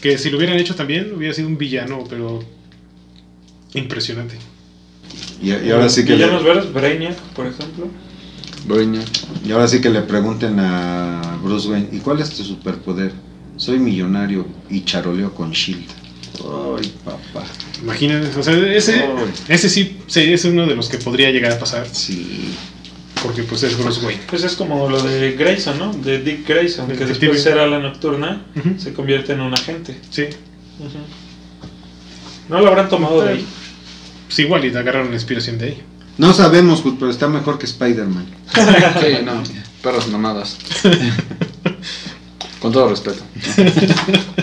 Que 0.00 0.18
si 0.18 0.30
lo 0.30 0.36
hubieran 0.38 0.56
hecho 0.58 0.74
también, 0.74 1.14
hubiera 1.14 1.32
sido 1.34 1.48
un 1.48 1.58
villano, 1.58 2.04
pero 2.08 2.42
impresionante. 3.74 4.36
Y, 5.40 5.50
y 5.50 5.70
ahora 5.70 5.88
sí 5.88 6.04
que 6.04 6.14
Villanos 6.14 6.42
le, 6.42 6.48
verdes, 6.48 6.72
Brainiac, 6.72 7.16
por 7.34 7.46
ejemplo. 7.46 7.88
Brainiac. 8.66 9.06
y 9.44 9.52
ahora 9.52 9.68
sí 9.68 9.80
que 9.80 9.90
le 9.90 10.02
pregunten 10.02 10.58
a 10.60 11.38
Bruce 11.42 11.68
Wayne, 11.68 11.88
¿y 11.92 11.98
cuál 11.98 12.20
es 12.20 12.30
tu 12.30 12.44
superpoder? 12.44 13.12
Soy 13.62 13.78
millonario 13.78 14.44
y 14.68 14.84
charoleo 14.84 15.32
con 15.32 15.52
Shield. 15.52 15.86
Ay, 16.76 16.92
papá. 17.04 17.46
Imagínense, 17.80 18.36
o 18.36 18.42
sea, 18.42 18.54
ese, 18.74 18.94
Ay. 19.04 19.32
ese 19.46 19.68
sí, 19.68 19.98
sí 20.08 20.32
es 20.32 20.44
uno 20.46 20.66
de 20.66 20.74
los 20.74 20.88
que 20.88 20.98
podría 20.98 21.30
llegar 21.30 21.52
a 21.52 21.58
pasar, 21.60 21.86
Sí. 21.88 22.54
porque 23.22 23.44
pues 23.44 23.62
es 23.62 23.78
Bruce 23.78 24.04
Wayne. 24.04 24.22
Pues 24.28 24.42
es 24.42 24.56
como 24.56 24.88
lo 24.90 25.00
de 25.00 25.34
Grayson, 25.34 25.78
¿no? 25.78 25.92
De 25.92 26.18
Dick 26.20 26.44
Grayson, 26.48 26.90
El 26.90 26.98
que 26.98 27.04
detective. 27.04 27.34
después 27.34 27.44
de 27.44 27.50
ser 27.52 27.60
ala 27.60 27.78
nocturna 27.78 28.46
se 28.78 28.92
convierte 28.92 29.34
en 29.34 29.42
un 29.42 29.54
agente. 29.54 29.96
Sí. 30.10 30.24
¿No 32.48 32.60
lo 32.60 32.66
habrán 32.68 32.88
tomado 32.88 33.22
de 33.22 33.28
ahí? 33.30 33.46
pues 34.26 34.38
igual 34.40 34.64
y 34.64 34.72
te 34.72 34.78
agarraron 34.78 35.08
la 35.10 35.14
inspiración 35.14 35.58
de 35.58 35.66
ahí. 35.66 35.82
No 36.18 36.32
sabemos, 36.32 36.80
Hood, 36.80 36.96
pero 36.98 37.10
está 37.12 37.28
mejor 37.28 37.58
que 37.60 37.66
Spider-Man. 37.66 38.26
Sí, 38.54 39.24
no, 39.24 39.40
perros 39.82 40.08
mamadas. 40.08 40.56
Con 42.62 42.72
todo 42.72 42.88
respeto. 42.88 43.22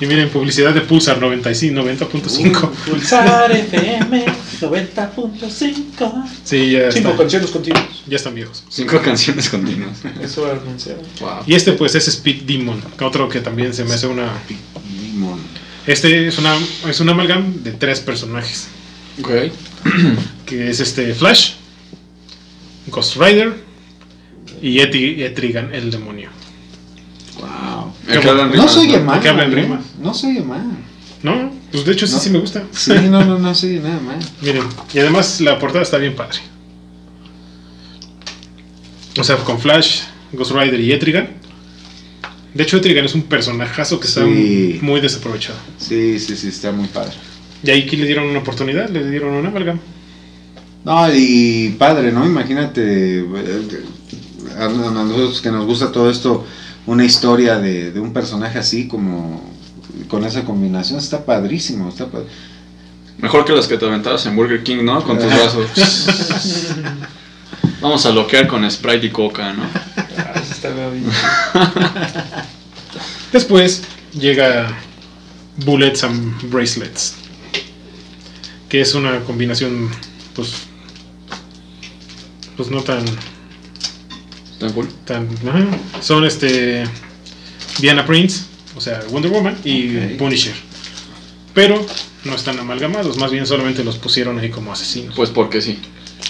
Y 0.00 0.06
miren, 0.06 0.30
publicidad 0.30 0.74
de 0.74 0.80
Pulsar 0.80 1.20
95, 1.20 1.80
90.5. 1.80 2.70
Pulsar 2.90 3.52
FM 3.52 4.24
90.5. 4.60 6.24
Sí, 6.42 6.72
ya, 6.72 6.90
Cinco 6.90 7.10
está- 7.10 7.16
canciones 7.18 7.50
continuas. 7.50 7.84
ya 8.08 8.16
están 8.16 8.34
viejos. 8.34 8.64
Cinco 8.68 9.00
canciones 9.00 9.48
continuas. 9.48 9.98
Eso 10.20 10.50
anunciaron. 10.50 11.04
Wow. 11.20 11.44
Y 11.46 11.54
este 11.54 11.74
pues 11.74 11.94
es 11.94 12.08
Speed 12.08 12.42
Demon, 12.42 12.82
otro 13.00 13.28
que 13.28 13.38
también 13.40 13.72
se 13.72 13.84
me 13.84 13.94
hace 13.94 14.08
una... 14.08 14.26
Demon. 14.90 15.38
Este 15.86 16.26
es 16.26 16.36
una 16.36 16.56
es 16.88 16.98
un 16.98 17.08
amalgam 17.08 17.62
de 17.62 17.70
tres 17.70 18.00
personajes, 18.00 18.66
Ok. 19.20 19.30
que 20.46 20.68
es 20.70 20.80
este 20.80 21.14
Flash, 21.14 21.52
Ghost 22.88 23.16
Rider 23.18 23.54
y 24.60 24.80
Etrigan, 24.80 25.72
el 25.72 25.92
demonio. 25.92 26.30
No 28.06 28.68
se 28.68 28.80
oye 28.80 28.98
¿no? 28.98 29.04
mal. 29.04 29.20
No 30.00 30.14
se 30.14 30.26
oye 30.28 30.40
mal. 30.42 30.62
No, 31.22 31.52
pues 31.70 31.84
de 31.84 31.92
hecho 31.92 32.06
sí, 32.06 32.14
No. 32.14 32.18
sí 32.20 32.30
me 32.30 32.38
gusta. 32.40 32.64
Sí, 32.72 32.92
no, 33.10 33.24
no, 33.24 33.38
no 33.38 33.54
se 33.54 33.68
oye 33.68 33.80
nada 33.80 34.00
mal. 34.00 34.18
Miren, 34.42 34.64
y 34.92 34.98
además 34.98 35.40
la 35.40 35.58
portada 35.58 35.82
está 35.82 35.98
bien 35.98 36.14
padre. 36.16 36.38
O 39.18 39.24
sea, 39.24 39.36
con 39.36 39.58
Flash, 39.60 40.02
Ghost 40.32 40.52
Rider 40.52 40.80
y 40.80 40.92
Etrigan. 40.92 41.28
De 42.54 42.62
hecho, 42.64 42.78
Etrigan 42.78 43.04
es 43.04 43.14
un 43.14 43.22
personajazo 43.22 44.00
que 44.00 44.06
está 44.08 44.24
Sí. 44.24 44.78
muy 44.82 45.00
desaprovechado. 45.00 45.58
Sí, 45.78 46.18
sí, 46.18 46.36
sí, 46.36 46.48
está 46.48 46.72
muy 46.72 46.88
padre. 46.88 47.12
Y 47.62 47.70
ahí 47.70 47.86
que 47.86 47.96
le 47.96 48.06
dieron 48.06 48.26
una 48.26 48.40
oportunidad, 48.40 48.88
le 48.88 49.08
dieron 49.08 49.34
una 49.34 49.48
amalgam. 49.48 49.78
No, 50.84 51.14
y 51.14 51.76
padre, 51.78 52.10
¿no? 52.10 52.26
Imagínate, 52.26 53.20
eh, 53.20 53.84
a 54.58 54.68
nosotros 54.68 55.40
que 55.40 55.50
nos 55.50 55.64
gusta 55.64 55.92
todo 55.92 56.10
esto, 56.10 56.44
una 56.86 57.04
historia 57.04 57.58
de, 57.58 57.92
de 57.92 58.00
un 58.00 58.12
personaje 58.12 58.58
así 58.58 58.88
como 58.88 59.52
con 60.08 60.24
esa 60.24 60.44
combinación, 60.44 60.98
está 60.98 61.24
padrísimo, 61.24 61.88
está 61.88 62.06
padre. 62.06 62.26
Mejor 63.18 63.44
que 63.44 63.52
las 63.52 63.66
que 63.66 63.78
te 63.78 63.86
aventabas 63.86 64.26
en 64.26 64.34
Burger 64.34 64.62
King, 64.62 64.84
¿no? 64.84 65.02
Con 65.04 65.18
tus 65.18 65.26
brazos. 65.26 65.70
Vamos 67.80 68.04
a 68.06 68.10
loquear 68.10 68.46
con 68.46 68.68
Sprite 68.70 69.06
y 69.06 69.10
Coca, 69.10 69.52
¿no? 69.52 69.64
Ah, 69.96 70.32
eso 70.34 70.52
está 70.52 70.70
bien. 70.90 71.04
Después 73.32 73.82
llega 74.12 74.68
Bullets 75.64 76.04
and 76.04 76.50
Bracelets, 76.50 77.14
que 78.68 78.80
es 78.80 78.94
una 78.94 79.20
combinación, 79.20 79.90
pues, 80.34 80.54
pues 82.56 82.70
no 82.70 82.82
tan, 82.82 83.04
¿Tan 84.62 84.72
cool? 84.72 84.88
tan, 85.04 85.28
ajá. 85.48 85.66
son 86.00 86.24
este 86.24 86.84
Diana 87.80 88.06
Prince, 88.06 88.42
o 88.76 88.80
sea 88.80 89.00
Wonder 89.10 89.30
Woman 89.30 89.56
y. 89.64 90.14
Punisher, 90.16 90.54
pero 91.54 91.84
no 92.24 92.34
están 92.34 92.58
amalgamados, 92.58 93.18
más 93.18 93.30
bien 93.30 93.46
solamente 93.46 93.82
los 93.84 93.96
pusieron 93.98 94.38
ahí 94.38 94.50
como 94.50 94.72
asesinos. 94.72 95.14
Pues 95.14 95.30
porque 95.30 95.60
sí. 95.60 95.78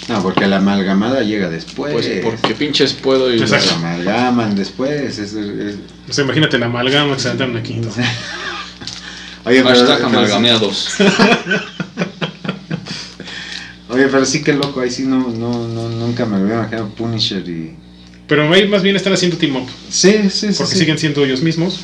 No, 0.09 0.21
porque 0.21 0.47
la 0.47 0.57
amalgamada 0.57 1.21
llega 1.21 1.49
después. 1.49 1.93
Pues 1.93 2.07
porque 2.23 2.55
pinches 2.55 2.93
puedo 2.93 3.33
y... 3.33 3.37
La 3.39 3.57
amalgaman 3.75 4.55
después. 4.55 5.17
es- 5.19 5.33
es- 5.33 5.75
O 6.09 6.11
sea, 6.13 6.25
imagínate 6.25 6.57
la 6.59 6.65
amalgama 6.65 7.13
que 7.15 7.21
se 7.21 7.27
aventaron 7.29 7.55
aquí. 7.55 7.75
¿no? 7.75 7.87
Oye, 9.45 9.61
pero, 9.61 9.69
Hashtag 9.69 9.95
pero- 9.97 10.07
amalgameados. 10.07 10.95
oye, 13.89 14.07
pero 14.07 14.25
sí 14.25 14.43
que 14.43 14.53
loco, 14.53 14.79
ahí 14.81 14.89
sí 14.89 15.03
no, 15.03 15.29
no, 15.29 15.67
no, 15.67 15.89
nunca 15.89 16.25
me 16.25 16.37
lo 16.37 16.43
había 16.45 16.55
imaginado 16.55 16.89
Punisher 16.89 17.47
y... 17.47 17.75
Pero 18.27 18.51
ahí 18.53 18.67
más 18.67 18.81
bien 18.81 18.95
están 18.95 19.13
haciendo 19.13 19.37
team 19.37 19.57
up, 19.57 19.67
Sí, 19.89 20.29
sí, 20.29 20.29
sí. 20.29 20.53
porque 20.57 20.73
sí. 20.73 20.79
siguen 20.79 20.97
siendo 20.97 21.23
ellos 21.25 21.41
mismos. 21.41 21.79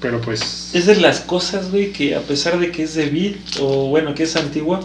Pero 0.00 0.20
pues... 0.20 0.70
Es 0.74 0.86
de 0.86 0.96
las 0.96 1.20
cosas, 1.20 1.70
güey, 1.70 1.92
que 1.92 2.14
a 2.14 2.20
pesar 2.20 2.58
de 2.58 2.70
que 2.70 2.84
es 2.84 2.94
de 2.94 3.08
beat 3.10 3.36
o 3.60 3.88
bueno, 3.88 4.14
que 4.14 4.24
es 4.24 4.36
antigua, 4.36 4.80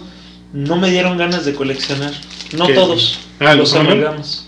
no 0.53 0.77
me 0.77 0.89
dieron 0.89 1.17
ganas 1.17 1.45
de 1.45 1.53
coleccionar. 1.53 2.13
No 2.57 2.67
¿Qué? 2.67 2.73
todos. 2.73 3.19
Ah, 3.39 3.55
los 3.55 3.71
¿los 3.71 3.75
amalgamas. 3.75 4.47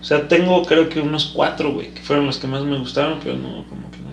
O 0.00 0.04
sea, 0.04 0.28
tengo 0.28 0.64
creo 0.64 0.88
que 0.88 1.00
unos 1.00 1.26
cuatro, 1.26 1.72
güey, 1.72 1.92
que 1.92 2.00
fueron 2.02 2.26
los 2.26 2.38
que 2.38 2.46
más 2.46 2.64
me 2.64 2.78
gustaron, 2.78 3.18
pero 3.22 3.36
no, 3.36 3.64
como 3.68 3.90
que 3.90 3.98
no. 3.98 4.08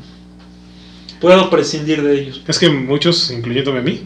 Puedo 1.19 1.49
prescindir 1.49 2.01
de 2.03 2.19
ellos. 2.21 2.41
Es 2.47 2.59
que 2.59 2.69
muchos, 2.69 3.31
incluyéndome 3.31 3.79
a 3.79 3.83
mí, 3.83 4.01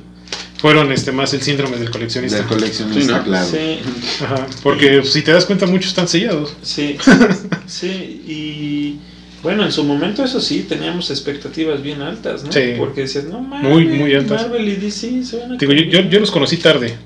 fueron 0.59 0.91
este 0.91 1.11
más 1.11 1.33
el 1.33 1.41
síndrome 1.41 1.77
del 1.77 1.89
coleccionista. 1.89 2.37
Del 2.37 2.47
coleccionista, 2.47 3.01
Sí, 3.01 3.07
¿no? 3.07 3.23
claro. 3.23 3.47
Sí, 3.49 3.79
Ajá, 4.23 4.47
porque 4.63 5.03
si 5.03 5.21
te 5.21 5.31
das 5.31 5.45
cuenta 5.45 5.65
muchos 5.65 5.89
están 5.89 6.07
sellados. 6.07 6.55
sí, 6.61 6.97
sí. 7.65 7.87
Y 8.27 8.99
bueno, 9.41 9.63
en 9.63 9.71
su 9.71 9.83
momento, 9.85 10.23
eso 10.23 10.41
sí, 10.41 10.65
teníamos 10.67 11.09
expectativas 11.11 11.81
bien 11.81 12.01
altas, 12.01 12.43
¿no? 12.43 12.51
Sí. 12.51 12.73
Porque 12.77 13.01
decías, 13.01 13.23
no 13.25 13.39
mames, 13.39 13.69
Muy, 13.71 13.85
muy 13.87 14.13
altas. 14.13 14.41
Marvel 14.41 14.67
y 14.67 14.75
DC 14.75 15.23
se 15.23 15.37
van 15.37 15.53
a 15.53 15.57
Digo, 15.57 15.71
yo, 15.71 15.83
yo, 15.83 16.01
yo 16.09 16.19
los 16.19 16.29
conocí 16.31 16.57
tarde. 16.57 16.97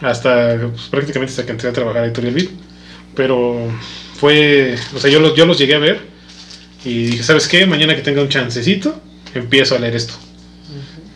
Hasta 0.00 0.58
pues, 0.58 0.82
prácticamente 0.90 1.30
hasta 1.32 1.44
que 1.46 1.52
entré 1.52 1.68
a 1.68 1.72
trabajar 1.72 2.02
a 2.02 2.06
Editorial 2.06 2.34
Beat. 2.34 2.48
Pero 3.14 3.68
fue. 4.16 4.74
O 4.94 4.98
sea, 4.98 5.10
yo 5.10 5.20
los, 5.20 5.36
yo 5.36 5.44
los 5.46 5.58
llegué 5.58 5.74
a 5.74 5.78
ver. 5.78 6.00
Y 6.84 7.04
dije, 7.04 7.22
¿sabes 7.22 7.46
qué? 7.46 7.66
Mañana 7.66 7.94
que 7.94 8.02
tenga 8.02 8.22
un 8.22 8.28
chancecito, 8.28 9.00
empiezo 9.34 9.76
a 9.76 9.78
leer 9.78 9.94
esto. 9.94 10.14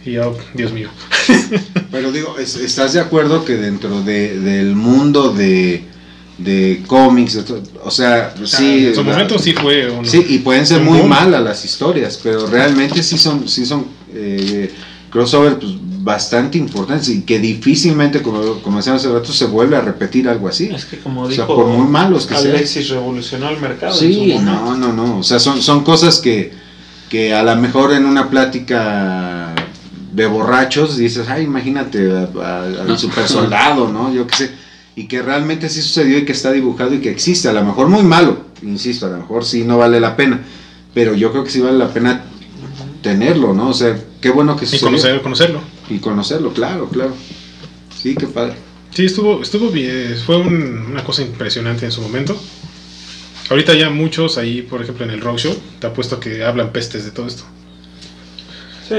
Y 0.07 0.13
yo, 0.13 0.37
Dios 0.55 0.73
mío. 0.73 0.89
Pero 1.91 2.13
digo, 2.13 2.37
es- 2.39 2.57
¿estás 2.57 2.93
de 2.95 3.01
acuerdo 3.01 3.45
que 3.45 3.57
dentro 3.57 4.03
de, 4.03 4.39
del 4.41 4.75
mundo 4.77 5.33
de, 5.33 5.83
de 6.39 6.83
cómics, 6.87 7.39
o 7.83 7.91
sea, 7.91 8.35
sí... 8.45 8.87
En 8.87 8.95
su 8.95 9.03
la- 9.05 9.11
momento 9.13 9.39
sí 9.39 9.53
fue 9.53 9.91
un. 9.91 10.07
Sí, 10.07 10.25
y 10.29 10.39
pueden 10.39 10.67
ser 10.67 10.81
muy 10.81 10.99
boom. 10.99 11.09
malas 11.09 11.43
las 11.43 11.65
historias, 11.65 12.19
pero 12.23 12.47
realmente 12.47 13.03
sí 13.03 13.19
son, 13.19 13.49
sí 13.49 13.67
son 13.67 13.87
eh, 14.15 14.73
crossover 15.11 15.59
pues, 15.59 15.73
bastante 15.81 16.57
importantes 16.57 17.09
y 17.09 17.23
que 17.23 17.41
difícilmente, 17.41 18.23
como, 18.23 18.61
como 18.63 18.77
decíamos 18.77 19.03
hace 19.05 19.13
rato, 19.13 19.33
se 19.33 19.47
vuelve 19.47 19.77
a 19.77 19.81
repetir 19.81 20.29
algo 20.29 20.47
así. 20.47 20.71
Es 20.73 20.85
que 20.85 20.99
como 20.99 21.23
O 21.23 21.29
dijo 21.29 21.47
sea, 21.47 21.47
por 21.53 21.67
muy 21.67 21.89
malos 21.89 22.27
que 22.27 22.37
sean. 22.37 22.55
Alexis 22.55 22.91
revolucionó 22.91 23.49
el 23.51 23.59
mercado. 23.61 23.93
en 23.93 23.99
su 23.99 24.05
Sí, 24.07 24.33
momento. 24.35 24.53
no, 24.53 24.77
no, 24.77 24.93
no. 24.93 25.19
O 25.19 25.23
sea, 25.25 25.41
son, 25.41 25.61
son 25.61 25.83
cosas 25.83 26.21
que, 26.21 26.53
que 27.11 27.35
a 27.35 27.43
lo 27.43 27.57
mejor 27.57 27.93
en 27.93 28.07
una 28.07 28.31
plática 28.31 29.53
de 30.17 30.27
borrachos 30.27 30.97
dices, 30.97 31.29
ay, 31.29 31.45
imagínate 31.45 32.11
al 32.11 32.99
super 32.99 33.29
soldado, 33.29 33.89
¿no? 33.93 34.13
Yo 34.15 34.27
qué 34.27 34.37
sé. 34.37 34.51
Y 34.97 35.07
que 35.09 35.21
realmente 35.21 35.69
sí 35.69 35.83
sucedió 35.83 36.17
y 36.17 36.25
que 36.25 36.33
está 36.33 36.53
dibujado 36.53 36.95
y 36.95 37.01
que 37.01 37.11
existe. 37.11 37.49
A 37.49 37.53
lo 37.53 37.63
mejor 37.63 37.89
muy 37.89 38.03
malo, 38.03 38.47
insisto, 38.63 39.07
a 39.07 39.11
lo 39.11 39.19
mejor 39.19 39.45
sí 39.45 39.65
no 39.65 39.77
vale 39.77 40.01
la 40.01 40.17
pena. 40.17 40.41
Pero 40.95 41.15
yo 41.15 41.31
creo 41.33 41.45
que 41.45 41.51
sí 41.51 41.61
vale 41.61 41.77
la 41.77 41.93
pena 41.93 42.23
tenerlo, 43.03 43.53
¿no? 43.53 43.69
O 43.69 43.75
sea, 43.75 43.95
qué 44.23 44.31
bueno 44.31 44.57
que 44.57 44.65
Y 44.65 44.69
sucedió. 44.69 44.87
conocer, 44.89 45.21
conocerlo. 45.23 45.61
Y 45.91 45.99
conocerlo, 45.99 46.53
claro, 46.55 46.89
claro. 46.89 47.15
Sí, 47.95 48.15
qué 48.15 48.27
padre. 48.27 48.55
Sí, 48.95 49.05
estuvo, 49.05 49.43
estuvo 49.43 49.69
bien. 49.71 50.17
Fue 50.25 50.39
un- 50.39 50.87
una 50.93 51.05
cosa 51.05 51.21
impresionante 51.21 51.85
en 51.85 51.93
su 51.93 52.01
momento. 52.01 52.35
Ahorita 53.51 53.75
ya 53.75 53.91
muchos 53.91 54.39
ahí, 54.39 54.63
por 54.63 54.81
ejemplo, 54.81 55.05
en 55.05 55.11
el 55.11 55.21
Roadshow, 55.21 55.55
te 55.79 55.87
apuesto 55.87 56.19
que 56.19 56.43
hablan 56.43 56.73
pestes 56.73 57.05
de 57.05 57.11
todo 57.11 57.27
esto. 57.27 57.45
Sí, 58.89 58.95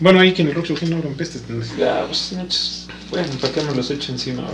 Bueno, 0.00 0.20
ahí 0.20 0.32
que 0.32 0.42
en 0.42 0.48
el 0.48 0.54
Roadshow, 0.54 0.76
¿quién 0.76 0.90
no 0.90 0.96
hablan 0.98 1.14
pestes? 1.14 1.42
ya, 1.78 2.04
pues, 2.06 2.32
muchos- 2.32 2.88
bueno, 3.10 3.28
¿para 3.40 3.52
qué 3.52 3.62
me 3.62 3.74
los 3.74 3.90
echo 3.90 4.12
encima? 4.12 4.42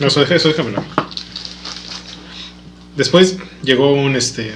No, 0.00 0.08
eso, 0.08 0.18
deja- 0.20 0.34
eso 0.34 0.48
déjamelo. 0.48 0.82
Después 2.96 3.36
llegó 3.62 3.92
un 3.92 4.16
este. 4.16 4.52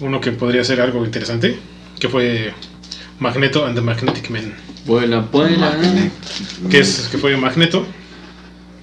Uno 0.00 0.20
que 0.20 0.32
podría 0.32 0.64
ser 0.64 0.80
algo 0.80 1.04
interesante. 1.04 1.58
Que 2.00 2.08
fue 2.08 2.52
Magneto 3.20 3.64
and 3.64 3.76
the 3.76 3.80
Magnetic 3.80 4.28
Men. 4.30 4.54
Vuela, 4.86 5.20
vuela. 5.20 5.78
Que, 6.68 6.80
es, 6.80 7.08
que 7.12 7.18
fue 7.18 7.36
Magneto, 7.36 7.86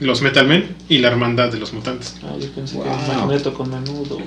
los 0.01 0.21
Metal 0.21 0.45
Men 0.47 0.75
y 0.89 0.97
la 0.97 1.07
Hermandad 1.09 1.49
de 1.51 1.59
los 1.59 1.71
Mutantes. 1.73 2.15
Ah, 2.23 2.33
yo 2.39 2.49
pensé 2.51 2.75
Wow. 2.75 2.83
que 2.85 2.89
era 3.11 3.17
Magneto 3.19 3.53
con 3.53 3.69
menudo. 3.69 4.17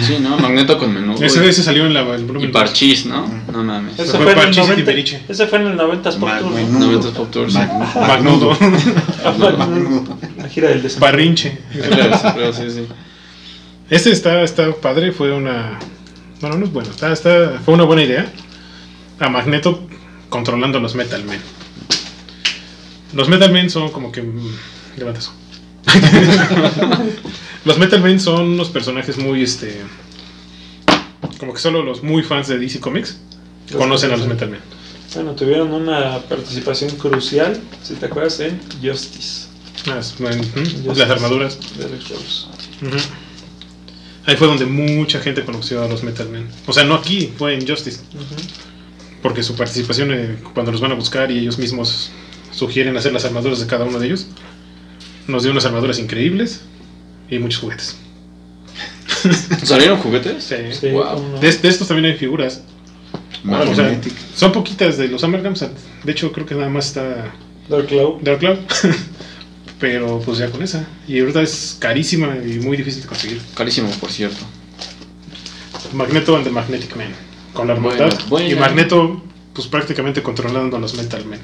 Sí, 0.00 0.18
¿no? 0.20 0.38
Magneto 0.38 0.78
con 0.78 0.94
menú. 0.94 1.16
Ese, 1.22 1.46
ese 1.48 1.62
salió 1.62 1.84
en 1.86 1.92
la, 1.92 2.00
el 2.14 2.24
Y 2.42 2.46
parchís, 2.48 3.04
¿no? 3.04 3.26
No 3.52 3.62
mames. 3.64 3.98
Ese 3.98 4.12
fue 4.16 4.22
fue, 4.22 4.32
en 4.32 4.38
el 4.38 4.44
Parchís 4.44 4.56
y 4.56 4.60
90, 4.60 4.74
Timbiriche. 4.76 5.22
ese 5.28 5.46
fue 5.46 5.58
en 5.60 5.66
el 5.66 5.76
90 5.76 6.10
Pop 6.12 6.20
Tour, 6.38 6.42
¿no? 6.42 6.50
menudo. 6.50 6.78
Noventas 6.86 7.10
Pop 7.12 7.30
Tour, 7.30 7.50
sí. 7.50 7.58
Mag- 7.58 8.06
Magnudo. 8.08 8.56
Magnudo. 9.58 10.18
La 10.38 10.48
gira 10.48 10.68
del 10.70 10.82
desempleo. 10.82 11.10
Barrinche. 11.12 11.58
Claro, 11.72 12.52
sí, 12.52 12.70
sí. 12.70 12.86
Este 13.90 14.12
está, 14.12 14.42
está 14.42 14.72
padre, 14.72 15.12
fue 15.12 15.32
una. 15.32 15.78
Bueno, 16.40 16.56
no 16.58 16.64
es 16.66 16.72
bueno, 16.72 16.90
está, 16.90 17.12
está, 17.12 17.60
fue 17.64 17.74
una 17.74 17.84
buena 17.84 18.02
idea. 18.02 18.32
A 19.20 19.28
Magneto 19.28 19.86
controlando 20.28 20.78
a 20.78 20.80
los 20.80 20.94
Metal 20.94 21.22
Men. 21.24 21.40
Los 23.14 23.28
Metal 23.28 23.52
Men 23.52 23.68
son 23.70 23.90
como 23.90 24.10
que. 24.12 24.22
Levanta 24.96 25.20
eso. 25.20 25.32
los 27.64 27.78
Metal 27.78 28.00
Men 28.00 28.20
son 28.20 28.52
unos 28.52 28.68
personajes 28.70 29.18
muy 29.18 29.42
este. 29.42 29.80
Como 31.38 31.52
que 31.52 31.60
solo 31.60 31.82
los 31.82 32.02
muy 32.02 32.22
fans 32.22 32.48
de 32.48 32.58
DC 32.58 32.80
Comics 32.80 33.18
conocen 33.76 34.12
a 34.12 34.16
los 34.16 34.26
Metal 34.26 34.48
Men. 34.48 34.60
Bueno, 35.14 35.32
tuvieron 35.32 35.72
una 35.72 36.18
participación 36.20 36.90
crucial, 36.96 37.60
si 37.82 37.94
te 37.94 38.06
acuerdas, 38.06 38.40
en 38.40 38.60
Justice. 38.82 39.46
Bueno, 40.18 40.42
Justice 40.42 40.98
las 40.98 41.10
armaduras. 41.10 41.58
de 41.76 41.84
Alex. 41.84 42.48
Ahí 44.26 44.36
fue 44.36 44.46
donde 44.46 44.64
mucha 44.64 45.20
gente 45.20 45.44
conoció 45.44 45.82
a 45.82 45.88
los 45.88 46.02
Metal 46.02 46.28
Men. 46.28 46.48
O 46.66 46.72
sea, 46.72 46.84
no 46.84 46.94
aquí, 46.94 47.32
fue 47.36 47.54
en 47.54 47.66
Justice. 47.66 48.00
Porque 49.22 49.42
su 49.42 49.54
participación 49.54 50.12
eh, 50.12 50.36
cuando 50.52 50.72
los 50.72 50.80
van 50.80 50.92
a 50.92 50.94
buscar 50.94 51.30
y 51.30 51.38
ellos 51.38 51.58
mismos 51.58 52.10
sugieren 52.50 52.96
hacer 52.96 53.12
las 53.12 53.24
armaduras 53.24 53.60
de 53.60 53.66
cada 53.66 53.84
uno 53.84 53.98
de 53.98 54.06
ellos, 54.06 54.26
nos 55.26 55.42
dio 55.42 55.52
unas 55.52 55.64
armaduras 55.64 55.98
increíbles 55.98 56.62
y 57.30 57.38
muchos 57.38 57.60
juguetes. 57.60 57.96
¿Salieron 59.62 59.98
juguetes? 59.98 60.44
Sí. 60.44 60.56
Sí, 60.72 60.88
Wow. 60.90 61.14
cómo 61.14 61.28
no. 61.30 61.38
De, 61.40 61.52
de 61.52 61.68
estos 61.68 61.88
también 61.88 62.12
hay 62.12 62.18
figuras. 62.18 62.62
Más 63.42 63.68
O 63.68 63.74
sea, 63.74 64.00
son 64.34 64.52
poquitas 64.52 64.96
de 64.96 65.08
los 65.08 65.22
Amalgams. 65.22 65.64
De 66.02 66.12
hecho, 66.12 66.32
creo 66.32 66.46
que 66.46 66.54
nada 66.54 66.70
más 66.70 66.86
está 66.86 67.32
Dark 67.68 67.86
Cloud. 67.86 68.22
Dark 68.22 68.38
Cloud. 68.38 68.58
Pero 69.80 70.20
pues 70.24 70.38
ya 70.38 70.50
con 70.50 70.62
esa. 70.62 70.86
Y 71.06 71.20
ahorita 71.20 71.42
es 71.42 71.76
carísima 71.78 72.36
y 72.38 72.58
muy 72.60 72.76
difícil 72.76 73.02
de 73.02 73.08
conseguir. 73.08 73.40
Carísimo, 73.54 73.90
por 74.00 74.10
cierto. 74.10 74.44
Magneto 75.92 76.36
and 76.36 76.44
the 76.44 76.50
Magnetic 76.50 76.96
Man. 76.96 77.12
Con 77.52 77.68
la. 77.68 77.74
Bueno, 77.74 78.08
bueno. 78.28 78.48
Y 78.48 78.54
Magneto, 78.54 79.22
pues 79.52 79.66
prácticamente 79.68 80.22
controlando 80.22 80.76
a 80.76 80.80
los 80.80 80.94
Metal 80.94 81.24
Men. 81.26 81.40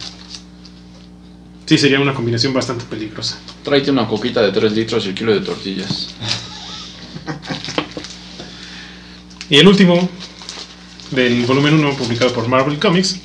Sí, 1.70 1.78
sería 1.78 2.00
una 2.00 2.14
combinación 2.14 2.52
bastante 2.52 2.84
peligrosa. 2.84 3.38
Tráete 3.62 3.92
una 3.92 4.08
coquita 4.08 4.42
de 4.42 4.50
3 4.50 4.72
litros 4.72 5.06
y 5.06 5.10
el 5.10 5.14
kilo 5.14 5.32
de 5.32 5.38
tortillas. 5.38 6.08
Y 9.48 9.54
el 9.54 9.68
último, 9.68 10.08
del 11.12 11.46
volumen 11.46 11.74
1 11.74 11.94
publicado 11.94 12.32
por 12.32 12.48
Marvel 12.48 12.76
Comics, 12.80 13.20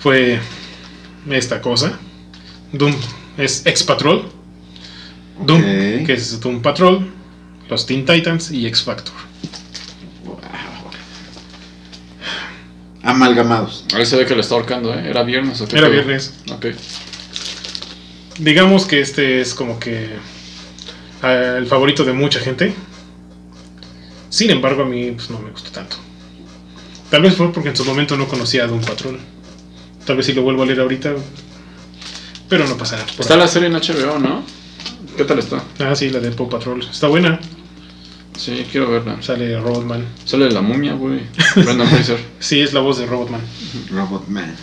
fue 0.00 0.40
esta 1.28 1.60
cosa. 1.60 1.98
Doom 2.72 2.94
es 3.36 3.66
X 3.66 3.82
Patrol. 3.82 4.30
Doom, 5.44 5.60
que 6.06 6.14
es 6.14 6.40
Doom 6.40 6.62
Patrol, 6.62 7.12
los 7.68 7.84
Teen 7.84 8.06
Titans 8.06 8.50
y 8.50 8.66
X 8.68 8.84
Amalgamados. 13.04 13.84
Ahí 13.94 14.06
se 14.06 14.16
ve 14.16 14.24
que 14.24 14.34
lo 14.34 14.40
está 14.40 14.54
ahorcando, 14.54 14.94
¿eh? 14.94 15.08
¿Era 15.08 15.22
viernes 15.22 15.60
o 15.60 15.68
qué? 15.68 15.76
Era 15.76 15.88
viernes. 15.88 16.34
Ok. 16.50 16.66
Digamos 18.38 18.86
que 18.86 19.00
este 19.00 19.40
es 19.40 19.54
como 19.54 19.78
que 19.78 20.08
ah, 21.22 21.56
el 21.58 21.66
favorito 21.66 22.04
de 22.04 22.14
mucha 22.14 22.40
gente. 22.40 22.74
Sin 24.30 24.50
embargo, 24.50 24.82
a 24.82 24.86
mí 24.86 25.12
pues, 25.12 25.30
no 25.30 25.38
me 25.38 25.50
gustó 25.50 25.70
tanto. 25.70 25.96
Tal 27.10 27.22
vez 27.22 27.36
fue 27.36 27.52
porque 27.52 27.68
en 27.68 27.76
su 27.76 27.84
momento 27.84 28.16
no 28.16 28.26
conocía 28.26 28.64
a 28.64 28.66
Doom 28.66 28.80
Patrol. 28.80 29.20
Tal 30.06 30.16
vez 30.16 30.26
si 30.26 30.32
lo 30.32 30.42
vuelvo 30.42 30.62
a 30.62 30.66
leer 30.66 30.80
ahorita. 30.80 31.14
Pero 32.48 32.66
no 32.66 32.76
pasará. 32.76 33.04
por 33.04 33.20
Está 33.20 33.36
la 33.36 33.48
serie 33.48 33.68
en 33.68 33.74
HBO, 33.74 34.18
¿no? 34.18 34.42
¿Qué 35.16 35.24
tal 35.24 35.38
está? 35.38 35.62
Ah, 35.78 35.94
sí, 35.94 36.08
la 36.10 36.20
de 36.20 36.30
Paw 36.30 36.48
Patrol. 36.48 36.80
Está 36.80 37.08
buena. 37.08 37.38
Sí, 38.36 38.66
quiero 38.70 38.90
verla. 38.90 39.22
Sale 39.22 39.58
Robotman. 39.60 40.04
Sale 40.24 40.50
la 40.50 40.60
momia, 40.60 40.94
güey. 40.94 41.20
Brendan 41.56 41.88
Fraser. 41.88 42.18
Sí, 42.40 42.60
es 42.60 42.72
la 42.72 42.80
voz 42.80 42.98
de 42.98 43.06
Robotman. 43.06 43.40
Robotman. 43.90 44.54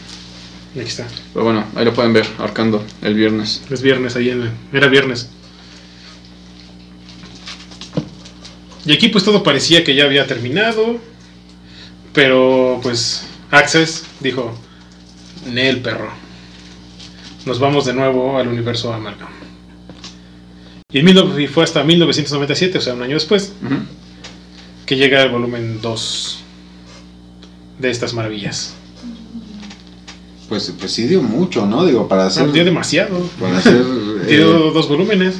Aquí 0.71 0.87
está. 0.87 1.07
Pero 1.33 1.45
bueno, 1.45 1.65
ahí 1.75 1.85
lo 1.85 1.93
pueden 1.93 2.13
ver, 2.13 2.27
arcando 2.37 2.83
el 3.01 3.13
viernes. 3.15 3.63
Es 3.69 3.81
viernes 3.81 4.15
ahí 4.15 4.29
en 4.29 4.51
Era 4.71 4.87
viernes. 4.87 5.29
Y 8.85 8.93
aquí 8.93 9.09
pues 9.09 9.23
todo 9.23 9.43
parecía 9.43 9.83
que 9.83 9.95
ya 9.95 10.05
había 10.05 10.27
terminado. 10.27 10.97
Pero 12.13 12.79
pues 12.83 13.25
Access 13.51 14.05
dijo, 14.19 14.53
Nel 15.47 15.81
perro. 15.81 16.09
Nos 17.45 17.59
vamos 17.59 17.85
de 17.85 17.93
nuevo 17.93 18.37
al 18.37 18.47
universo 18.47 18.93
Amalgam. 18.93 19.40
Y, 20.93 20.99
en 20.99 21.05
mil- 21.05 21.39
y 21.39 21.47
fue 21.47 21.63
hasta 21.63 21.83
1997, 21.83 22.77
o 22.77 22.81
sea, 22.81 22.93
un 22.93 23.01
año 23.03 23.13
después, 23.13 23.53
Ujú. 23.63 23.75
que 24.85 24.95
llega 24.97 25.21
el 25.23 25.29
volumen 25.31 25.79
2 25.81 26.39
de 27.79 27.89
estas 27.89 28.13
maravillas. 28.13 28.73
Pues, 30.49 30.73
pues 30.77 30.91
sí 30.91 31.03
dio 31.07 31.21
mucho, 31.23 31.65
¿no? 31.65 31.85
Digo, 31.85 32.07
para 32.07 32.25
hacer. 32.25 32.43
Ah, 32.43 32.51
dio 32.51 32.65
demasiado. 32.65 33.21
Para 33.39 33.57
hacer. 33.59 33.81
eh, 34.27 34.35
Dio 34.35 34.71
dos 34.71 34.89
volúmenes. 34.89 35.35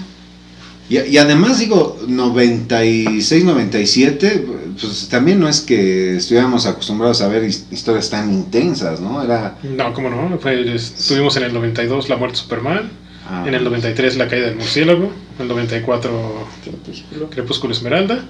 y, 0.90 1.00
y 1.00 1.18
además, 1.18 1.60
digo, 1.60 2.00
96, 2.08 3.44
97, 3.44 4.46
pues 4.80 5.10
también 5.10 5.38
no 5.40 5.50
es 5.50 5.60
que 5.60 6.16
estuviéramos 6.16 6.66
acostumbrados 6.66 7.22
a 7.22 7.28
ver 7.28 7.44
his- 7.44 7.66
historias 7.72 8.10
tan 8.10 8.32
intensas, 8.34 9.02
¿no? 9.02 9.22
Era. 9.22 9.58
No, 9.64 9.94
cómo 9.94 10.10
no. 10.10 10.40
Fue, 10.40 10.74
estuvimos 10.76 11.36
en 11.36 11.44
el 11.44 11.54
92 11.54 12.08
La 12.08 12.16
Muerte 12.16 12.38
de 12.38 12.42
Superman, 12.44 12.90
ah, 13.32 13.46
en 13.48 13.54
el 13.56 13.64
93 13.64 14.18
La 14.18 14.28
Caída 14.28 14.48
del 14.48 14.56
Murciélago, 14.58 15.06
en 15.38 15.42
el 15.42 15.48
94 15.48 16.48
Crepúsculo. 16.64 17.30
Crepúsculo 17.30 17.74
Esmeralda, 17.74 18.24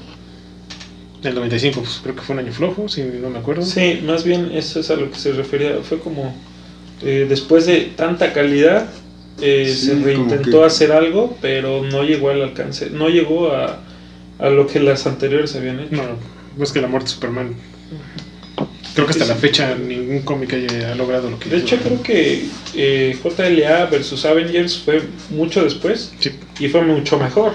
en 1.21 1.27
el 1.27 1.35
95 1.35 1.81
pues, 1.81 1.99
creo 2.01 2.15
que 2.15 2.21
fue 2.21 2.33
un 2.33 2.39
año 2.39 2.51
flojo, 2.53 2.87
si 2.87 3.01
no 3.03 3.29
me 3.29 3.39
acuerdo. 3.39 3.63
Sí, 3.63 4.01
más 4.05 4.23
bien 4.23 4.51
eso 4.53 4.79
es 4.79 4.89
a 4.91 4.95
lo 4.95 5.09
que 5.11 5.17
se 5.17 5.33
refería. 5.33 5.77
Fue 5.83 5.99
como 5.99 6.33
eh, 7.03 7.25
después 7.27 7.65
de 7.65 7.91
tanta 7.95 8.31
calidad, 8.33 8.89
eh, 9.41 9.65
Sí, 9.75 9.87
se 9.87 9.95
reintentó 9.95 10.59
que- 10.61 10.65
hacer 10.65 10.91
algo, 10.91 11.35
pero 11.41 11.83
no 11.83 12.03
llegó 12.03 12.29
al 12.29 12.41
alcance, 12.41 12.89
no 12.91 13.09
llegó 13.09 13.51
a, 13.51 13.79
a 14.39 14.49
lo 14.49 14.67
que 14.67 14.79
las 14.79 15.05
anteriores 15.07 15.55
habían 15.55 15.79
hecho. 15.79 15.95
No, 15.95 16.63
es 16.63 16.71
que 16.71 16.81
La 16.81 16.87
Muerte 16.87 17.07
de 17.09 17.13
Superman, 17.13 17.55
creo 18.93 19.05
que 19.07 19.11
hasta 19.13 19.25
la 19.25 19.35
fecha 19.35 19.75
ningún 19.75 20.21
cómic 20.21 20.53
haya 20.53 20.95
logrado 20.95 21.29
lo 21.29 21.39
que 21.39 21.49
De 21.49 21.57
hizo. 21.57 21.65
hecho, 21.65 21.77
creo 21.83 22.01
que 22.03 22.45
eh, 22.75 23.17
JLA 23.23 23.85
versus 23.85 24.25
Avengers 24.25 24.77
fue 24.79 25.01
mucho 25.29 25.63
después 25.63 26.11
Sí. 26.19 26.31
y 26.59 26.67
fue 26.69 26.81
mucho 26.83 27.17
mejor. 27.17 27.53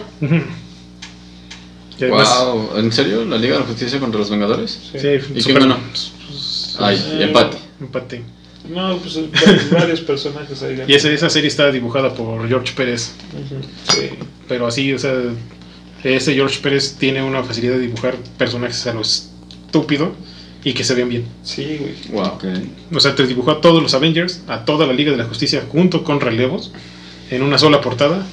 Además, 1.99 2.45
Wow, 2.45 2.77
¿en 2.79 2.93
serio? 2.93 3.25
¿La 3.25 3.39
Liga 3.39 3.55
de 3.55 3.61
la 3.61 3.67
Justicia 3.67 3.99
contra 3.99 4.21
los 4.21 4.29
Vengadores? 4.31 4.79
Sí. 4.93 4.99
sí, 4.99 5.07
¿Y 5.09 5.19
quién 5.21 5.41
Superman, 5.43 5.69
ganó? 5.71 5.81
pues, 5.91 6.77
Ay, 6.79 6.97
Eh, 7.13 7.25
empate. 7.25 7.57
empate. 7.81 8.23
No, 8.69 8.99
pues 8.99 9.19
varios, 9.33 9.71
varios 9.71 10.01
personajes 10.01 10.63
ahí. 10.63 10.83
Y 10.87 10.95
esa, 10.95 11.11
esa 11.11 11.31
serie 11.31 11.49
está 11.49 11.71
dibujada 11.71 12.13
por 12.13 12.47
George 12.49 12.75
Pérez. 12.77 13.13
Sí. 13.95 14.11
Pero 14.49 14.67
así, 14.67 14.93
o 14.93 14.99
sea, 14.99 15.15
ese 16.05 16.35
George 16.35 16.59
Pérez 16.61 16.97
tiene 16.99 17.23
una 17.23 17.43
facilidad 17.43 17.75
de 17.75 17.81
dibujar 17.81 18.17
personajes 18.37 18.87
a 18.87 18.93
lo 18.93 19.01
estúpido 19.01 20.13
y 20.67 20.75
que 20.75 20.83
se 20.83 20.95
vean 20.97 21.09
bien. 21.09 21.25
Sí, 21.45 21.79
güey. 21.79 21.95
Wow. 22.11 22.25
ok. 22.35 22.45
O 22.93 22.99
sea, 22.99 23.15
te 23.15 23.25
dibujó 23.25 23.53
a 23.53 23.61
todos 23.61 23.81
los 23.81 23.95
Avengers, 23.95 24.43
a 24.49 24.65
toda 24.65 24.85
la 24.85 24.93
Liga 24.93 25.13
de 25.13 25.17
la 25.17 25.25
Justicia 25.27 25.63
junto 25.71 26.03
con 26.03 26.21
relevos 26.21 26.73
en 27.31 27.43
una 27.45 27.57
sola 27.57 27.81
portada 27.81 28.27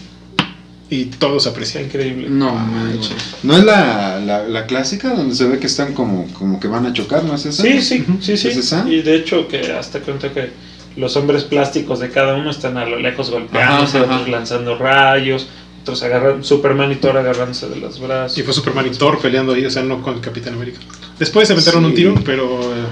y 0.89 1.05
todos 1.05 1.45
aprecian. 1.45 1.83
increíble. 1.85 2.29
No 2.31 2.51
manches. 2.55 3.13
¿No 3.43 3.55
es 3.55 3.63
la, 3.63 4.19
la, 4.19 4.47
la 4.47 4.65
clásica 4.65 5.13
donde 5.13 5.35
se 5.35 5.45
ve 5.45 5.59
que 5.59 5.67
están 5.67 5.93
como, 5.93 6.25
como 6.33 6.59
que 6.59 6.67
van 6.67 6.87
a 6.87 6.93
chocar, 6.93 7.23
no 7.23 7.35
es 7.35 7.45
esa? 7.45 7.61
Sí, 7.61 7.79
sí, 7.83 8.03
sí, 8.19 8.35
sí. 8.35 8.47
¿Es 8.47 8.57
esa? 8.57 8.83
Y 8.89 9.03
de 9.03 9.15
hecho 9.15 9.47
que 9.47 9.71
hasta 9.71 9.99
cuenta 9.99 10.31
que 10.33 10.49
los 10.95 11.15
hombres 11.15 11.43
plásticos 11.43 11.99
de 11.99 12.09
cada 12.09 12.33
uno 12.35 12.49
están 12.49 12.77
a 12.77 12.85
lo 12.85 12.97
lejos 12.97 13.29
golpeándose, 13.29 13.97
Ajá, 13.99 14.05
ajá. 14.07 14.15
otros 14.15 14.29
lanzando 14.29 14.75
rayos, 14.77 15.47
otros 15.83 16.01
agarran 16.01 16.43
Superman 16.43 16.91
y 16.91 16.95
Thor 16.95 17.15
agarrándose 17.17 17.69
de 17.69 17.75
los 17.75 17.99
brazos. 17.99 18.37
Y 18.39 18.41
fue 18.41 18.53
Superman 18.53 18.87
y 18.87 18.91
Thor 18.97 19.19
peleando 19.19 19.53
ahí, 19.53 19.65
o 19.65 19.69
sea, 19.71 19.83
no 19.83 20.01
con 20.01 20.15
el 20.15 20.21
Capitán 20.21 20.55
América. 20.55 20.79
Después 21.19 21.47
se 21.47 21.53
aventaron 21.53 21.83
Sí. 21.83 21.89
un 21.89 21.95
tiro, 21.95 22.15
pero 22.25 22.59
eh, 22.61 22.85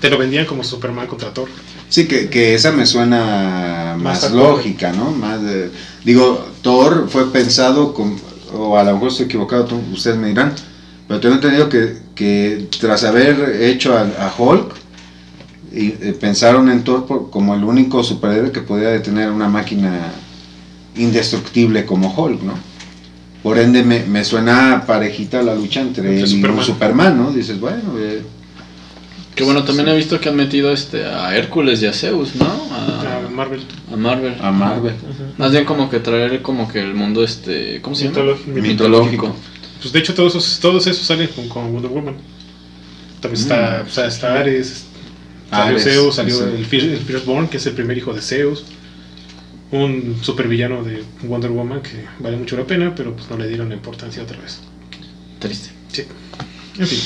te 0.00 0.08
lo 0.10 0.18
vendían 0.18 0.46
como 0.46 0.62
Superman 0.64 1.06
contra 1.06 1.32
Thor. 1.34 1.48
Sí, 1.88 2.06
que, 2.06 2.28
que 2.30 2.54
esa 2.54 2.70
me 2.72 2.86
suena 2.86 3.96
Más 3.98 4.30
lógica, 4.32 4.92
¿no? 4.92 5.10
Más 5.10 5.42
de- 5.42 5.70
digo, 6.04 6.46
Thor 6.62 7.08
fue 7.10 7.30
pensado, 7.32 7.92
con, 7.92 8.16
o 8.54 8.76
a 8.78 8.84
lo 8.84 8.92
mejor 8.94 9.08
estoy 9.08 9.26
equivocado, 9.26 9.64
tú- 9.64 9.82
ustedes 9.92 10.16
me 10.16 10.28
dirán, 10.28 10.54
pero 11.08 11.18
tengo 11.20 11.34
entendido 11.34 11.68
que, 11.68 11.98
que 12.14 12.68
tras 12.80 13.02
haber 13.04 13.60
hecho 13.62 13.96
a, 13.96 14.02
a 14.02 14.32
Hulk, 14.38 14.74
y, 15.72 15.86
eh, 15.88 16.16
pensaron 16.20 16.68
en 16.70 16.82
Thor 16.84 17.06
por- 17.06 17.30
como 17.30 17.54
el 17.54 17.64
único 17.64 18.02
superhéroe 18.04 18.52
que 18.52 18.60
podía 18.60 18.88
detener 18.90 19.30
una 19.30 19.48
máquina 19.48 20.12
indestructible 20.96 21.84
como 21.86 22.12
Hulk, 22.14 22.42
¿no? 22.42 22.54
Por 23.42 23.58
ende 23.58 23.82
me, 23.82 24.00
me 24.04 24.22
suena 24.24 24.84
parejita 24.86 25.42
la 25.42 25.54
lucha 25.54 25.80
entre 25.80 26.20
y 26.20 26.26
Superman. 26.26 26.64
Superman, 26.64 27.16
¿no? 27.16 27.32
Dices, 27.32 27.58
bueno, 27.58 27.94
eh, 27.98 28.22
Que 29.34 29.44
bueno, 29.44 29.64
también 29.64 29.88
he 29.88 29.96
visto 29.96 30.20
que 30.20 30.28
han 30.28 30.36
metido 30.36 30.70
este 30.72 31.06
a 31.06 31.34
Hércules 31.36 31.80
y 31.82 31.86
a 31.86 31.92
Zeus, 31.94 32.34
¿no? 32.36 32.44
A 32.44 33.24
A, 33.26 33.28
Marvel. 33.30 33.62
a 33.92 33.96
Marvel. 33.96 34.34
a 34.42 34.50
Marvel. 34.50 34.92
Más 35.38 35.52
bien 35.52 35.64
como 35.64 35.88
que 35.88 36.00
traer 36.00 36.42
como 36.42 36.68
que 36.68 36.80
el 36.80 36.94
mundo 36.94 37.24
este, 37.24 37.80
¿cómo 37.80 37.96
se 37.96 38.04
llama? 38.04 38.16
Mitológico. 38.18 38.60
Mitológico. 38.60 39.36
Pues 39.80 39.92
de 39.94 39.98
hecho 40.00 40.12
todos 40.14 40.34
esos, 40.34 40.60
todos 40.60 40.86
esos 40.86 41.06
salen 41.06 41.28
con, 41.28 41.48
con 41.48 41.72
Wonder 41.72 41.90
Woman. 41.90 42.16
También 43.20 43.40
está, 43.42 43.82
Mm. 43.84 43.86
o 43.86 43.90
sea, 43.90 44.06
está 44.06 44.38
Ares, 44.38 44.84
salió 45.50 45.64
Ares, 45.64 45.84
Zeus, 45.84 46.14
salió 46.16 46.36
sí. 46.36 46.42
el, 46.76 46.90
el 46.92 46.98
Firstborn, 46.98 47.48
que 47.48 47.56
es 47.56 47.66
el 47.66 47.72
primer 47.72 47.96
hijo 47.96 48.12
de 48.12 48.20
Zeus. 48.20 48.64
Un 49.72 50.18
supervillano 50.22 50.82
de 50.82 51.04
Wonder 51.22 51.50
Woman 51.50 51.80
que 51.80 52.04
vale 52.18 52.36
mucho 52.36 52.56
la 52.56 52.64
pena, 52.64 52.94
pero 52.94 53.14
pues 53.14 53.30
no 53.30 53.36
le 53.36 53.46
dieron 53.46 53.68
la 53.68 53.76
importancia 53.76 54.22
otra 54.22 54.38
vez. 54.38 54.60
Triste. 55.38 55.70
Sí. 55.92 56.04
En 56.78 56.86
fin. 56.86 57.00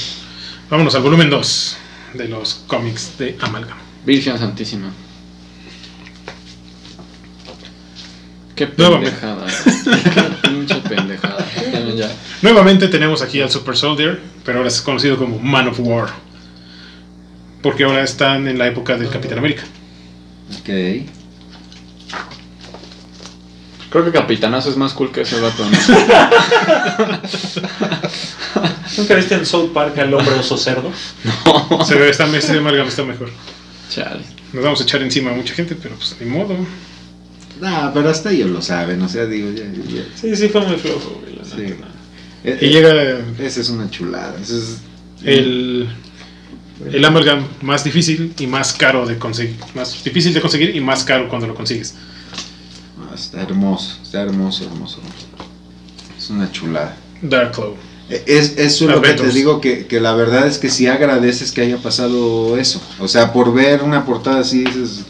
Vámonos 0.71 0.95
al 0.95 1.03
volumen 1.03 1.29
2 1.29 1.77
de 2.15 2.29
los 2.29 2.55
cómics 2.67 3.19
de 3.19 3.37
Amalgam. 3.41 3.77
Virgen 4.07 4.39
Santísima. 4.39 4.91
Qué 8.55 8.67
pendejada. 8.67 9.47
Qué 9.85 10.49
pinche 10.49 10.77
pendejada. 10.77 11.45
Ya. 11.97 12.11
Nuevamente 12.43 12.89
tenemos 12.89 13.21
aquí 13.21 13.41
al 13.41 13.51
Super 13.51 13.77
Soldier, 13.77 14.21
pero 14.45 14.59
ahora 14.59 14.69
es 14.69 14.81
conocido 14.81 15.17
como 15.17 15.39
Man 15.39 15.69
of 15.69 15.81
War. 15.81 16.09
Porque 17.63 17.85
ahora 17.85 18.03
están 18.03 18.47
en 18.47 18.59
la 18.59 18.69
época 18.69 18.97
del 18.97 19.09
Capitán 19.11 19.39
América. 19.39 19.65
Ok. 20.61 20.69
Creo 23.95 24.05
que 24.07 24.11
Capitanazo 24.11 24.71
es 24.71 24.77
más 24.77 24.93
cool 24.93 25.13
que 25.13 25.21
ese 25.21 25.39
vato, 25.41 25.65
¿no? 25.65 25.71
¿Nunca 28.99 29.15
viste 29.15 29.37
en 29.37 29.47
South 29.47 29.71
Park 29.73 29.97
al 29.99 30.13
hombre 30.15 30.35
oso 30.35 30.57
cerdo? 30.57 30.91
Se 31.87 31.95
ve, 31.95 32.11
está, 32.11 32.27
ese 32.37 32.59
Amalgam 32.59 32.89
está 32.89 33.05
mejor. 33.05 33.31
Chale. 33.89 34.23
Nos 34.53 34.65
vamos 34.65 34.81
a 34.81 34.83
echar 34.83 35.01
encima 35.01 35.31
a 35.31 35.35
mucha 35.35 35.55
gente, 35.55 35.77
pero 35.81 35.95
pues 35.95 36.17
ni 36.21 36.27
modo. 36.29 36.57
No, 37.61 37.91
pero 37.95 38.11
hasta 38.11 38.33
ellos 38.33 38.51
lo 38.51 38.61
saben, 38.61 39.01
o 39.01 39.09
sea, 39.09 39.27
digo, 39.27 39.53
ya, 39.53 39.63
ya- 39.65 40.03
Sí, 40.21 40.35
sí, 40.35 40.49
fue 40.49 40.63
muy 40.63 40.77
flojo, 40.77 41.21
güey. 41.23 41.37
la 41.37 41.45
Sí. 41.45 41.75
Eh, 42.43 42.59
Y 42.63 42.69
llega 42.71 42.93
Esa 43.39 43.61
es 43.61 43.69
una 43.69 43.89
chulada. 43.91 44.35
ese 44.43 44.57
es- 44.59 44.79
el, 45.23 45.89
el 46.93 47.05
Amalgam 47.05 47.47
más 47.63 47.85
difícil 47.85 48.35
y 48.41 48.49
más 48.49 48.73
caro 48.73 49.07
de 49.07 49.19
conseguir. 49.19 49.55
Más 49.77 50.03
difícil 50.03 50.35
de 50.35 50.41
conseguir 50.41 50.75
y 50.75 50.81
más 50.81 51.05
caro 51.05 51.29
cuando 51.29 51.47
lo 51.47 51.55
consigues. 51.55 51.95
Está 53.15 53.43
hermoso, 53.43 53.99
está 54.03 54.23
hermoso, 54.23 54.65
hermoso. 54.65 54.99
Es 56.19 56.31
una 56.31 56.51
chulada. 56.51 56.97
Darklow. 57.23 57.75
Eh, 58.11 58.23
Es, 58.27 58.59
eso 58.59 58.85
es 58.85 58.91
lo 58.91 59.01
que 59.03 59.15
te 59.15 59.29
digo, 59.31 59.61
que, 59.61 59.87
que 59.87 60.01
la 60.01 60.15
verdad 60.15 60.47
es 60.47 60.59
que 60.59 60.69
sí 60.69 60.87
agradeces 60.87 61.53
que 61.53 61.63
haya 61.63 61.79
pasado 61.79 62.59
eso. 62.59 62.81
O 62.99 63.09
sea, 63.09 63.33
por 63.33 63.53
ver 63.55 63.83
una 63.83 64.05
portada 64.05 64.41
así 64.41 64.65
dices, 64.65 65.05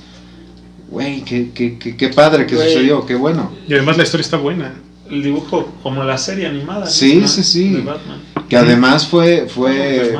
güey, 0.91 1.23
qué, 1.25 1.51
qué, 1.55 1.79
qué, 1.79 1.97
qué 1.97 2.09
padre 2.11 2.47
que 2.47 2.55
Güey. 2.55 2.69
sucedió, 2.69 3.05
qué 3.07 3.15
bueno. 3.15 3.51
Y 3.67 3.75
además 3.75 3.97
la 3.97 4.05
historia 4.05 4.23
está 4.23 4.37
buena. 4.37 4.75
El 5.11 5.23
dibujo, 5.23 5.73
como 5.83 6.03
la 6.05 6.17
serie 6.19 6.47
animada. 6.47 6.87
Sí, 6.87 7.17
¿no? 7.17 7.29
sí, 7.29 7.43
sí. 7.43 7.69
De 7.71 7.81
Batman. 7.83 8.21
Que 8.49 8.57
además 8.57 9.07
fue, 9.07 9.47
fue 9.49 10.17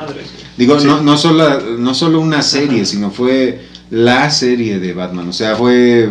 digo, 0.57 0.79
Sí. 0.81 0.87
no, 0.87 1.01
no, 1.03 1.17
solo, 1.17 1.77
no 1.79 1.95
solo 1.95 2.21
una 2.21 2.43
serie, 2.43 2.85
sino 2.85 3.11
fue 3.11 3.61
la 3.91 4.31
serie 4.31 4.79
de 4.81 4.93
Batman. 4.93 5.29
O 5.29 5.33
sea, 5.33 5.55
fue 5.57 6.09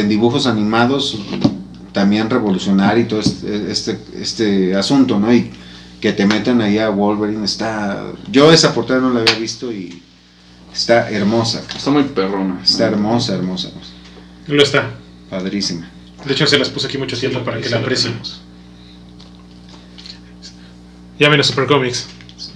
en 0.00 0.08
dibujos 0.08 0.46
animados 0.46 1.18
también 1.92 2.28
revolucionario 2.28 3.04
y 3.04 3.06
todo 3.06 3.20
este, 3.20 3.70
este, 3.70 3.98
este 4.20 4.74
asunto, 4.74 5.18
¿no? 5.18 5.32
Y 5.32 5.50
que 6.00 6.12
te 6.12 6.26
meten 6.26 6.60
ahí 6.60 6.78
a 6.78 6.90
Wolverine, 6.90 7.44
está... 7.44 8.04
Yo 8.30 8.52
esa 8.52 8.74
portada 8.74 9.00
no 9.00 9.10
la 9.10 9.20
había 9.20 9.36
visto 9.36 9.72
y 9.72 10.02
está 10.72 11.08
hermosa, 11.10 11.62
Está 11.74 11.90
muy 11.90 12.02
perrona. 12.02 12.60
está 12.62 12.86
hermosa, 12.86 13.34
hermosa, 13.34 13.68
hermosa. 13.68 13.90
Lo 14.48 14.62
está. 14.62 14.90
padrísima. 15.30 15.88
De 16.24 16.32
hecho, 16.32 16.46
se 16.46 16.58
las 16.58 16.68
puse 16.68 16.88
aquí 16.88 16.98
mucho 16.98 17.16
tiempo 17.18 17.40
para 17.44 17.60
que 17.60 17.68
la 17.68 17.80
tenemos. 17.82 18.40
Llamen 21.18 21.40
a 21.40 21.42
Super 21.44 21.66
Comics. 21.66 22.06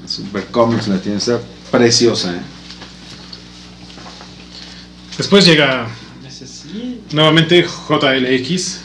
Super 0.06 0.44
Comics 0.46 0.88
la 0.88 1.00
tiene, 1.00 1.18
está 1.18 1.38
preciosa, 1.70 2.34
¿eh? 2.34 2.40
Después 5.16 5.44
llega. 5.44 5.86
Nuevamente 7.12 7.62
JLX 7.62 8.80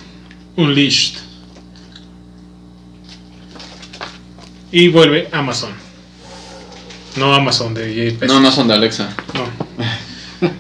Unleashed. 0.58 1.20
Y 4.72 4.88
vuelve 4.88 5.30
Amazon. 5.32 5.72
No 7.18 7.34
Amazon 7.34 7.74
de 7.74 8.12
JP. 8.12 8.24
No, 8.26 8.40
no 8.40 8.52
son 8.52 8.68
de 8.68 8.74
Alexa. 8.74 9.16
No. 9.34 9.46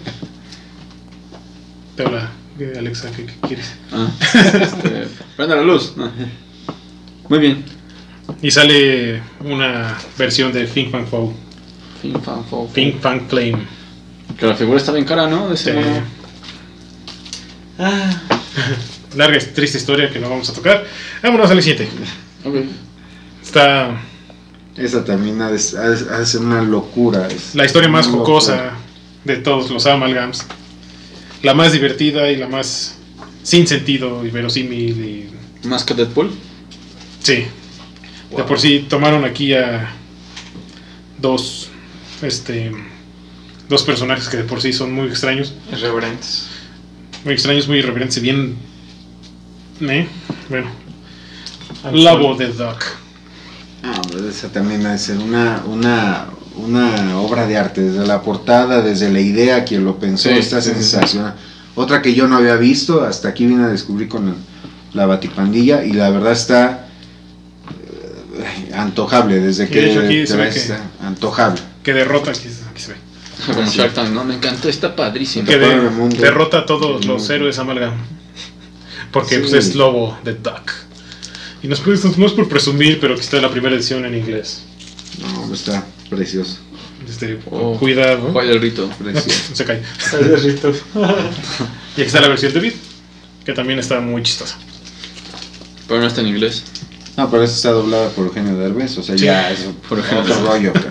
Te 1.95 2.03
habla 2.03 2.32
Alexa, 2.78 3.11
¿qué, 3.11 3.26
qué 3.26 3.34
quieres? 3.47 3.74
Ah, 3.91 4.09
este, 4.21 5.07
prende 5.36 5.55
la 5.55 5.63
luz. 5.63 5.93
Ah. 5.97 6.11
Muy 7.30 7.39
bien. 7.39 7.63
Y 8.41 8.51
sale 8.51 9.21
una 9.41 9.97
versión 10.17 10.51
de 10.51 10.67
Think 10.67 10.91
Fang 10.91 11.05
Foe. 11.07 11.34
Fin, 12.01 12.13
fan, 12.21 12.43
fo, 12.45 12.67
fo. 12.67 12.69
Think 12.74 12.99
Fang 12.99 13.28
Flame. 13.28 13.65
Que 14.38 14.45
la 14.45 14.55
figura 14.55 14.78
está 14.78 14.91
bien 14.91 15.05
cara, 15.05 15.28
¿no? 15.28 15.49
De 15.49 15.55
ese. 15.55 15.74
Ah, 17.80 18.21
Larga 19.15 19.38
y 19.38 19.45
triste 19.53 19.78
historia 19.78 20.09
que 20.11 20.19
no 20.19 20.30
vamos 20.30 20.49
a 20.49 20.53
tocar. 20.53 20.86
Vámonos 21.21 21.49
al 21.51 21.61
siguiente. 21.61 21.88
Ok. 22.45 22.55
Está 23.43 23.99
Esa 24.78 25.03
también 25.03 25.41
ha 25.41 25.51
de, 25.51 25.59
ha 25.78 25.89
de- 25.89 26.13
ha 26.15 26.19
de 26.19 26.26
ser 26.26 26.41
una 26.41 26.61
locura. 26.61 27.28
es 27.28 27.53
la 27.55 27.65
historia 27.65 27.89
más 27.89 28.07
jocosa 28.07 28.55
locura. 28.55 28.78
de 29.26 29.36
todos 29.38 29.69
los 29.69 29.86
amalgams. 29.86 30.45
La 31.43 31.53
más 31.53 31.71
divertida 31.74 32.30
y 32.32 32.38
la 32.38 32.47
más 32.47 32.95
sin 33.43 33.67
sentido 33.67 34.26
y 34.26 34.30
verosímil. 34.30 35.30
Y... 35.63 35.67
Más 35.67 35.84
que 35.84 35.93
Deadpool. 35.93 36.32
Sí. 37.21 37.45
De 38.36 38.43
por 38.43 38.59
sí 38.59 38.86
tomaron 38.89 39.26
aquí 39.26 39.53
a 39.53 39.91
dos, 41.19 41.69
este, 42.24 42.71
dos 43.69 43.84
personajes 43.84 44.28
que 44.28 44.38
de 44.38 44.43
por 44.43 44.59
sí 44.61 44.74
son 44.74 44.91
muy 44.91 45.07
extraños. 45.07 45.53
irreverentes. 45.71 46.47
Muy 47.24 47.34
extraños, 47.34 47.67
muy 47.67 47.78
irreverentes 47.80 48.17
y 48.17 48.21
bien... 48.21 48.55
¿eh? 49.82 50.07
Bueno. 50.49 50.67
Lobo 51.91 52.36
de 52.36 52.47
Duck. 52.47 52.84
Ah, 53.84 54.01
esa 54.30 54.49
también 54.51 54.86
ha 54.86 54.93
de 54.93 54.97
ser 54.99 55.17
una, 55.17 55.61
una, 55.67 56.26
una 56.55 57.19
obra 57.19 57.45
de 57.47 57.57
arte, 57.57 57.82
desde 57.82 58.05
la 58.05 58.21
portada, 58.21 58.82
desde 58.82 59.11
la 59.11 59.19
idea, 59.19 59.63
quien 59.65 59.84
lo 59.84 59.97
pensó, 59.99 60.30
Sí, 60.30 60.36
está 60.38 60.61
sí, 60.61 60.69
sí, 60.69 60.76
sí. 60.76 60.82
sensacional. 60.89 61.36
Otra 61.76 62.01
que 62.01 62.13
yo 62.13 62.28
no 62.28 62.38
había 62.38 62.55
visto, 62.55 63.03
hasta 63.03 63.30
aquí 63.30 63.45
vine 63.45 63.63
a 63.65 63.67
descubrir 63.67 64.07
con 64.07 64.30
el- 64.30 64.36
la 64.93 65.05
Batipandilla, 65.05 65.84
y 65.84 65.91
la 65.93 66.09
verdad 66.11 66.32
está 66.34 66.88
eh, 68.69 68.74
antojable, 68.74 69.39
desde 69.39 69.67
que 69.67 69.82
de 69.82 69.91
hecho 69.91 69.99
aquí 70.01 70.21
te 70.21 70.28
se 70.28 70.36
ve 70.38 70.43
ves, 70.43 70.53
que- 70.53 70.59
está 70.61 70.82
antojable. 71.01 71.61
Que 71.84 71.93
derrota, 71.93 72.32
aquí, 72.32 72.47
Shark 73.71 73.93
Tank, 73.93 74.09
¿no? 74.11 74.23
Me 74.23 74.36
encantó, 74.36 74.69
está 74.69 74.95
padrísimo. 74.95 75.45
Que 75.47 75.57
de- 75.57 75.65
Todo 75.67 75.81
el 75.88 75.91
mundo. 75.91 76.15
derrota 76.17 76.59
a 76.59 76.65
todos 76.65 77.01
El 77.01 77.07
los 77.07 77.19
mundo. 77.21 77.34
héroes 77.34 77.59
amalgam. 77.59 77.93
Porque 79.11 79.36
Sí. 79.36 79.41
pues, 79.41 79.53
es 79.53 79.75
Lobo 79.75 80.17
de 80.23 80.34
Duck. 80.34 80.71
Y 81.61 81.67
no 81.67 81.73
es, 81.75 81.79
por- 81.79 82.17
no 82.19 82.25
es 82.25 82.31
por 82.34 82.49
presumir, 82.49 82.99
pero 82.99 83.13
aquí 83.13 83.21
está 83.23 83.39
la 83.39 83.49
primera 83.49 83.75
edición 83.75 84.05
en 84.05 84.15
inglés. 84.15 84.63
No, 85.21 85.41
hombre, 85.41 85.55
está 85.57 85.86
precioso, 86.09 86.57
Este, 87.07 87.39
Oh. 87.51 87.77
Cuidado. 87.77 88.29
Juega 88.31 88.49
del 88.49 88.61
rito. 88.61 88.89
precioso. 88.97 89.29
Se 89.55 89.65
cae. 89.65 89.81
De 90.19 90.36
rito. 90.38 90.71
Y 91.95 92.01
aquí 92.01 92.07
está 92.07 92.21
la 92.21 92.27
versión 92.29 92.53
de 92.53 92.59
Vid, 92.59 92.73
que 93.45 93.53
también 93.53 93.77
está 93.77 93.99
muy 93.99 94.23
chistosa. 94.23 94.57
Pero 95.88 95.99
no 95.99 96.07
está 96.07 96.21
en 96.21 96.27
inglés. 96.27 96.63
No, 97.17 97.29
pero 97.29 97.43
esa 97.43 97.55
está 97.55 97.71
doblada 97.71 98.09
por 98.09 98.25
Eugenio 98.25 98.55
Derbez, 98.57 98.97
o 98.97 99.03
sea, 99.03 99.15
Sí, 99.17 99.25
ya 99.25 99.51
es 99.51 99.59
por 99.88 99.99
Eugenio 99.99 100.21
otro 100.23 100.34
Derbez. 100.34 100.49
rollo. 100.51 100.73
pero- 100.73 100.89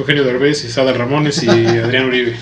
Eugenio 0.00 0.24
Derbez, 0.24 0.64
Isada 0.64 0.92
Ramones 0.92 1.42
y 1.42 1.48
Adrián 1.48 2.06
Uribe. 2.06 2.36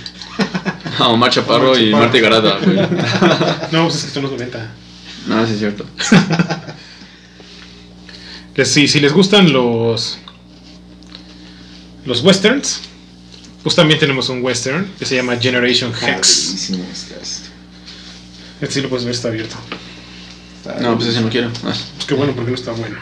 Ah, 0.98 1.08
Omar 1.08 1.30
Chaparro 1.30 1.72
Omar 1.72 1.80
y 1.82 1.90
Chaparro. 1.90 2.04
Marta 2.04 2.18
Garada, 2.20 2.58
güey. 2.62 2.76
No, 3.72 3.82
pues 3.84 3.96
es 3.96 4.00
que 4.02 4.06
esto 4.08 4.20
no 4.22 4.28
es 4.28 4.32
90. 4.34 4.70
No, 5.26 5.46
sí 5.46 5.52
es 5.52 5.58
cierto. 5.58 5.84
Si, 8.64 8.88
si 8.88 8.98
les 8.98 9.12
gustan 9.12 9.52
los 9.52 10.18
los 12.04 12.22
westerns, 12.24 12.80
pues 13.62 13.76
también 13.76 14.00
tenemos 14.00 14.28
un 14.30 14.42
western 14.42 14.90
que 14.98 15.04
se 15.04 15.14
llama 15.14 15.36
Generation 15.36 15.92
Hex. 15.92 16.00
Padrísimo 16.00 16.84
está 16.92 17.14
esto. 17.22 17.48
Este 18.60 18.74
sí 18.74 18.80
lo 18.80 18.88
puedes 18.88 19.04
ver, 19.04 19.14
está 19.14 19.28
abierto. 19.28 19.54
No, 20.80 20.96
pues 20.96 21.10
ese 21.10 21.20
no 21.20 21.28
quiero. 21.30 21.52
Ah, 21.64 21.72
Pues 21.94 22.06
qué 22.08 22.14
bueno, 22.14 22.32
porque 22.34 22.50
no 22.50 22.56
está 22.56 22.72
bueno. 22.72 22.96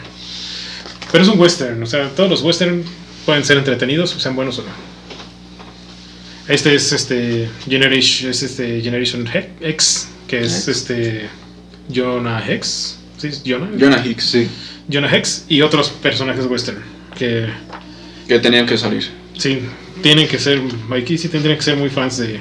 Pero 1.11 1.23
es 1.23 1.29
un 1.29 1.39
western, 1.39 1.81
o 1.81 1.87
sea, 1.87 2.09
todos 2.09 2.29
los 2.29 2.43
western 2.43 2.83
pueden 3.27 3.43
ser 3.45 3.57
entretenidos, 3.57 4.11
sean 4.11 4.35
buenos 4.37 4.57
o 4.59 4.63
no. 4.63 4.69
Este 6.47 6.73
es 6.73 6.93
este 6.93 7.49
Generation, 7.67 8.31
es 8.31 8.41
este 8.41 8.79
Generation 8.81 9.27
X, 9.61 10.07
que 10.27 10.39
es 10.39 10.67
este 10.69 11.27
Jonah 11.93 12.41
Hex, 12.47 12.97
¿sí? 13.17 13.29
Jonah, 13.45 13.67
Jonah 13.77 14.05
Hicks, 14.05 14.23
Sí, 14.23 14.47
Jonah 14.89 15.13
Hex 15.13 15.43
y 15.49 15.61
otros 15.61 15.89
personajes 15.89 16.45
western 16.45 16.77
que 17.17 17.47
que 18.29 18.39
tenían 18.39 18.65
que 18.65 18.77
salir. 18.77 19.09
sí 19.37 19.59
tienen 20.01 20.27
que 20.29 20.39
ser, 20.39 20.61
aquí 20.95 21.17
sí 21.17 21.27
tendrían 21.27 21.57
que 21.57 21.63
ser 21.63 21.75
muy 21.75 21.89
fans 21.89 22.17
de, 22.17 22.39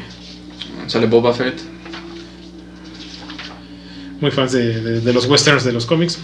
Sale 0.87 1.07
Boba 1.07 1.35
Fett. 1.35 1.59
muy 4.21 4.31
fans 4.31 4.53
de, 4.53 4.81
de- 4.81 5.01
de 5.01 5.13
los 5.13 5.27
westerns 5.27 5.65
de 5.65 5.73
los 5.73 5.85
cómics. 5.85 6.19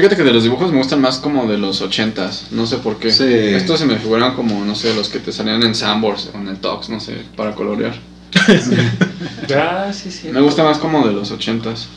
Fíjate 0.00 0.16
que 0.16 0.22
de 0.24 0.32
los 0.32 0.44
dibujos 0.44 0.72
me 0.72 0.78
gustan 0.78 1.02
más 1.02 1.18
como 1.18 1.46
de 1.46 1.58
los 1.58 1.82
ochentas, 1.82 2.46
no 2.52 2.66
sé 2.66 2.78
por 2.78 2.96
qué. 2.98 3.10
Sí. 3.12 3.24
Estos 3.24 3.80
se 3.80 3.84
me 3.84 3.96
figuran 3.98 4.34
como, 4.34 4.64
no 4.64 4.74
sé, 4.74 4.94
los 4.94 5.10
que 5.10 5.18
te 5.18 5.30
salían 5.30 5.62
en 5.62 5.74
Sambors 5.74 6.30
o 6.32 6.38
en 6.38 6.48
el 6.48 6.56
Tox, 6.56 6.88
no 6.88 7.00
sé, 7.00 7.18
para 7.36 7.54
colorear. 7.54 7.94
Ah, 9.54 9.92
sí, 9.92 10.10
sí. 10.10 10.28
Me 10.32 10.40
gusta 10.40 10.64
más 10.64 10.78
como 10.78 11.06
de 11.06 11.12
los 11.12 11.30
ochentas. 11.32 11.88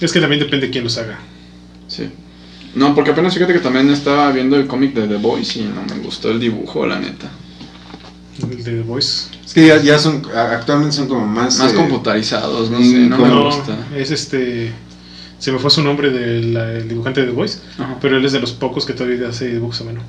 Es 0.00 0.12
que 0.12 0.18
también 0.20 0.40
depende 0.40 0.66
de 0.66 0.72
quién 0.72 0.82
los 0.82 0.98
haga. 0.98 1.20
Sí. 1.86 2.08
No, 2.74 2.92
porque 2.94 3.12
apenas 3.12 3.34
fíjate 3.34 3.52
que 3.52 3.58
también 3.60 3.88
estaba 3.90 4.32
viendo 4.32 4.56
el 4.56 4.66
cómic 4.66 4.94
de 4.94 5.06
The 5.06 5.16
Boys 5.18 5.54
y 5.56 5.60
no 5.62 5.82
me 5.94 6.02
gustó 6.02 6.30
el 6.32 6.40
dibujo, 6.40 6.86
la 6.86 6.98
neta. 6.98 7.30
El 8.42 8.64
de 8.64 8.72
The 8.72 8.82
Voice. 8.82 9.28
Es 9.44 9.54
que 9.54 9.68
ya, 9.68 9.80
ya 9.80 9.98
son, 9.98 10.22
actualmente 10.34 10.96
son 10.96 11.06
como 11.06 11.24
más... 11.24 11.56
Más 11.58 11.72
eh, 11.72 11.76
computarizados, 11.76 12.68
no 12.70 12.78
sé, 12.78 12.84
no 13.06 13.16
me 13.18 13.28
como- 13.28 13.44
gusta. 13.44 13.76
es 13.96 14.10
este. 14.10 14.72
Se 15.44 15.52
me 15.52 15.58
fue 15.58 15.70
su 15.70 15.82
nombre 15.82 16.08
del 16.08 16.56
el 16.56 16.88
dibujante 16.88 17.20
de 17.20 17.26
The 17.26 17.32
Voice, 17.34 17.58
Ajá. 17.78 17.98
pero 18.00 18.16
él 18.16 18.24
es 18.24 18.32
de 18.32 18.40
los 18.40 18.52
pocos 18.52 18.86
que 18.86 18.94
todavía 18.94 19.28
hace 19.28 19.46
dibujos 19.52 19.78
a 19.82 19.84
mano. 19.84 20.00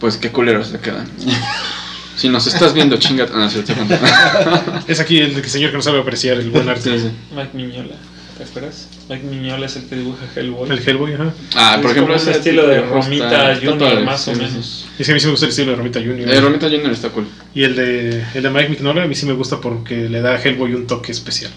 Pues 0.00 0.16
qué 0.16 0.30
culeros 0.32 0.72
le 0.72 0.80
quedan. 0.80 1.06
si 2.16 2.28
nos 2.28 2.48
estás 2.48 2.74
viendo, 2.74 2.96
chinga. 2.96 3.28
Ah, 3.32 3.48
sí. 3.48 3.62
Es 4.88 4.98
aquí 4.98 5.18
el 5.18 5.44
señor 5.44 5.70
que 5.70 5.76
no 5.76 5.82
sabe 5.84 6.00
apreciar 6.00 6.38
el 6.38 6.50
buen 6.50 6.68
arte. 6.68 6.98
Sí, 6.98 7.04
sí. 7.06 7.10
Mike 7.36 7.50
Miñola, 7.54 7.94
¿te 8.38 8.42
acuerdas? 8.42 8.88
Mike 9.08 9.24
Miñola 9.26 9.66
es 9.66 9.76
el 9.76 9.84
que 9.88 9.94
dibuja 9.94 10.24
Hellboy. 10.34 10.68
El 10.68 10.80
Hellboy, 10.88 11.14
ajá. 11.14 11.32
Ah, 11.54 11.74
Es 11.76 11.82
por 11.82 11.90
ejemplo, 11.92 12.14
como 12.14 12.24
un 12.24 12.28
ese 12.28 12.38
estilo 12.38 12.66
de 12.66 12.80
Romita 12.82 13.52
está- 13.52 13.70
Junior, 13.70 14.02
más 14.04 14.26
o 14.26 14.34
sí, 14.34 14.40
sí, 14.40 14.46
menos. 14.46 14.66
sí. 14.66 14.88
Y 14.98 15.04
sí, 15.04 15.10
a 15.12 15.14
mí 15.14 15.20
sí 15.20 15.26
me 15.26 15.30
gusta 15.30 15.46
el 15.46 15.50
estilo 15.50 15.70
de 15.70 15.76
Romita 15.76 16.00
Junior. 16.00 16.28
Eh, 16.28 16.40
Romita 16.40 16.66
Junior 16.68 16.90
está 16.90 17.10
cool. 17.10 17.28
Y 17.54 17.62
el 17.62 17.76
de, 17.76 18.24
el 18.34 18.42
de 18.42 18.50
Mike 18.50 18.68
Mignola 18.70 19.04
a 19.04 19.06
mí 19.06 19.14
sí 19.14 19.26
me 19.26 19.32
gusta 19.34 19.60
porque 19.60 20.08
le 20.08 20.20
da 20.22 20.34
a 20.34 20.42
Hellboy 20.42 20.74
un 20.74 20.88
toque 20.88 21.12
especial. 21.12 21.52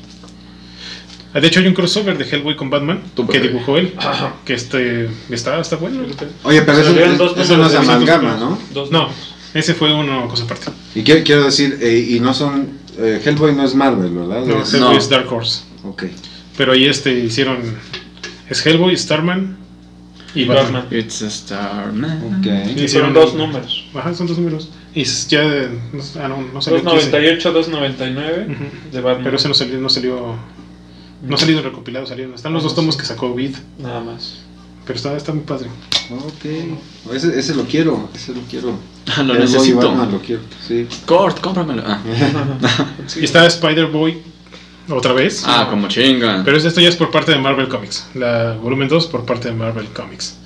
Ah, 1.34 1.40
De 1.40 1.48
hecho 1.48 1.60
hay 1.60 1.68
un 1.68 1.74
crossover 1.74 2.18
de 2.18 2.26
Hellboy 2.26 2.56
con 2.56 2.70
Batman 2.70 3.02
que 3.32 3.40
dibujó 3.40 3.78
él, 3.78 3.94
Ajá. 3.98 4.34
que 4.46 4.54
este 4.56 5.10
está, 5.30 5.60
está 5.60 5.76
bueno. 5.76 6.02
Oye, 6.44 6.62
pero 6.64 6.78
eso, 6.80 6.94
dos 7.18 7.38
eso 7.38 7.58
no 7.58 7.68
es 7.68 7.76
amalgama, 7.76 8.36
¿no? 8.38 8.58
Dos 8.74 8.90
No, 8.92 9.10
ese 9.54 9.74
fue 9.76 9.94
una 9.94 10.26
cosa 10.28 10.44
aparte. 10.46 10.72
Y 10.96 11.04
quiero, 11.04 11.24
quiero 11.24 11.44
decir, 11.44 11.78
eh, 11.82 12.08
y 12.10 12.20
no 12.20 12.34
son... 12.34 12.70
eh, 12.98 13.22
Hellboy 13.24 13.54
no 13.54 13.64
es 13.64 13.76
Marvel, 13.76 14.12
¿verdad? 14.12 14.44
No, 14.46 14.62
Es- 14.64 14.74
Hellboy 14.74 14.94
no. 14.94 14.98
es 14.98 15.08
Dark 15.10 15.32
Horse. 15.32 15.62
Ok. 15.84 16.04
Pero 16.58 16.72
ahí 16.74 16.86
este 16.86 17.14
hicieron 17.14 17.58
es 18.50 18.66
Hellboy, 18.66 18.98
Starman 18.98 19.58
y 20.36 20.46
Batman. 20.46 20.84
Batman. 20.84 21.00
It's 21.00 21.22
a 21.22 21.28
star 21.28 21.94
man. 21.94 22.40
Ok. 22.40 22.76
Y 22.78 22.84
Hicieron 22.86 23.14
dos 23.14 23.34
números. 23.36 23.86
Ajá, 23.94 24.14
son 24.16 24.26
dos 24.28 24.38
números. 24.38 24.70
Y 24.96 25.04
ya 25.04 25.44
no, 25.44 26.04
ah, 26.22 26.28
no, 26.28 26.42
no 26.54 26.62
salió 26.62 26.82
298, 26.82 27.52
299 27.54 28.48
Ujú. 28.52 28.64
de 28.92 29.02
Batman. 29.02 29.24
Pero 29.24 29.38
ese 29.38 29.48
no 29.48 29.54
salió, 29.54 29.80
no 29.80 29.90
salió, 29.90 30.36
no 31.22 31.36
ha 31.36 31.38
salido 31.38 31.62
recopilado, 31.62 32.06
salieron. 32.06 32.34
Están 32.34 32.54
los 32.54 32.64
dos 32.64 32.76
tomos 32.76 32.96
que 32.98 33.06
sacó 33.06 33.34
Vid, 33.34 33.56
Nada 33.78 34.02
más. 34.02 34.40
pero 34.86 34.98
está, 34.98 35.16
está 35.18 35.34
muy 35.34 35.44
padre. 35.44 35.70
Ok. 36.12 37.14
Ese, 37.14 37.38
ese 37.40 37.56
lo 37.56 37.64
quiero, 37.66 38.10
ese 38.14 38.34
lo 38.34 38.42
quiero. 38.50 38.74
Ah, 39.18 39.24
lo 39.24 39.34
necesito. 39.34 39.78
Batman 39.78 40.12
lo 40.12 40.20
quiero, 40.22 40.44
sí. 40.68 40.88
Cort, 41.08 41.40
cómpramelo. 41.42 41.82
Ah, 41.84 42.00
Y 43.20 43.24
está 43.26 43.48
Spider-Boy 43.48 44.20
otra 44.88 45.14
vez. 45.14 45.44
ah 45.48 45.66
como 45.68 45.88
chinga. 45.88 46.44
Pero 46.46 46.58
esto 46.58 46.80
ya 46.80 46.90
es 46.90 46.96
por 46.96 47.10
parte 47.10 47.32
de 47.32 47.40
Marvel 47.40 47.68
Comics. 47.70 48.06
La 48.14 48.54
volumen 48.62 48.88
2 48.88 49.08
por 49.08 49.26
parte 49.26 49.48
de 49.48 49.56
Marvel 49.56 49.88
Comics. 49.88 50.38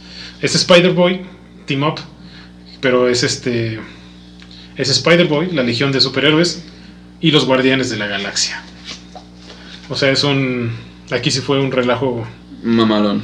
Es 0.41 0.55
Spider-Boy, 0.55 1.25
Team 1.65 1.83
Up. 1.83 1.99
Pero 2.79 3.09
es 3.09 3.23
este. 3.23 3.81
Es 4.77 4.89
Spider-Boy, 4.89 5.51
la 5.51 5.63
legión 5.63 5.91
de 5.91 5.99
superhéroes. 5.99 6.63
Y 7.19 7.31
los 7.31 7.45
guardianes 7.45 7.89
de 7.89 7.97
la 7.97 8.07
galaxia. 8.07 8.63
O 9.93 9.95
sea, 9.95 10.09
es 10.09 10.23
un. 10.23 10.71
Aquí 11.11 11.29
sí 11.29 11.39
fue 11.39 11.59
un 11.61 11.71
relajo. 11.71 12.25
Mamalón. 12.63 13.21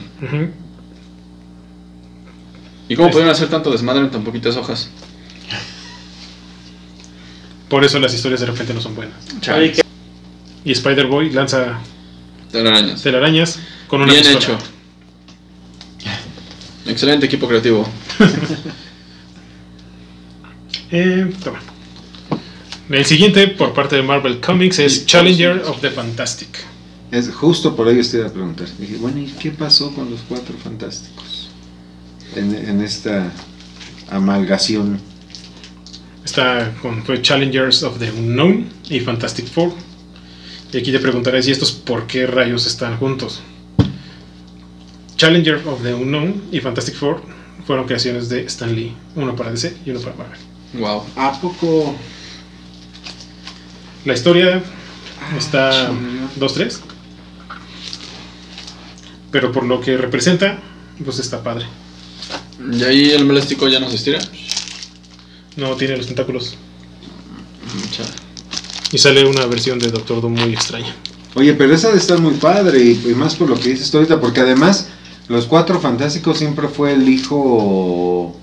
¿Y 2.88 2.96
cómo 2.96 3.10
pudieron 3.10 3.32
hacer 3.32 3.50
tanto 3.50 3.72
desmadre 3.72 4.02
en 4.02 4.12
tan 4.12 4.24
poquitas 4.24 4.56
hojas? 4.56 4.92
Por 7.70 7.84
eso 7.84 7.98
las 7.98 8.14
historias 8.14 8.42
de 8.42 8.46
repente 8.46 8.76
no 8.76 8.82
son 8.82 8.94
buenas. 8.96 9.16
Que 9.42 9.82
Y 10.64 10.72
Spider-Boy 10.72 11.32
lanza 11.32 11.80
Telarañas. 12.52 13.02
telarañas 13.02 13.60
con 13.88 14.04
una 14.04 14.14
Bien 14.14 14.24
pistola. 14.24 14.58
hecho. 14.60 14.66
Excelente 16.86 17.26
equipo 17.26 17.48
creativo. 17.48 17.88
Eh, 20.92 21.32
toma. 21.44 21.60
El 22.90 23.06
siguiente 23.06 23.48
por 23.50 23.74
parte 23.74 23.98
de 23.98 24.02
Marvel 24.02 24.40
Comics 24.40 24.80
es 24.80 25.06
Challenger 25.06 25.62
of 25.68 25.80
the 25.80 25.92
Fantastic. 25.92 26.50
Es 27.12 27.30
justo 27.30 27.76
por 27.76 27.88
ahí 27.88 28.00
estoy 28.00 28.22
a 28.22 28.30
preguntar. 28.30 28.68
Dije, 28.80 28.98
bueno, 28.98 29.20
¿y 29.20 29.28
qué 29.28 29.52
pasó 29.52 29.94
con 29.94 30.10
los 30.10 30.22
cuatro 30.22 30.56
fantásticos? 30.58 31.52
En, 32.36 32.56
en 32.56 32.82
esta 32.82 33.32
amalgación. 34.10 35.00
Está 36.26 36.74
con 36.82 37.04
fue 37.04 37.22
Challengers 37.22 37.84
of 37.84 38.00
the 38.00 38.10
Unknown 38.10 38.68
y 38.90 39.00
Fantastic 39.02 39.46
Four. 39.46 39.72
Y 40.74 40.78
aquí 40.80 40.92
te 40.92 40.98
preguntarás, 40.98 41.48
¿y 41.48 41.52
estos 41.52 41.72
por 41.72 42.08
qué 42.08 42.26
rayos 42.26 42.66
están 42.66 42.98
juntos? 42.98 43.42
Challenger 45.16 45.62
of 45.68 45.84
the 45.84 45.94
Unknown 45.94 46.42
y 46.52 46.60
Fantastic 46.60 46.96
Four 46.96 47.22
fueron 47.68 47.86
creaciones 47.86 48.30
de 48.30 48.46
Stan 48.46 48.74
Lee, 48.76 48.96
uno 49.16 49.36
para 49.36 49.52
DC 49.52 49.78
y 49.86 49.92
uno 49.92 50.00
para 50.00 50.16
Marvel. 50.16 50.40
Wow. 50.74 51.04
¿A 51.16 51.40
poco? 51.40 51.96
La 54.06 54.14
historia 54.14 54.64
está 55.38 55.88
chinga. 55.88 56.30
2-3, 56.40 56.80
pero 59.32 59.52
por 59.52 59.66
lo 59.66 59.82
que 59.82 59.98
representa, 59.98 60.60
pues 61.04 61.20
está 61.20 61.44
padre. 61.44 61.66
Y 62.72 62.84
ahí 62.84 63.12
el 63.12 63.28
plástico 63.28 63.68
ya 63.68 63.80
no 63.80 63.90
se 63.90 63.96
estira. 63.96 64.20
No 65.56 65.76
tiene 65.76 65.98
los 65.98 66.08
tentáculos 66.08 66.56
Chale. 67.92 68.10
y 68.92 68.98
sale 68.98 69.26
una 69.26 69.46
versión 69.46 69.80
de 69.80 69.90
Doctor 69.90 70.22
Doom 70.22 70.34
muy 70.34 70.54
extraña. 70.54 70.96
Oye, 71.36 71.54
pero 71.54 71.74
esa 71.74 71.92
de 71.92 71.98
estar 71.98 72.20
muy 72.20 72.36
padre 72.36 72.82
y, 72.82 72.92
y 73.10 73.14
más 73.14 73.36
por 73.36 73.50
lo 73.50 73.60
que 73.60 73.70
dices 73.70 73.92
tú 73.92 73.98
ahorita, 73.98 74.20
porque 74.20 74.40
además 74.40 74.88
los 75.28 75.46
cuatro 75.46 75.80
fantásticos 75.80 76.38
siempre 76.40 76.68
fue 76.68 76.94
el 76.94 77.08
hijo, 77.08 78.36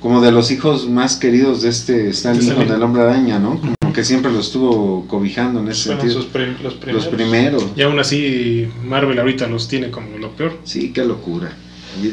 como 0.00 0.20
de 0.20 0.32
los 0.32 0.50
hijos 0.50 0.88
más 0.88 1.16
queridos 1.16 1.62
de 1.62 1.68
este 1.68 2.08
Stan 2.10 2.34
De 2.34 2.40
Lee 2.40 2.48
Stan 2.48 2.66
con 2.66 2.74
el 2.74 2.82
hombre 2.82 3.02
araña, 3.02 3.38
¿no? 3.38 3.60
Como 3.60 3.75
que 3.96 4.04
siempre 4.04 4.30
lo 4.30 4.40
estuvo 4.40 5.06
cobijando 5.08 5.58
en 5.60 5.68
ese 5.68 5.84
fueron 5.86 6.00
sentido. 6.02 6.22
sus 6.22 6.30
prim- 6.30 6.56
los 6.62 6.74
primeros. 6.74 7.04
Los 7.06 7.14
primeros. 7.14 7.64
Y 7.74 7.82
aún 7.82 7.98
así 7.98 8.68
Marvel 8.84 9.18
ahorita 9.18 9.48
los 9.48 9.66
tiene 9.66 9.90
como 9.90 10.16
lo 10.18 10.30
peor. 10.36 10.58
Sí, 10.64 10.92
qué 10.92 11.04
locura. 11.04 11.50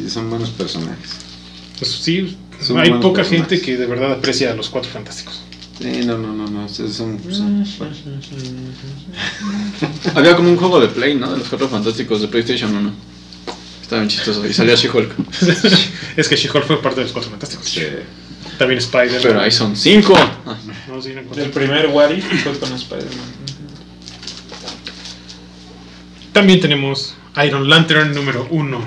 Son 0.08 0.30
buenos 0.30 0.50
personajes. 0.50 1.10
Pues 1.78 1.92
sí, 1.92 2.38
Son 2.62 2.80
hay 2.80 2.90
poca 2.90 3.18
personajes. 3.22 3.30
gente 3.50 3.62
que 3.62 3.78
de 3.78 3.86
verdad 3.86 4.14
aprecia 4.14 4.52
a 4.52 4.56
los 4.56 4.70
cuatro 4.70 4.90
fantásticos. 4.90 5.42
Sí, 5.80 6.06
no, 6.06 6.18
no, 6.18 6.34
no, 6.34 6.48
no. 6.48 6.70
Son, 6.70 6.92
son- 6.92 7.20
son- 7.30 7.66
Había 10.16 10.36
como 10.36 10.50
un 10.50 10.58
juego 10.58 10.80
de 10.80 10.88
Play, 10.88 11.16
¿no? 11.16 11.32
De 11.32 11.40
los 11.40 11.50
cuatro 11.50 11.68
fantásticos 11.68 12.22
de 12.22 12.28
PlayStation 12.28 12.76
1. 12.76 12.92
Estaba 13.82 14.02
bien 14.02 14.10
chistoso. 14.10 14.46
Y 14.48 14.54
salía 14.54 14.76
She-Hulk. 14.76 15.12
es 16.18 16.30
que 16.30 16.36
She-Hulk 16.36 16.66
fue 16.66 16.82
parte 16.82 16.98
de 17.02 17.04
los 17.04 17.12
cuatro 17.14 17.30
fantásticos. 17.32 17.78
También 18.58 18.80
Spider. 18.80 19.20
Pero 19.22 19.42
ahí 19.42 19.52
son 19.52 19.76
cinco. 19.76 20.18
No, 20.88 21.02
sí, 21.02 21.14
no. 21.14 21.22
El 21.42 21.50
primer 21.50 21.88
What 21.88 22.12
If 22.12 22.44
fue 22.44 22.58
con 22.60 22.74
Spider-Man. 22.74 23.44
También 26.32 26.60
tenemos 26.60 27.16
Iron 27.46 27.70
Lantern 27.70 28.14
número 28.14 28.48
uno. 28.50 28.80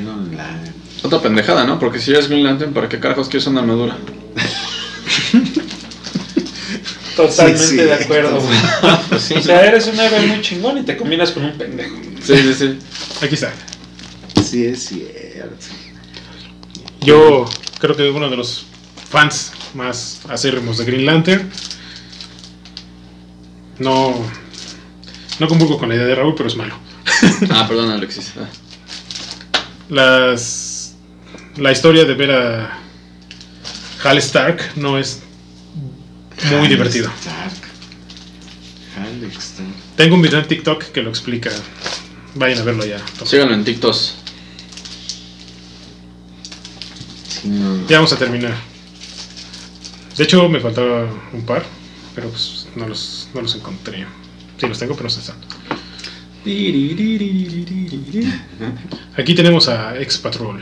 Iron 0.00 0.36
Lad. 0.36 0.68
Otra 1.02 1.20
pendejada, 1.20 1.64
¿no? 1.64 1.78
Porque 1.78 1.98
si 1.98 2.10
eres 2.10 2.28
Green 2.28 2.44
Lantern, 2.44 2.72
¿para 2.72 2.88
qué 2.88 2.98
carajos 2.98 3.28
quieres 3.28 3.46
una 3.46 3.60
armadura? 3.60 3.96
Totalmente 7.16 7.58
Sí, 7.62 7.70
sí, 7.70 7.76
de 7.76 7.94
acuerdo, 7.94 8.40
güey. 8.40 8.58
Sí. 9.18 9.34
O 9.34 9.42
sea, 9.42 9.66
eres 9.66 9.86
un 9.88 9.98
héroe 9.98 10.26
muy 10.26 10.40
chingón 10.40 10.78
y 10.78 10.82
te 10.82 10.96
combinas 10.96 11.32
con 11.32 11.44
un 11.44 11.58
pendejo. 11.58 11.96
Sí, 12.22 12.36
sí, 12.36 12.54
sí. 12.54 12.78
Aquí 13.20 13.34
está. 13.34 13.52
Sí, 14.44 14.64
es 14.64 14.84
cierto. 14.84 15.66
Yo 17.00 17.44
creo 17.80 17.96
que 17.96 18.08
uno 18.10 18.30
de 18.30 18.36
los 18.36 18.67
fans 19.10 19.52
más 19.74 20.20
acérrimos 20.28 20.78
de 20.78 20.84
Green 20.84 21.06
Lantern. 21.06 21.50
No, 23.78 24.14
no 25.38 25.48
convulgo 25.48 25.78
con 25.78 25.88
la 25.88 25.94
idea 25.94 26.06
de 26.06 26.14
Raúl, 26.14 26.34
pero 26.36 26.48
es 26.48 26.56
malo. 26.56 26.74
Ah, 27.50 27.66
perdón, 27.66 27.90
Alexis. 27.90 28.32
Ah. 28.38 28.48
Las, 29.88 30.94
la 31.56 31.72
historia 31.72 32.04
de 32.04 32.14
ver 32.14 32.30
a 32.30 32.78
Hal 34.04 34.18
Stark 34.18 34.72
no 34.76 34.98
es 34.98 35.22
muy 36.50 36.60
Hal 36.60 36.68
divertido. 36.68 37.10
Stark. 37.18 37.54
Hal 38.96 39.22
Stark. 39.38 39.68
Tengo 39.96 40.16
un 40.16 40.22
video 40.22 40.38
en 40.40 40.46
TikTok 40.46 40.84
que 40.84 41.02
lo 41.02 41.10
explica. 41.10 41.50
Vayan 42.34 42.58
a 42.60 42.62
verlo 42.62 42.84
ya. 42.84 43.00
Síganlo 43.24 43.54
en 43.54 43.64
TikTok. 43.64 43.94
Sí, 47.28 47.48
no. 47.48 47.86
Ya 47.88 47.96
vamos 47.96 48.12
a 48.12 48.16
terminar. 48.16 48.67
De 50.18 50.24
hecho, 50.24 50.48
me 50.48 50.60
faltaba 50.60 51.06
un 51.32 51.42
par, 51.42 51.64
pero 52.14 52.28
pues 52.28 52.66
no 52.76 52.86
los, 52.88 53.28
no 53.34 53.40
los 53.42 53.54
encontré. 53.54 54.04
Sí, 54.58 54.66
los 54.66 54.78
tengo, 54.78 54.94
pero 54.94 55.08
no 55.08 55.14
están. 55.14 55.36
Aquí 59.16 59.34
tenemos 59.34 59.68
a 59.68 59.96
X 60.00 60.18
Patrol, 60.18 60.60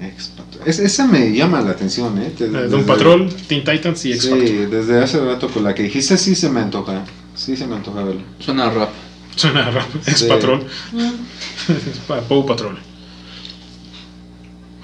Ex 0.00 0.28
Patrol. 0.28 0.62
Es- 0.68 0.78
esa 0.78 1.06
me 1.06 1.32
llama 1.32 1.60
la 1.60 1.70
atención, 1.72 2.18
¿eh? 2.18 2.26
Eh, 2.28 2.32
desde- 2.38 2.68
Doom 2.68 2.84
Patrol, 2.84 3.32
Teen 3.48 3.64
Titans 3.64 4.04
y 4.06 4.12
X 4.12 4.22
Sí, 4.24 4.30
Patrol. 4.30 4.70
desde 4.70 5.02
hace 5.02 5.20
rato 5.24 5.48
con 5.48 5.64
la 5.64 5.74
que 5.74 5.82
dijiste 5.84 6.16
sí 6.16 6.34
se 6.34 6.48
me 6.50 6.60
antoja. 6.60 7.04
Sí 7.34 7.56
se 7.56 7.66
me 7.66 7.76
antoja 7.76 8.02
verlo. 8.02 8.22
Suena 8.38 8.66
a 8.66 8.70
rap. 8.70 8.90
Suena 9.34 9.70
raro. 9.70 9.86
X 10.06 10.18
Sí. 10.18 10.26
Patrol. 10.28 10.66
Pa- 12.08 12.20
Pow 12.22 12.46
Patrol. 12.46 12.78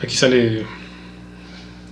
Aquí 0.02 0.14
sale 0.16 0.66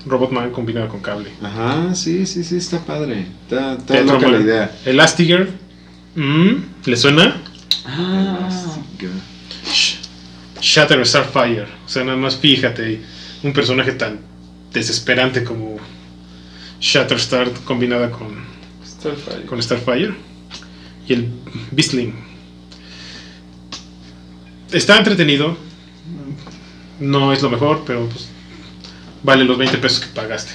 Robotman 0.06 0.50
combinado 0.50 0.88
con 0.88 1.00
cable. 1.00 1.30
Ajá, 1.42 1.94
sí, 1.94 2.24
sí, 2.26 2.42
sí, 2.44 2.56
está 2.56 2.78
padre. 2.80 3.26
Está, 3.42 3.74
está 3.74 4.00
loca 4.02 4.28
la 4.28 4.40
idea. 4.40 4.76
Elastigirl. 4.84 5.48
Mm, 6.16 6.50
¿Le 6.86 6.96
suena? 6.96 7.40
Ah, 7.86 8.48
Sh- 9.66 9.98
Shatter 10.60 11.06
Starfire. 11.06 11.66
O 11.84 11.88
sea, 11.88 12.04
nada 12.04 12.16
más 12.16 12.36
fíjate, 12.36 13.00
un 13.42 13.52
personaje 13.52 13.92
tan 13.92 14.20
desesperante 14.72 15.44
como 15.44 15.76
Shatterstar 16.80 17.50
combinada 17.64 18.10
con, 18.10 18.28
Starfire. 18.86 19.44
con 19.46 19.62
Starfire. 19.62 20.14
Y 21.08 21.12
el 21.12 21.28
Beastling. 21.72 22.14
Está 24.72 24.98
entretenido. 24.98 25.56
No 27.00 27.32
es 27.32 27.42
lo 27.42 27.50
mejor, 27.50 27.82
pero 27.86 28.06
pues, 28.08 28.28
vale 29.22 29.44
los 29.44 29.58
20 29.58 29.78
pesos 29.78 30.00
que 30.00 30.08
pagaste. 30.08 30.52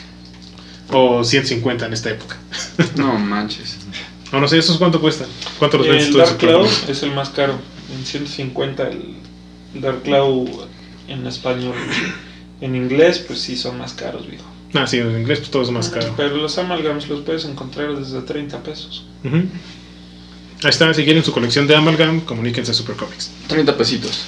O 0.91 1.23
150 1.23 1.85
en 1.85 1.93
esta 1.93 2.11
época. 2.11 2.37
no 2.95 3.13
manches. 3.19 3.77
No, 4.31 4.39
no 4.41 4.47
sé, 4.47 4.57
¿esos 4.57 4.77
cuánto 4.77 4.99
cuestan? 4.99 5.27
¿Cuánto 5.59 5.77
los 5.77 5.87
vendes 5.87 6.07
El 6.07 6.11
tú? 6.11 6.17
Dark 6.17 6.37
Cloud 6.37 6.67
es 6.87 7.03
el 7.03 7.11
más 7.11 7.29
caro. 7.29 7.57
En 7.93 8.05
150 8.05 8.89
el 8.89 9.15
Dark 9.75 10.03
Cloud 10.03 10.49
en 11.07 11.25
español. 11.27 11.75
En 12.61 12.75
inglés, 12.75 13.19
pues 13.19 13.39
sí 13.39 13.55
son 13.55 13.77
más 13.77 13.93
caros, 13.93 14.27
viejo. 14.27 14.45
Ah, 14.73 14.87
sí, 14.87 14.97
en 14.97 15.17
inglés 15.17 15.39
pues 15.39 15.51
todo 15.51 15.63
es 15.63 15.71
más 15.71 15.89
caro. 15.89 16.13
Pero 16.17 16.35
los 16.37 16.57
amalgams 16.57 17.07
los 17.07 17.21
puedes 17.21 17.45
encontrar 17.45 17.95
desde 17.95 18.21
30 18.21 18.63
pesos. 18.63 19.05
Ujú. 19.23 19.37
Ahí 20.63 20.69
está, 20.69 20.93
si 20.93 21.03
quieren 21.03 21.23
su 21.23 21.31
colección 21.31 21.67
de 21.67 21.75
Amalgam, 21.75 22.21
comuníquense 22.21 22.71
a 22.71 22.73
Super 22.73 22.95
Comics. 22.95 23.31
30 23.47 23.77
pesitos. 23.77 24.25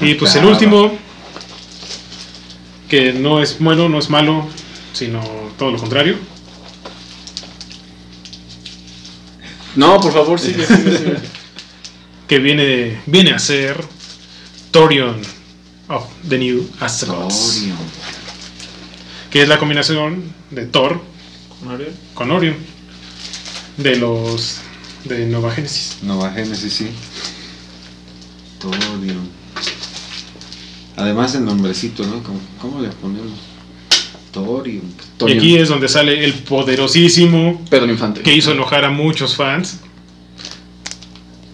Y 0.00 0.14
pues 0.14 0.34
el 0.36 0.44
último, 0.44 0.96
que 2.90 3.12
no 3.12 3.40
es 3.40 3.58
bueno, 3.60 3.88
no 3.88 3.98
es 3.98 4.10
malo, 4.10 4.46
sino 4.92 5.22
todo 5.56 5.70
lo 5.70 5.78
contrario. 5.78 6.18
No, 9.76 10.00
por 10.00 10.12
favor, 10.12 10.40
sigue, 10.40 10.66
sigue, 10.66 10.98
sigue. 10.98 11.16
que 12.28 12.38
viene, 12.40 13.00
viene 13.06 13.30
a 13.30 13.38
ser 13.38 13.76
Torion 14.72 15.22
of 15.88 16.04
the 16.28 16.36
New 16.36 16.68
Azeroth, 16.80 17.32
Orion. 17.32 17.78
que 19.30 19.42
es 19.42 19.48
la 19.48 19.58
combinación 19.58 20.34
de 20.50 20.66
Thor 20.66 21.00
con 22.14 22.30
Orion 22.30 22.56
de 23.76 23.96
los 23.96 24.58
de 25.04 25.26
Nova 25.26 25.52
Genesis. 25.52 25.98
Nova 26.02 26.32
Genesis, 26.32 26.72
sí. 26.72 26.90
Torion. 28.58 29.39
Además 31.00 31.34
el 31.34 31.44
nombrecito, 31.44 32.04
¿no? 32.04 32.22
¿Cómo, 32.22 32.40
cómo 32.60 32.80
le 32.80 32.88
ponemos? 32.88 33.32
Torion. 34.32 34.84
Y 34.84 35.18
Torion. 35.18 35.38
aquí 35.38 35.56
es 35.56 35.68
donde 35.68 35.88
sale 35.88 36.24
el 36.24 36.34
poderosísimo 36.34 37.64
Pedro 37.70 37.90
Infante. 37.90 38.20
que 38.20 38.34
hizo 38.34 38.52
enojar 38.52 38.84
a 38.84 38.90
muchos 38.90 39.34
fans, 39.34 39.78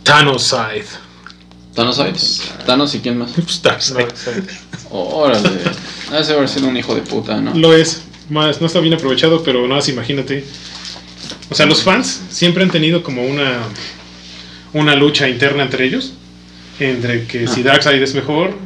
Thanos 0.02 0.42
Scythe. 0.44 0.88
Thanos, 1.74 2.94
y 2.94 3.00
quién 3.00 3.18
más. 3.18 3.32
Pues, 3.34 3.62
Darkseid. 3.62 4.06
Órale. 4.90 5.50
Ese 6.18 6.32
haber 6.32 6.48
sido 6.48 6.68
un 6.68 6.76
hijo 6.76 6.94
de 6.94 7.02
puta, 7.02 7.40
¿no? 7.40 7.54
Lo 7.54 7.74
es, 7.74 8.02
más 8.30 8.60
no 8.60 8.66
está 8.66 8.80
bien 8.80 8.94
aprovechado, 8.94 9.42
pero 9.42 9.62
nada 9.62 9.76
más 9.76 9.88
imagínate. 9.88 10.44
O 11.50 11.54
sea, 11.54 11.66
los 11.66 11.82
fans 11.82 12.22
siempre 12.30 12.64
han 12.64 12.70
tenido 12.70 13.02
como 13.02 13.24
una 13.24 13.58
una 14.72 14.94
lucha 14.94 15.28
interna 15.28 15.62
entre 15.62 15.86
ellos, 15.86 16.12
entre 16.80 17.26
que 17.26 17.46
si 17.46 17.60
Ah. 17.60 17.64
Darkseid 17.64 18.02
es 18.02 18.14
mejor 18.14 18.56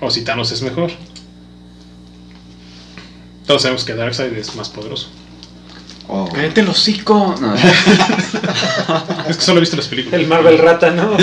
o 0.00 0.10
si 0.10 0.22
Thanos 0.22 0.50
es 0.52 0.62
mejor. 0.62 0.90
Todos 3.46 3.62
sabemos 3.62 3.84
que 3.84 3.94
Darkseid 3.94 4.32
es 4.34 4.54
más 4.56 4.68
poderoso. 4.68 5.08
Oh. 6.06 6.28
Cállate 6.32 6.60
el 6.60 6.68
hocico. 6.68 7.34
No. 7.40 7.54
Es 9.28 9.36
que 9.36 9.42
solo 9.42 9.58
he 9.58 9.60
visto 9.60 9.76
las 9.76 9.88
películas. 9.88 10.18
El 10.20 10.26
Marvel 10.26 10.56
Rata, 10.58 10.90
¿no? 10.90 11.16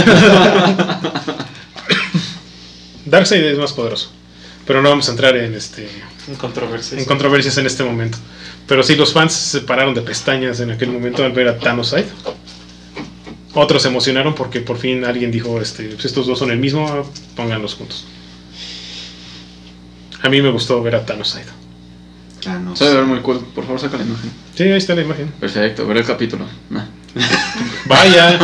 Darkseid 3.05 3.43
es 3.43 3.57
más 3.57 3.73
poderoso. 3.73 4.11
Pero 4.65 4.82
no 4.82 4.89
vamos 4.89 5.07
a 5.07 5.11
entrar 5.11 5.36
en 5.38 5.53
este 5.53 5.88
En 6.28 6.36
controversia. 6.36 6.97
en 6.97 7.05
controversias 7.05 7.57
en 7.57 7.65
este 7.67 7.84
momento. 7.84 8.17
Pero 8.67 8.82
sí, 8.84 8.95
los 8.95 9.13
fans 9.13 9.34
se 9.34 9.61
pararon 9.61 9.93
de 9.93 10.01
pestañas 10.01 10.59
en 10.59 10.71
aquel 10.71 10.89
momento 10.91 11.23
al 11.23 11.32
ver 11.32 11.47
a 11.47 11.57
Thanos 11.59 11.89
Side. 11.89 12.07
Otros 13.53 13.84
se 13.84 13.88
emocionaron 13.89 14.34
porque 14.34 14.59
por 14.61 14.78
fin 14.78 15.05
alguien 15.05 15.32
dijo, 15.32 15.61
este, 15.61 15.84
pues 15.89 16.05
estos 16.05 16.26
dos 16.28 16.39
son 16.39 16.49
el 16.51 16.57
mismo, 16.57 17.09
pónganlos 17.36 17.76
juntos. 17.76 18.05
A 20.26 20.30
mí 20.30 20.41
me 20.41 20.49
gustó 20.49 20.82
ver 20.82 20.95
a 20.95 21.05
Thanos 21.05 21.30
Side. 21.30 21.45
Ah, 22.47 22.59
no 22.59 22.76
Se 22.76 22.84
debe 22.86 22.95
sé. 22.95 23.01
ver 23.01 23.09
muy 23.09 23.19
cool. 23.21 23.39
Por 23.53 23.63
favor, 23.63 23.80
saca 23.80 23.97
la 23.97 24.03
imagen. 24.03 24.32
Sí, 24.55 24.63
ahí 24.63 24.71
está 24.73 24.95
la 24.95 25.01
imagen. 25.01 25.32
Perfecto, 25.39 25.86
ver 25.88 25.97
el 25.97 26.05
capítulo. 26.05 26.45
Nah. 26.69 26.86
Vaya. 27.88 28.38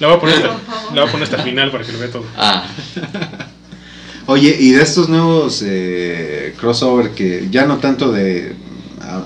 La 0.00 0.06
voy 0.08 0.16
a 0.16 0.20
poner 0.20 0.34
hasta, 0.36 0.48
la 0.94 1.00
voy 1.02 1.08
a 1.08 1.12
poner 1.12 1.22
hasta 1.24 1.36
el 1.36 1.42
final 1.42 1.70
para 1.70 1.84
que 1.84 1.92
lo 1.92 1.98
vea 1.98 2.10
todo. 2.10 2.24
Ah, 2.36 2.64
Oye, 4.26 4.56
y 4.58 4.70
de 4.70 4.82
estos 4.82 5.08
nuevos 5.08 5.62
eh, 5.66 6.54
crossover 6.60 7.10
que 7.10 7.48
ya 7.50 7.66
no 7.66 7.78
tanto 7.78 8.12
de 8.12 8.54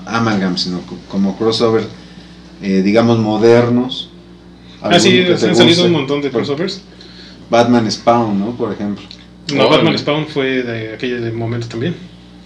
Amalgam, 0.07 0.57
sino 0.57 0.81
co- 0.81 0.97
como 1.07 1.37
crossover, 1.37 1.83
eh, 2.63 2.81
digamos, 2.83 3.19
modernos. 3.19 4.09
Ah, 4.81 4.99
sí, 4.99 5.09
¿Alguno 5.19 5.35
que 5.35 5.39
te 5.41 5.49
han 5.49 5.55
salido 5.55 5.85
un 5.85 5.91
montón 5.91 6.21
de 6.21 6.31
crossovers. 6.31 6.81
Batman 7.49 7.89
Spawn, 7.91 8.39
¿no? 8.39 8.51
Por 8.51 8.73
ejemplo. 8.73 9.03
No. 9.53 9.69
Batman 9.69 9.97
Spawn 9.97 10.27
fue 10.27 10.61
de 10.63 10.93
aquel 10.95 11.31
momento 11.33 11.67
también. 11.67 11.95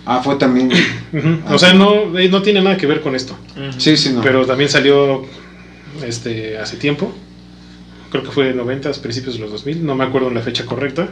Ah, 0.06 0.22
fue 0.24 0.36
también. 0.36 0.68
Ujú. 1.14 1.40
Ah, 1.48 1.56
O 1.56 1.60
sea, 1.60 1.72
sí. 1.72 1.78
no, 1.78 2.18
eh, 2.18 2.28
no 2.30 2.42
tiene 2.42 2.62
nada 2.62 2.78
que 2.78 2.86
ver 2.88 3.02
con 3.02 3.16
esto. 3.16 3.36
Ujú. 3.56 3.80
Sí, 3.80 3.98
sí, 3.98 4.10
no. 4.10 4.22
Pero 4.22 4.46
también 4.46 4.70
salió 4.70 5.24
este 6.06 6.58
hace 6.58 6.78
tiempo. 6.78 7.14
Creo 8.10 8.24
que 8.24 8.32
fue 8.32 8.54
90, 8.54 8.92
principios 9.02 9.36
de 9.36 9.42
los 9.42 9.52
2000, 9.52 9.86
no 9.86 9.96
me 9.96 10.04
acuerdo 10.04 10.30
la 10.32 10.42
fecha 10.42 10.66
correcta. 10.66 11.10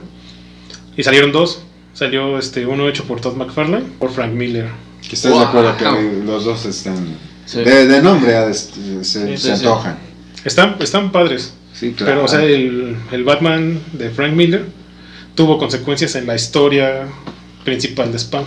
Y 0.97 1.03
salieron 1.03 1.31
dos. 1.31 1.63
Salió 1.93 2.37
este 2.37 2.65
uno 2.65 2.87
hecho 2.87 3.03
por 3.05 3.19
Todd 3.21 3.35
McFarlane 3.35 3.85
por 3.99 4.11
Frank 4.11 4.33
Miller. 4.33 4.67
que 5.07 5.15
estás 5.15 5.31
de 5.33 5.39
acuerdo 5.43 5.75
que 5.77 5.85
Wow. 5.85 6.23
los 6.25 6.45
dos 6.45 6.65
están. 6.65 6.95
sí. 7.45 7.59
De, 7.63 7.87
de 7.87 8.01
nombre 8.01 8.31
se, 8.53 9.03
se 9.03 9.37
Sí, 9.37 9.37
sí, 9.37 9.49
antojan. 9.51 9.97
Están, 10.45 10.75
están 10.79 11.11
padres. 11.11 11.53
Sí, 11.73 11.93
claro. 11.93 12.11
Pero, 12.13 12.25
o 12.25 12.27
sea, 12.27 12.43
el, 12.43 12.95
el 13.11 13.23
Batman 13.23 13.79
de 13.93 14.09
Frank 14.09 14.33
Miller 14.33 14.65
tuvo 15.39 15.57
consecuencias 15.57 16.15
en 16.15 16.27
la 16.27 16.35
historia 16.35 17.07
principal 17.63 18.11
de 18.11 18.19
Spawn. 18.19 18.43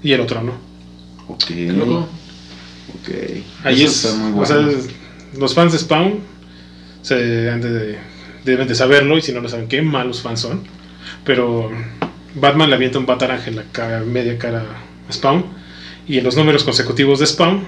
Y 0.00 0.12
el 0.12 0.20
otro 0.20 0.42
no. 0.44 0.52
Ok. 1.26 1.50
Loco. 1.50 2.08
Ok. 3.00 3.08
Ahí 3.64 3.82
Eso 3.82 3.86
es. 3.86 4.04
está 4.04 4.16
muy 4.18 4.40
o 4.40 4.46
sea, 4.46 4.56
bueno. 4.58 4.78
los 5.36 5.54
fans 5.54 5.72
de 5.72 5.78
Spawn 5.80 6.20
se 7.02 7.50
han 7.50 7.60
de- 7.60 7.98
deben 8.44 8.68
de 8.68 8.76
saberlo. 8.76 9.18
Y 9.18 9.22
si 9.22 9.32
no 9.32 9.40
lo 9.40 9.48
saben, 9.48 9.66
qué 9.66 9.82
malos 9.82 10.22
fans 10.22 10.38
son. 10.38 10.62
Pero 11.24 11.68
Batman 12.36 12.70
le 12.70 12.76
avienta 12.76 13.00
un 13.00 13.06
bataranje 13.06 13.50
en 13.50 13.56
la 13.56 13.64
cara, 13.72 13.98
media 14.04 14.38
cara 14.38 14.64
a 15.08 15.12
Spawn. 15.12 15.44
Y 16.06 16.18
en 16.18 16.22
los 16.24 16.36
números 16.36 16.62
consecutivos 16.62 17.18
de 17.18 17.26
Spawn, 17.26 17.64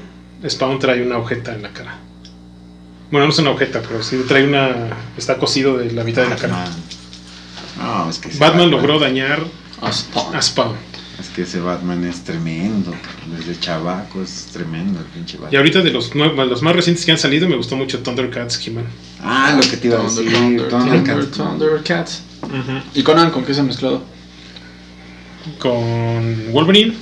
Spawn 0.49 0.79
trae 0.79 1.03
una 1.05 1.17
agujeta 1.17 1.53
en 1.53 1.63
la 1.63 1.71
cara. 1.71 1.99
Bueno, 3.11 3.27
no 3.27 3.33
es 3.33 3.39
una 3.41 3.51
agujeta, 3.51 3.83
pero 3.83 4.05
sí 4.05 4.21
trae 4.29 4.45
una. 4.47 4.91
Está 5.17 5.37
cosido 5.37 5.79
de 5.79 5.91
la 5.91 6.05
mitad 6.05 6.23
de 6.23 6.29
la 6.29 6.37
cara. 6.37 6.65
Batman. 7.79 8.05
No, 8.05 8.11
es 8.11 8.19
que 8.19 8.29
ese 8.29 8.39
Batman 8.39 8.71
logró 8.71 8.99
dañar 8.99 9.45
A 9.81 9.93
Spawn. 9.93 10.35
a 10.37 10.43
Spawn. 10.43 10.77
Es 11.21 11.29
que 11.31 11.43
ese 11.43 11.61
Batman 11.61 12.05
es 12.05 12.25
tremendo. 12.25 12.93
Desde 13.37 13.59
chavaco 13.59 14.23
es 14.23 14.49
tremendo 14.53 14.99
el 15.01 15.07
pinche 15.07 15.37
Batman. 15.39 15.53
Y 15.55 15.57
ahorita 15.57 15.81
de 15.83 15.91
los, 15.91 16.15
los 16.15 16.63
más 16.63 16.77
recientes 16.77 17.05
que 17.07 17.13
han 17.13 17.19
salido, 17.19 17.49
me 17.49 17.57
gustó 17.57 17.75
mucho 17.77 18.01
Thundercats 18.03 18.67
He-Man. 18.67 18.85
Ah, 19.23 19.55
lo 19.61 19.69
que 19.69 19.77
te 19.79 19.89
iba 19.89 19.99
a 19.99 20.03
decir. 20.03 20.31
Thunder, 20.31 20.69
Thundercats. 20.69 21.31
Thunder, 21.31 21.59
Thundercats. 21.59 22.23
Ujú. 22.43 22.81
¿Y 22.95 23.03
Conan 23.03 23.31
con 23.31 23.45
qué 23.47 23.55
se 23.55 23.61
ha 23.61 23.65
mezclado? 23.65 24.03
Con 25.59 26.53
Wolverine. 26.53 26.95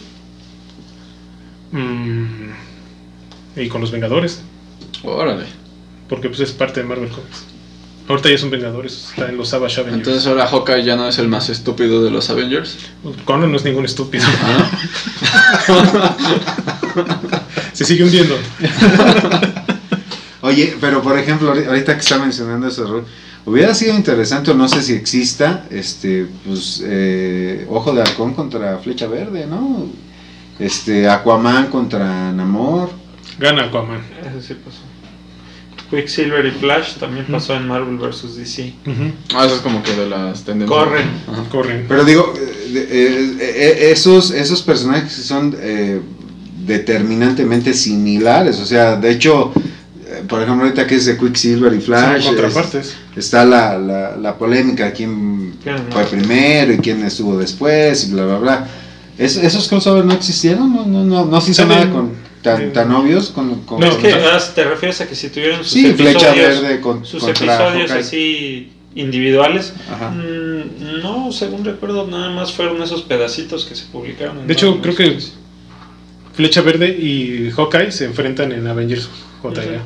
mm, 1.72 2.51
y 3.57 3.68
con 3.68 3.81
los 3.81 3.91
Vengadores. 3.91 4.43
Órale. 5.03 5.47
Porque 6.09 6.29
pues 6.29 6.41
es 6.41 6.53
parte 6.53 6.81
de 6.83 6.87
Marvel 6.87 7.09
Comics. 7.09 7.45
Ahorita 8.07 8.28
ya 8.28 8.36
son 8.36 8.50
Vengadores, 8.50 9.09
está 9.11 9.30
en 9.30 9.38
los 9.38 9.48
Savage 9.48 9.80
Avengers. 9.80 10.07
Entonces 10.07 10.26
ahora 10.26 10.46
Hawkeye 10.46 10.84
ya 10.84 10.94
no 10.94 11.09
es 11.09 11.16
el 11.18 11.26
más 11.28 11.48
estúpido 11.48 12.05
de 12.05 12.11
los 12.11 12.28
Avengers. 12.28 12.76
Conan 13.24 13.50
no 13.50 13.57
es 13.57 13.64
ningún 13.64 13.86
estúpido. 13.86 14.24
Ah, 14.44 14.70
Se 17.72 17.84
sigue 17.84 18.05
hundiendo. 18.05 18.36
Oye, 20.42 20.76
pero 20.80 21.02
por 21.02 21.18
ejemplo, 21.18 21.55
ahori- 21.55 21.66
ahorita 21.66 21.94
que 21.94 22.00
está 22.00 22.18
mencionando 22.18 22.68
ese 22.68 22.82
rol, 22.82 23.07
hubiera 23.46 23.74
sido 23.74 23.94
interesante, 23.96 24.50
o 24.50 24.55
no 24.55 24.68
sé 24.68 24.82
si 24.82 24.92
exista, 24.92 25.64
este, 25.70 26.26
pues, 26.46 26.82
eh, 26.84 27.66
Ojo 27.70 27.94
de 27.94 28.02
Halcón 28.02 28.34
contra 28.34 28.78
Flecha 28.78 29.07
Verde, 29.07 29.46
¿no? 29.46 29.86
Este, 30.59 31.09
Aquaman 31.09 31.68
contra 31.68 32.30
Namor. 32.32 32.90
Gana 33.38 33.64
Aquaman. 33.64 34.02
Eso 34.20 34.46
sí 34.46 34.55
pasó. 34.62 34.80
Quicksilver 35.91 36.45
y 36.47 36.51
Flash 36.53 36.95
también 36.95 37.26
pasó 37.30 37.55
en 37.55 37.66
Marvel 37.68 37.97
vs. 37.99 38.37
DC. 38.37 38.74
Ujú. 38.87 39.12
Ah, 39.35 39.45
eso 39.47 39.57
es 39.57 39.61
como 39.61 39.82
que 39.82 39.95
de 39.95 40.09
las 40.09 40.43
tendencias. 40.45 40.78
Corren. 40.78 41.09
Ajá. 41.30 41.45
Corren. 41.51 41.85
Pero 41.89 42.05
digo, 42.05 42.32
eh, 42.37 42.89
eh, 42.91 43.39
eh, 43.41 43.91
esos, 43.93 44.30
esos 44.30 44.62
personajes 44.62 45.12
son 45.12 45.57
eh, 45.61 46.01
determinantemente 46.66 47.74
similares. 47.74 48.59
O 48.61 48.66
sea, 48.66 48.97
de 48.97 49.11
hecho, 49.11 49.53
por 50.28 50.43
ejemplo, 50.43 50.64
ahorita 50.64 50.87
que 50.87 50.97
es 50.97 51.07
de 51.07 51.16
Quicksilver 51.18 51.72
y 51.74 51.80
Flash, 51.80 52.05
Son 52.07 52.16
es- 52.35 52.41
contrapartes. 52.41 52.95
está 53.16 53.45
la, 53.45 53.78
la, 53.78 54.16
la 54.16 54.37
polémica 54.39 54.87
de 54.87 54.93
quién 54.93 55.55
fue 55.91 56.05
primero 56.05 56.72
y 56.72 56.78
quién 56.78 57.03
estuvo 57.05 57.37
después 57.39 58.09
y 58.09 58.12
bla, 58.12 58.24
bla, 58.26 58.39
bla. 58.39 58.68
Es- 59.18 59.37
¿Esos 59.37 59.68
crossovers 59.68 60.05
no 60.07 60.12
existieron? 60.14 60.74
¿No, 60.74 60.85
no, 60.87 61.05
no, 61.05 61.24
no 61.24 61.41
se 61.41 61.53
hizo 61.53 61.66
nada 61.66 61.89
con, 61.91 62.11
tan, 62.45 62.72
tan 62.72 62.92
obvios? 62.92 63.30
Con, 63.30 63.62
con- 63.64 63.80
No, 63.80 63.86
es 63.86 63.97
que 63.97 64.12
ah, 64.12 64.38
te 64.55 64.62
refieres 64.64 65.01
a 65.01 65.09
que 65.09 65.16
si 65.16 65.30
tuvieron 65.30 65.59
sus 65.64 65.72
sí, 65.72 65.92
Flecha 65.95 66.28
episodios, 66.30 66.61
Verde 66.62 66.80
con, 66.80 67.05
sus 67.05 67.22
episodios 67.26 67.90
Hawkeye. 67.90 67.99
así 67.99 68.70
individuales, 68.95 69.72
Ajá. 69.90 70.11
mm, 70.11 71.03
no, 71.03 71.32
según 71.32 71.64
recuerdo, 71.64 72.07
nada 72.07 72.30
más 72.30 72.53
fueron 72.53 72.80
esos 72.82 73.03
pedacitos 73.03 73.64
que 73.64 73.74
se 73.74 73.86
publicaron. 73.86 74.38
en 74.38 74.47
De 74.47 74.53
hecho, 74.53 74.80
creo 74.80 74.95
que. 74.95 75.18
Flecha 76.34 76.62
Verde 76.62 76.88
y 76.88 77.51
Hawkeye 77.53 77.90
se 77.92 78.05
enfrentan 78.05 78.53
en 78.53 78.66
Avengers 78.66 79.09
JLA. 79.42 79.82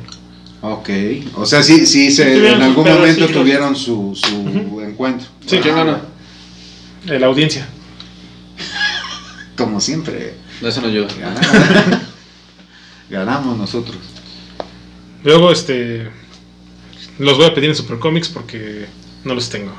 Ok, 0.61 0.89
o 1.35 1.45
sea, 1.45 1.63
sí, 1.63 1.85
sí, 1.85 2.11
se, 2.11 2.35
tuvieron 2.35 2.57
en 2.57 2.67
algún 2.67 2.85
momento 2.89 3.27
tuvieron 3.29 3.75
su, 3.75 4.13
su 4.15 4.35
Ujú. 4.35 4.81
encuentro. 4.81 5.27
Sí, 5.45 5.55
Ah, 5.57 5.59
¿Quién 5.61 5.75
gana? 5.75 6.01
Eh, 7.07 7.17
La 7.19 7.27
audiencia. 7.27 7.65
Como 9.57 9.79
siempre, 9.79 10.33
Eso 10.61 10.81
no 10.81 10.87
ayuda. 10.87 11.07
Ganamos 13.09 13.57
nosotros. 13.57 13.97
Luego, 15.23 15.51
este. 15.51 16.09
Los 17.17 17.37
voy 17.37 17.47
a 17.47 17.53
pedir 17.53 17.69
en 17.69 17.75
Super 17.75 17.99
Comics 17.99 18.29
porque 18.29 18.85
no 19.25 19.33
los 19.33 19.49
tengo. 19.49 19.73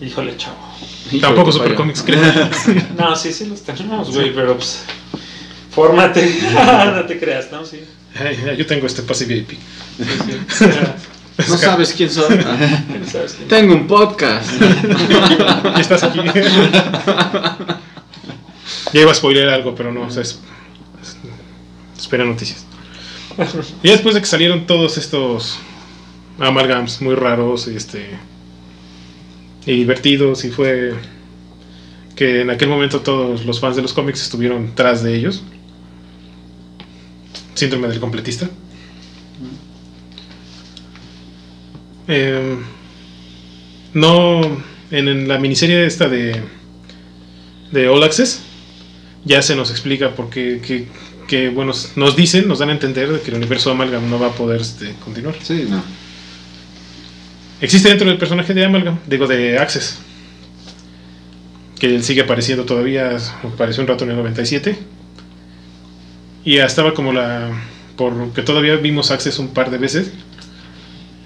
Híjole, 0.00 0.36
chavo. 0.36 0.56
Tampoco 1.20 1.50
Híjole, 1.50 1.52
Super 1.52 1.68
vaya. 1.68 1.76
Comics, 1.76 2.02
creo. 2.02 2.22
No, 2.98 3.16
sí, 3.16 3.32
sí 3.32 3.46
los 3.46 3.62
tenemos, 3.62 4.14
güey, 4.14 4.34
pero 4.34 4.56
pues. 4.56 4.84
Fórmate. 5.70 6.40
no 6.94 7.04
te 7.06 7.18
creas, 7.18 7.50
¿no? 7.50 7.64
Sí. 7.64 7.80
Yo 8.56 8.66
tengo 8.66 8.86
este 8.86 9.02
pase 9.02 9.24
VIP. 9.24 9.50
sí, 9.50 10.04
sí. 10.48 10.64
No 11.48 11.58
sabes 11.58 11.92
quién 11.92 12.08
soy. 12.10 12.38
Tengo 13.48 13.74
un 13.74 13.88
podcast. 13.88 14.48
Ya 14.60 15.80
estás 15.80 16.04
aquí. 16.04 16.20
Ya 18.94 19.00
iba 19.02 19.10
a 19.10 19.14
spoiler 19.14 19.48
algo, 19.50 19.74
pero 19.74 19.92
no, 19.92 20.02
o 20.06 20.10
sea, 20.10 20.22
es- 20.22 20.40
es- 21.02 21.16
espera 22.00 22.24
noticias. 22.24 22.64
Y 23.82 23.88
después 23.88 24.14
de 24.14 24.20
que 24.22 24.26
salieron 24.26 24.66
todos 24.66 24.96
estos 24.96 25.58
amalgams 26.38 27.02
muy 27.02 27.14
raros 27.14 27.68
y 27.68 27.76
este 27.76 28.08
y 29.66 29.72
divertidos 29.72 30.44
y 30.44 30.50
fue 30.50 30.94
que 32.16 32.42
en 32.42 32.50
aquel 32.50 32.68
momento 32.68 33.00
todos 33.00 33.44
los 33.44 33.58
fans 33.60 33.76
de 33.76 33.82
los 33.82 33.92
cómics 33.92 34.22
estuvieron 34.22 34.72
tras 34.74 35.02
de 35.02 35.16
ellos. 35.16 35.42
Síndrome 37.54 37.88
del 37.88 37.98
completista. 38.00 38.48
Em, 42.06 42.62
no 43.94 44.42
en, 44.90 45.08
en 45.08 45.26
la 45.28 45.38
miniserie 45.38 45.86
esta 45.86 46.08
de 46.08 46.42
de 47.72 47.88
All 47.88 48.02
Access 48.02 48.42
ya 49.24 49.42
se 49.42 49.56
nos 49.56 49.70
explica 49.70 50.10
por 50.10 50.30
qué 50.30 50.60
que, 50.64 50.86
que, 51.26 51.48
bueno 51.48 51.72
nos 51.96 52.16
dicen 52.16 52.46
nos 52.46 52.58
dan 52.58 52.70
a 52.70 52.72
entender 52.72 53.10
de 53.10 53.20
que 53.20 53.30
el 53.30 53.36
universo 53.36 53.70
Amalgam 53.70 54.08
no 54.10 54.18
va 54.18 54.28
a 54.28 54.32
poder 54.32 54.60
este, 54.60 54.94
continuar 55.04 55.36
Sí, 55.42 55.66
no. 55.68 55.82
existe 57.60 57.88
dentro 57.88 58.08
del 58.08 58.18
personaje 58.18 58.54
de 58.54 58.64
Amalgam 58.64 58.98
digo 59.06 59.26
de 59.26 59.58
Access 59.58 59.98
que 61.78 61.86
él 61.94 62.04
sigue 62.04 62.22
apareciendo 62.22 62.64
todavía 62.64 63.16
apareció 63.42 63.82
un 63.82 63.88
rato 63.88 64.04
en 64.04 64.10
el 64.10 64.16
97 64.16 64.78
y 66.44 66.58
estaba 66.58 66.94
como 66.94 67.12
la 67.12 67.50
porque 67.96 68.42
todavía 68.42 68.76
vimos 68.76 69.10
Access 69.10 69.38
un 69.38 69.48
par 69.48 69.70
de 69.70 69.78
veces 69.78 70.10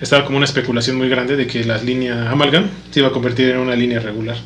estaba 0.01 0.25
como 0.25 0.37
una 0.37 0.45
especulación 0.45 0.97
muy 0.97 1.09
grande 1.09 1.35
de 1.35 1.47
que 1.49 1.65
la 1.65 1.79
línea 1.79 2.31
Amalgam 2.31 2.69
se 2.93 3.01
iba 3.01 3.09
a 3.09 3.13
convertir 3.13 3.49
en 3.51 3.59
una 3.59 3.75
línea 3.75 3.99
regular 3.99 4.37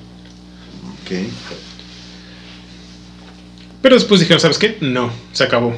Ok. 1.02 1.10
Pero 3.82 3.96
después 3.96 4.20
dijeron, 4.20 4.40
¿sabes 4.40 4.58
qué? 4.58 4.78
No, 4.80 5.10
se 5.32 5.44
acabó. 5.44 5.76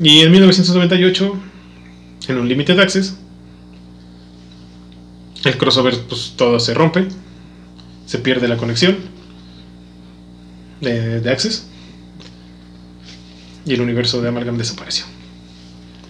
Y 0.00 0.20
en 0.20 0.32
1998, 0.32 1.38
en 2.28 2.38
un 2.38 2.48
Limited 2.48 2.78
Access, 2.78 3.16
el 5.44 5.58
crossover, 5.58 5.98
pues 6.08 6.34
todo 6.36 6.58
se 6.58 6.74
rompe, 6.74 7.08
se 8.06 8.18
pierde 8.18 8.48
la 8.48 8.56
conexión 8.56 8.96
de, 10.80 11.20
de 11.20 11.30
Access 11.30 11.66
y 13.68 13.74
el 13.74 13.80
universo 13.82 14.22
de 14.22 14.28
Amalgam 14.28 14.56
desapareció 14.56 15.04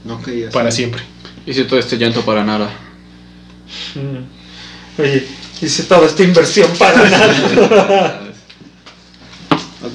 Ok, 0.09 0.29
ya 0.29 0.51
para 0.51 0.71
siempre. 0.71 1.03
Hice 1.45 1.65
todo 1.65 1.79
este 1.79 1.99
llanto 1.99 2.23
para 2.23 2.45
nada. 2.45 2.71
Mm. 3.95 5.01
Oye, 5.03 5.27
hice 5.61 5.83
toda 5.83 6.07
esta 6.07 6.23
inversión 6.23 6.71
para 6.79 7.11
nada. 7.11 8.23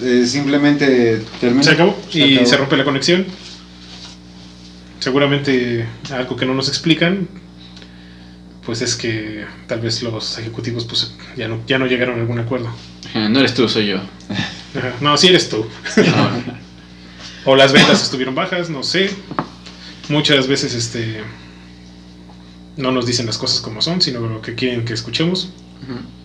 Eh, 0.01 0.25
simplemente 0.25 1.21
termina. 1.39 1.63
Se 1.63 1.71
acabó 1.71 1.97
y 2.11 2.33
acabó. 2.35 2.45
se 2.49 2.57
rompe 2.57 2.77
la 2.77 2.83
conexión. 2.83 3.25
Seguramente 4.99 5.85
algo 6.11 6.35
que 6.37 6.45
no 6.45 6.53
nos 6.53 6.69
explican, 6.69 7.27
pues 8.65 8.81
es 8.81 8.95
que 8.95 9.45
tal 9.67 9.81
vez 9.81 10.01
los 10.01 10.37
ejecutivos 10.37 10.85
pues 10.85 11.13
ya 11.35 11.49
no, 11.49 11.59
ya 11.67 11.77
no 11.77 11.87
llegaron 11.87 12.17
a 12.17 12.21
algún 12.21 12.39
acuerdo. 12.39 12.69
No 13.13 13.39
eres 13.39 13.53
tú, 13.53 13.67
soy 13.67 13.87
yo. 13.87 13.97
No, 15.01 15.17
si 15.17 15.27
eres 15.27 15.49
tú. 15.49 15.65
O 17.45 17.57
las 17.57 17.73
ventas 17.73 18.01
estuvieron 18.01 18.35
bajas, 18.35 18.69
no 18.69 18.83
sé. 18.83 19.09
Muchas 20.07 20.47
veces 20.47 20.73
este 20.73 21.21
no 22.77 22.91
nos 22.93 23.05
dicen 23.05 23.25
las 23.25 23.37
cosas 23.37 23.59
como 23.59 23.81
son, 23.81 24.01
sino 24.01 24.21
lo 24.21 24.41
que 24.41 24.55
quieren 24.55 24.85
que 24.85 24.93
escuchemos. 24.93 25.49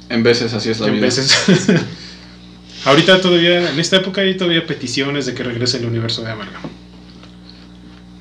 En 0.09 0.23
veces 0.23 0.55
así 0.55 0.71
es 0.71 0.79
la 0.79 0.87
En 0.87 0.93
vida. 0.93 1.03
veces. 1.07 1.37
Ahorita 2.85 3.21
todavía, 3.21 3.71
en 3.71 3.79
esta 3.81 3.97
época 3.97 4.21
hay 4.21 4.37
todavía 4.37 4.67
peticiones 4.67 5.27
de 5.27 5.35
que 5.35 5.43
regrese 5.43 5.79
el 5.79 5.87
universo 5.87 6.23
de 6.23 6.31
Amalgam. 6.31 6.63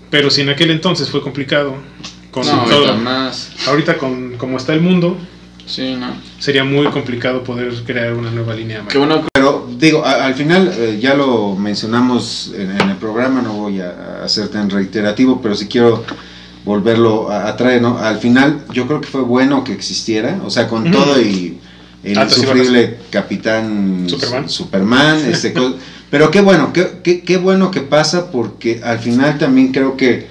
Pero 0.10 0.30
si 0.30 0.41
en 0.41 0.49
aquel 0.49 0.72
entonces 0.72 1.10
fue 1.10 1.22
complicado, 1.22 1.76
con 2.32 2.45
No, 2.45 2.64
todo- 2.66 2.86
ahorita 2.88 2.93
más. 2.95 3.51
ahorita 3.68 3.97
con 3.97 4.38
como 4.38 4.58
está 4.58 4.74
el 4.74 4.82
mundo, 4.82 5.18
Sí, 5.66 5.95
no. 5.95 6.08
sería 6.39 6.64
muy 6.64 6.88
complicado 6.88 7.43
poder 7.43 7.74
crear 7.86 8.14
una 8.14 8.32
nueva 8.32 8.53
línea. 8.55 8.84
Bueno 8.95 9.22
que 9.22 9.28
Pero 9.34 9.68
digo, 9.78 10.03
a- 10.05 10.26
al 10.26 10.34
final 10.36 10.72
eh, 10.78 10.97
ya 11.01 11.14
lo 11.14 11.55
mencionamos 11.55 12.53
en, 12.55 12.72
en 12.72 12.89
el 12.89 12.95
programa, 12.97 13.41
no 13.41 13.53
voy 13.53 13.82
a, 13.82 14.24
a 14.24 14.30
ser 14.30 14.47
tan 14.49 14.70
reiterativo, 14.70 15.41
pero 15.41 15.55
sí 15.55 15.68
quiero 15.68 16.03
volverlo 16.64 17.30
a, 17.30 17.47
a 17.49 17.55
traer, 17.58 17.82
¿no? 17.82 17.97
Al 17.97 18.18
final 18.20 18.64
yo 18.74 18.88
creo 18.88 19.01
que 19.01 19.08
fue 19.08 19.22
bueno 19.22 19.64
que 19.64 19.74
existiera, 19.74 20.39
o 20.45 20.49
sea, 20.49 20.68
con 20.68 20.89
todo 20.91 21.20
y 21.22 21.58
el 22.04 22.18
y 22.18 22.22
insufrible 22.22 22.98
capitán 23.10 24.06
Superman. 24.08 24.50
Superman, 24.50 25.18
este, 25.32 25.54
pero 26.10 26.32
qué 26.32 26.41
bueno, 26.41 26.72
qué, 26.74 27.00
qué, 27.04 27.22
qué 27.22 27.38
bueno 27.38 27.70
que 27.72 27.82
pasa 27.82 28.32
porque 28.32 28.82
al 28.84 29.00
final 29.00 29.38
también 29.38 29.72
creo 29.72 29.98
que 29.98 30.28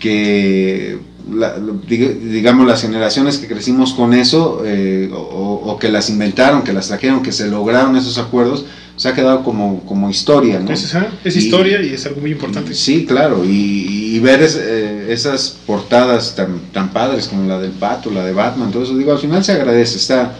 que 0.00 0.98
la- 1.32 1.56
digamos 1.88 2.66
las 2.66 2.82
generaciones 2.82 3.38
que 3.38 3.46
crecimos 3.46 3.92
con 3.92 4.12
eso 4.12 4.62
eh, 4.64 5.08
o, 5.14 5.62
o 5.64 5.78
que 5.78 5.88
las 5.88 6.10
inventaron, 6.10 6.62
que 6.64 6.72
las 6.72 6.88
trajeron, 6.88 7.22
que 7.22 7.30
se 7.32 7.46
lograron 7.46 7.96
esos 7.96 8.18
acuerdos, 8.18 8.64
se 8.96 9.08
ha 9.08 9.14
quedado 9.14 9.42
como, 9.44 9.84
como 9.84 10.10
historia, 10.10 10.58
¿no? 10.58 10.70
Es, 10.72 10.92
es 11.24 11.36
Y- 11.36 11.38
historia 11.38 11.80
y 11.80 11.90
es 11.94 12.04
algo 12.06 12.20
muy 12.20 12.32
importante. 12.32 12.74
Sí, 12.74 13.06
claro, 13.06 13.44
y, 13.44 14.14
y 14.16 14.18
ver 14.18 14.42
es- 14.42 14.58
eh, 14.60 15.06
esas 15.12 15.56
portadas 15.66 16.34
tan, 16.34 16.58
tan 16.72 16.92
padres 16.92 17.28
como 17.28 17.46
la 17.46 17.58
del 17.60 17.70
Pato, 17.70 18.10
la 18.10 18.24
de 18.24 18.32
Batman, 18.32 18.72
todo 18.72 18.82
eso, 18.82 18.96
digo, 18.96 19.12
al 19.12 19.18
final 19.18 19.44
se 19.44 19.52
agradece, 19.52 19.96
está, 19.98 20.34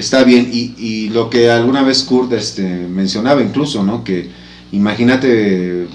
está 0.00 0.24
bien. 0.24 0.50
Y, 0.52 0.74
y 0.76 1.08
lo 1.10 1.30
que 1.30 1.50
alguna 1.50 1.82
vez 1.82 2.02
Kurt 2.02 2.32
este, 2.32 2.62
mencionaba 2.64 3.40
incluso, 3.42 3.84
¿no? 3.84 4.02
Que 4.02 4.28
imagínate, 4.72 5.86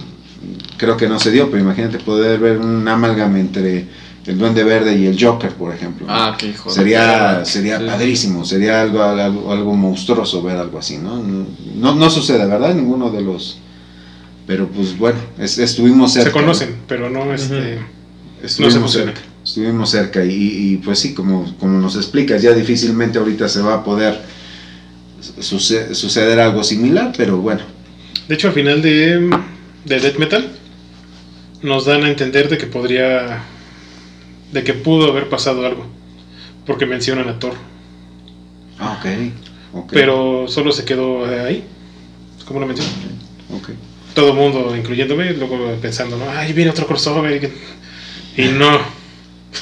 creo 0.78 0.96
que 0.98 1.08
no 1.10 1.20
se 1.20 1.32
dio, 1.32 1.50
pero 1.52 1.62
imagínate 1.64 2.00
poder 2.00 2.40
ver 2.40 2.58
un 2.58 2.88
amalgama 2.88 3.40
entre 3.40 3.86
el 4.26 4.38
Duende 4.40 4.64
Verde 4.64 4.98
y 4.98 5.06
el 5.06 5.22
Joker, 5.24 5.52
por 5.52 5.74
ejemplo. 5.74 6.08
¿no? 6.08 6.14
Ah, 6.14 6.36
qué 6.38 6.48
hijo 6.48 6.70
de 6.70 6.76
sería 6.76 7.46
sería 7.46 7.78
Sí. 7.80 7.86
padrísimo, 7.86 8.44
sería 8.46 8.82
algo, 8.82 9.04
algo, 9.04 9.52
algo 9.52 9.76
monstruoso 9.76 10.42
ver 10.42 10.58
algo 10.58 10.80
así, 10.80 10.98
¿no? 10.98 11.22
No, 11.76 11.94
no 11.94 12.10
sucede, 12.10 12.46
¿verdad? 12.48 12.74
Ninguno 12.74 13.12
de 13.12 13.22
los... 13.22 13.60
Pero 14.48 14.68
pues 14.70 14.98
bueno, 14.98 15.18
es- 15.40 15.58
estuvimos 15.60 16.14
cerca. 16.14 16.30
Se 16.30 16.34
conocen, 16.34 16.76
pero 16.88 17.10
no 17.10 17.34
este. 17.34 17.80
Estuvimos 18.44 18.80
no 18.80 18.88
se 18.88 19.00
cerca. 19.04 19.22
Estuvimos 19.56 19.90
cerca 19.90 20.22
y, 20.26 20.34
y, 20.34 20.78
pues 20.84 21.00
sí, 21.00 21.14
como, 21.14 21.56
como 21.58 21.80
nos 21.80 21.96
explicas, 21.96 22.42
ya 22.42 22.52
difícilmente 22.52 23.20
ahorita 23.20 23.48
se 23.48 23.62
va 23.62 23.76
a 23.76 23.84
poder 23.86 24.20
suce- 25.40 25.96
suceder 25.96 26.42
algo 26.42 26.62
similar, 26.62 27.14
pero 27.16 27.38
bueno. 27.38 27.62
De 28.28 28.36
hecho, 28.36 28.50
al 28.50 28.54
final 28.54 28.82
de, 28.82 29.30
de 29.86 30.00
Death 30.02 30.18
Metal, 30.18 30.52
nos 31.62 31.86
dan 31.86 32.04
a 32.04 32.10
entender 32.10 32.50
de 32.50 32.58
que 32.58 32.68
podría, 32.68 33.44
de 34.52 34.64
que 34.66 34.74
pudo 34.74 35.10
haber 35.10 35.30
pasado 35.30 35.66
algo, 35.66 35.86
porque 36.66 36.86
mencionan 36.86 37.30
a 37.30 37.40
Thor, 37.40 37.54
Ah, 38.78 39.00
ok. 39.00 39.10
ok, 39.84 39.90
pero 39.94 40.48
solo 40.50 40.74
se 40.74 40.84
quedó 40.84 41.24
ahí, 41.46 41.64
como 42.46 42.60
lo 42.60 42.66
menciono. 42.66 42.92
ok. 43.54 43.70
Todo 44.16 44.32
el 44.32 44.36
mundo, 44.36 44.76
incluyéndome, 44.76 45.32
luego 45.32 45.78
pensando, 45.82 46.18
¿no? 46.18 46.26
ay, 46.30 46.52
viene 46.52 46.72
otro 46.72 46.86
crossover, 46.86 47.50
y 48.36 48.48
no, 48.50 49.05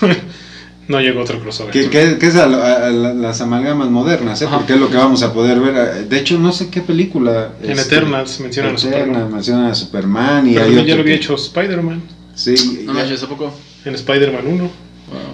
no 0.87 0.99
llegó 0.99 1.21
otro 1.21 1.39
crossover. 1.39 1.71
Que, 1.73 1.89
que- 1.89 2.17
que 2.17 2.27
es 2.27 2.35
a, 2.35 2.43
a- 2.45 2.87
a 2.87 2.89
la- 2.89 3.13
las 3.13 3.41
amalgamas 3.41 3.89
modernas, 3.89 4.41
¿eh? 4.41 4.45
Ajá. 4.45 4.57
porque 4.57 4.73
es 4.73 4.79
lo 4.79 4.89
que 4.89 4.97
vamos 4.97 5.23
a 5.23 5.33
poder 5.33 5.59
ver. 5.59 6.07
De 6.07 6.17
hecho, 6.17 6.37
no 6.39 6.51
sé 6.51 6.69
qué 6.69 6.81
película. 6.81 7.53
En 7.61 7.71
este, 7.71 7.95
Eternals 7.95 8.39
mencionan 8.39 8.75
a 8.75 8.77
Eternals, 8.77 9.01
Superman. 9.05 9.33
mencionan 9.33 9.65
a 9.67 9.75
Superman 9.75 10.47
y 10.49 10.53
Pero 10.55 10.65
hay 10.65 10.71
ya 10.71 10.95
lo 10.95 11.01
había 11.01 11.03
que- 11.05 11.13
hecho 11.15 11.35
Spider-Man, 11.35 12.01
Sí, 12.35 12.83
No 12.85 12.93
ya- 12.95 13.13
¿a 13.25 13.27
poco? 13.29 13.53
en 13.85 13.93
Spider-Man 13.95 14.47
1. 14.47 14.63
Wow. 14.63 14.71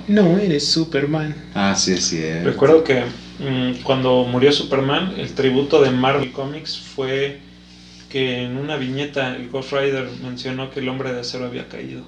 No 0.09 0.37
eres 0.37 0.67
Superman. 0.67 1.33
Ah, 1.55 1.73
sí, 1.77 1.93
es 1.93 2.07
cierto. 2.09 2.49
Recuerdo 2.49 2.83
que 2.83 3.03
mm, 3.39 3.83
cuando 3.83 4.25
murió 4.25 4.51
Superman, 4.51 5.13
el 5.17 5.29
tributo 5.33 5.81
de 5.81 5.91
Marvel 5.91 6.31
Comics 6.33 6.77
fue 6.77 7.39
que 8.09 8.43
en 8.43 8.57
una 8.57 8.75
viñeta 8.75 9.35
el 9.35 9.49
Ghost 9.49 9.71
Rider 9.71 10.09
mencionó 10.23 10.71
que 10.71 10.79
el 10.81 10.89
hombre 10.89 11.13
de 11.13 11.21
acero 11.21 11.45
había 11.45 11.69
caído. 11.69 12.01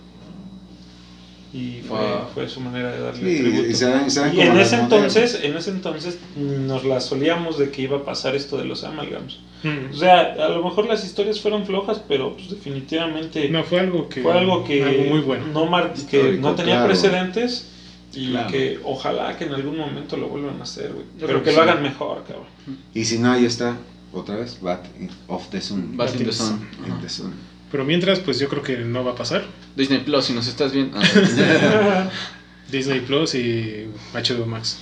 Y 1.53 1.81
fue, 1.85 1.97
Wow. 1.99 2.27
fue 2.33 2.47
su 2.47 2.61
manera 2.61 2.91
de 2.93 2.99
darle 3.01 3.35
Sí, 3.37 3.41
tributo. 3.43 3.67
y 3.67 3.73
se 3.73 4.09
se 4.09 4.33
Y 4.35 4.39
en 4.39 4.57
ese 4.57 4.75
entonces, 4.77 5.39
en 5.43 5.57
ese 5.57 5.69
entonces 5.71 6.17
nos 6.37 6.85
la 6.85 7.01
solíamos 7.01 7.57
de 7.59 7.69
que 7.71 7.81
iba 7.81 7.97
a 7.97 8.03
pasar 8.05 8.35
esto 8.35 8.57
de 8.57 8.63
los 8.63 8.85
amalgams. 8.85 9.39
Mm. 9.63 9.91
O 9.93 9.97
sea, 9.97 10.21
a 10.39 10.47
lo 10.49 10.63
mejor 10.63 10.85
las 10.87 11.03
historias 11.03 11.41
fueron 11.41 11.65
flojas, 11.65 12.01
pero 12.07 12.35
pues 12.35 12.49
definitivamente 12.49 13.49
No, 13.49 13.63
fue 13.65 13.81
algo 13.81 14.07
que. 14.07 14.21
fue 14.21 14.31
algo 14.31 14.63
que 14.63 14.81
algo 14.83 15.03
muy 15.03 15.19
bueno. 15.19 15.45
no 15.47 15.65
mar- 15.65 15.93
que 16.09 16.37
no 16.39 16.55
tenía 16.55 16.75
claro. 16.75 16.87
precedentes 16.87 17.67
y 18.13 18.29
Claro. 18.31 18.49
que 18.49 18.79
ojalá 18.85 19.37
que 19.37 19.43
en 19.45 19.53
algún 19.53 19.77
momento 19.77 20.15
lo 20.17 20.29
vuelvan 20.29 20.59
a 20.59 20.63
hacer, 20.63 20.93
güey. 20.93 21.05
Pero 21.19 21.43
que 21.43 21.51
lo 21.51 21.61
hagan 21.61 21.83
mejor, 21.83 22.23
cabrón. 22.25 22.47
Y 22.93 23.03
si 23.05 23.19
no, 23.19 23.31
ahí 23.31 23.43
está, 23.45 23.75
otra 24.13 24.37
vez, 24.37 24.57
Bat 24.61 24.85
of 25.27 25.49
the 25.49 25.59
Sun. 25.61 25.97
Bat 25.97 26.15
in 26.15 26.25
the 26.25 26.31
Sun. 26.31 26.67
In 26.85 26.91
Ajá. 26.93 27.01
the 27.01 27.09
Sun. 27.09 27.33
Pero 27.71 27.85
mientras, 27.85 28.19
pues 28.19 28.37
yo 28.39 28.49
creo 28.49 28.63
que 28.63 28.77
no 28.77 29.03
va 29.03 29.11
a 29.11 29.15
pasar. 29.15 29.45
Disney 29.75 29.99
Plus, 29.99 30.25
si 30.25 30.33
nos 30.33 30.47
estás 30.47 30.73
viendo. 30.73 30.99
Disney 32.71 32.99
Plus 33.01 33.35
y 33.35 33.87
HBO 34.13 34.45
Max. 34.45 34.77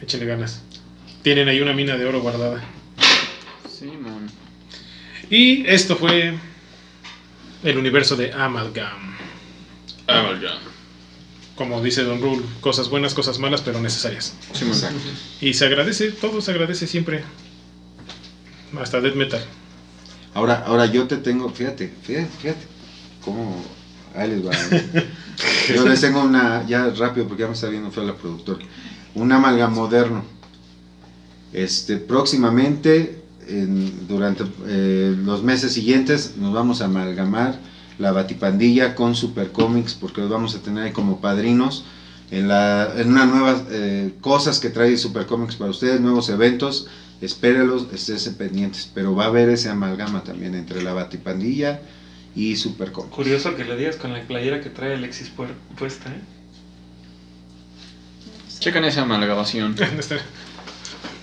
Échenle 0.00 0.26
ganas. 0.26 0.62
Tienen 1.22 1.48
ahí 1.48 1.60
una 1.60 1.72
mina 1.72 1.96
de 1.96 2.04
oro 2.04 2.20
guardada. 2.20 2.62
sí, 3.68 3.86
man. 3.86 4.30
Y 5.30 5.66
esto 5.66 5.96
fue 5.96 6.34
el 7.64 7.78
universo 7.78 8.14
de 8.16 8.32
Amalgam. 8.32 9.16
Amalgam. 10.06 10.58
Como 11.56 11.82
dice 11.82 12.04
Don 12.04 12.20
Rule, 12.20 12.44
cosas 12.60 12.90
buenas, 12.90 13.14
cosas 13.14 13.38
malas, 13.38 13.62
pero 13.62 13.80
necesarias. 13.80 14.36
Sí, 14.52 14.64
man. 14.66 14.94
Y 15.40 15.54
se 15.54 15.66
agradece, 15.66 16.12
todo 16.12 16.40
se 16.40 16.50
agradece 16.52 16.86
siempre. 16.86 17.24
Hasta 18.78 19.00
Death 19.00 19.14
Metal. 19.14 19.44
Ahora, 20.36 20.62
ahora 20.66 20.84
yo 20.84 21.06
te 21.06 21.16
tengo, 21.16 21.48
fíjate, 21.48 21.88
fíjate, 22.02 22.28
fíjate, 22.42 22.66
cómo, 23.24 23.56
ahí 24.14 24.28
les 24.28 24.46
va. 24.46 24.52
Yo 25.72 25.86
les 25.86 26.00
tengo 26.00 26.22
una, 26.22 26.66
ya 26.66 26.90
rápido 26.90 27.26
porque 27.26 27.42
ya 27.42 27.46
me 27.48 27.54
está 27.54 27.68
viendo 27.68 27.90
fue 27.90 28.04
la 28.04 28.12
productora, 28.14 28.60
un 29.14 29.32
amalgam 29.32 29.72
moderno. 29.72 30.24
Este, 31.52 31.96
próximamente, 31.96 33.18
en- 33.46 34.06
durante 34.08 34.44
eh, 34.66 35.14
los 35.24 35.42
meses 35.42 35.72
siguientes, 35.72 36.32
nos 36.36 36.52
vamos 36.52 36.80
a 36.80 36.84
amalgamar 36.86 37.58
la 37.98 38.10
Batipandilla 38.10 38.94
con 38.94 39.14
Super 39.14 39.50
Comics 39.50 39.94
porque 39.94 40.20
los 40.20 40.28
vamos 40.30 40.54
a 40.54 40.58
tener 40.58 40.84
ahí 40.84 40.90
como 40.92 41.18
padrinos 41.20 41.82
en, 42.30 42.48
la, 42.48 42.92
en 42.96 43.08
una 43.08 43.24
nuevas 43.24 43.62
eh, 43.70 44.10
cosas 44.20 44.58
que 44.58 44.68
trae 44.68 44.96
Super 44.96 45.24
Comics 45.26 45.56
para 45.56 45.70
ustedes, 45.70 46.00
nuevos 46.00 46.28
eventos, 46.28 46.84
espérelos, 47.20 47.86
esténse 47.92 48.32
pendientes, 48.32 48.90
pero 48.94 49.14
va 49.14 49.24
a 49.24 49.28
haber 49.28 49.48
ese 49.48 49.68
amalgama 49.68 50.22
también 50.22 50.54
entre 50.54 50.82
la 50.82 50.92
Batipandilla 50.92 51.80
y 52.34 52.56
Super 52.56 52.92
Comics. 52.92 53.14
Curioso 53.14 53.56
que 53.56 53.64
le 53.64 53.76
digas 53.76 53.96
con 53.96 54.12
la 54.12 54.22
playera 54.22 54.60
que 54.60 54.70
trae 54.70 54.94
Alexis 54.94 55.32
puesta, 55.78 56.10
¿eh? 56.10 56.20
Checan 58.58 58.84
esa 58.84 59.02
amalgamación. 59.02 59.74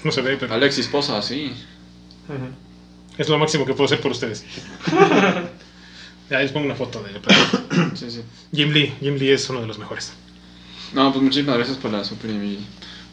No 0.04 0.12
se 0.12 0.22
ve, 0.22 0.36
pero 0.36 0.54
Alexis 0.54 0.88
Posa, 0.88 1.22
sí. 1.22 1.54
es 3.18 3.30
lo 3.30 3.38
máximo 3.38 3.66
que 3.66 3.72
puedo 3.72 3.86
hacer 3.86 4.02
por 4.02 4.12
ustedes. 4.12 4.44
Ya 6.30 6.40
les 6.40 6.52
pongo 6.52 6.66
una 6.66 6.76
foto 6.76 7.04
de 7.04 7.12
Sí, 7.96 8.10
sí. 8.10 8.22
Jim 8.54 8.72
Lee. 8.72 8.94
Jim 9.00 9.16
Lee 9.16 9.32
es 9.32 9.50
uno 9.50 9.62
de 9.62 9.68
los 9.68 9.78
mejores. 9.78 10.14
No, 10.94 11.12
pues 11.12 11.24
muchísimas 11.24 11.58
gracias 11.58 11.78
por 11.78 11.92
la 11.92 12.04
super 12.04 12.32
y 12.32 12.60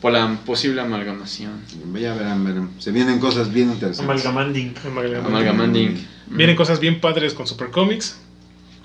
por 0.01 0.13
la 0.13 0.39
posible 0.47 0.81
amalgamación. 0.81 1.63
Ya 1.95 2.15
verán, 2.15 2.45
verán. 2.45 2.71
Se 2.79 2.91
vienen 2.91 3.19
cosas 3.19 3.53
bien 3.53 3.71
interesantes. 3.71 4.25
Amalgamanding. 4.25 4.75
Amalgam. 4.87 5.27
Amalgamanding. 5.27 6.07
Vienen 6.29 6.57
cosas 6.57 6.81
bien 6.81 7.01
padres 7.01 7.35
con 7.35 7.47
Super 7.47 7.71
Comics. 7.71 8.19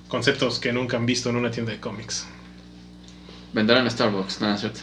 Conceptos 0.08 0.60
que 0.60 0.74
nunca 0.74 0.98
han 0.98 1.06
visto 1.06 1.30
en 1.30 1.38
una 1.38 1.52
tienda 1.52 1.72
de 1.72 1.80
cómics. 1.80 2.28
Vendrán 3.54 3.88
a 3.88 3.90
Starbucks, 3.90 4.42
nada, 4.42 4.58
cierto. 4.58 4.82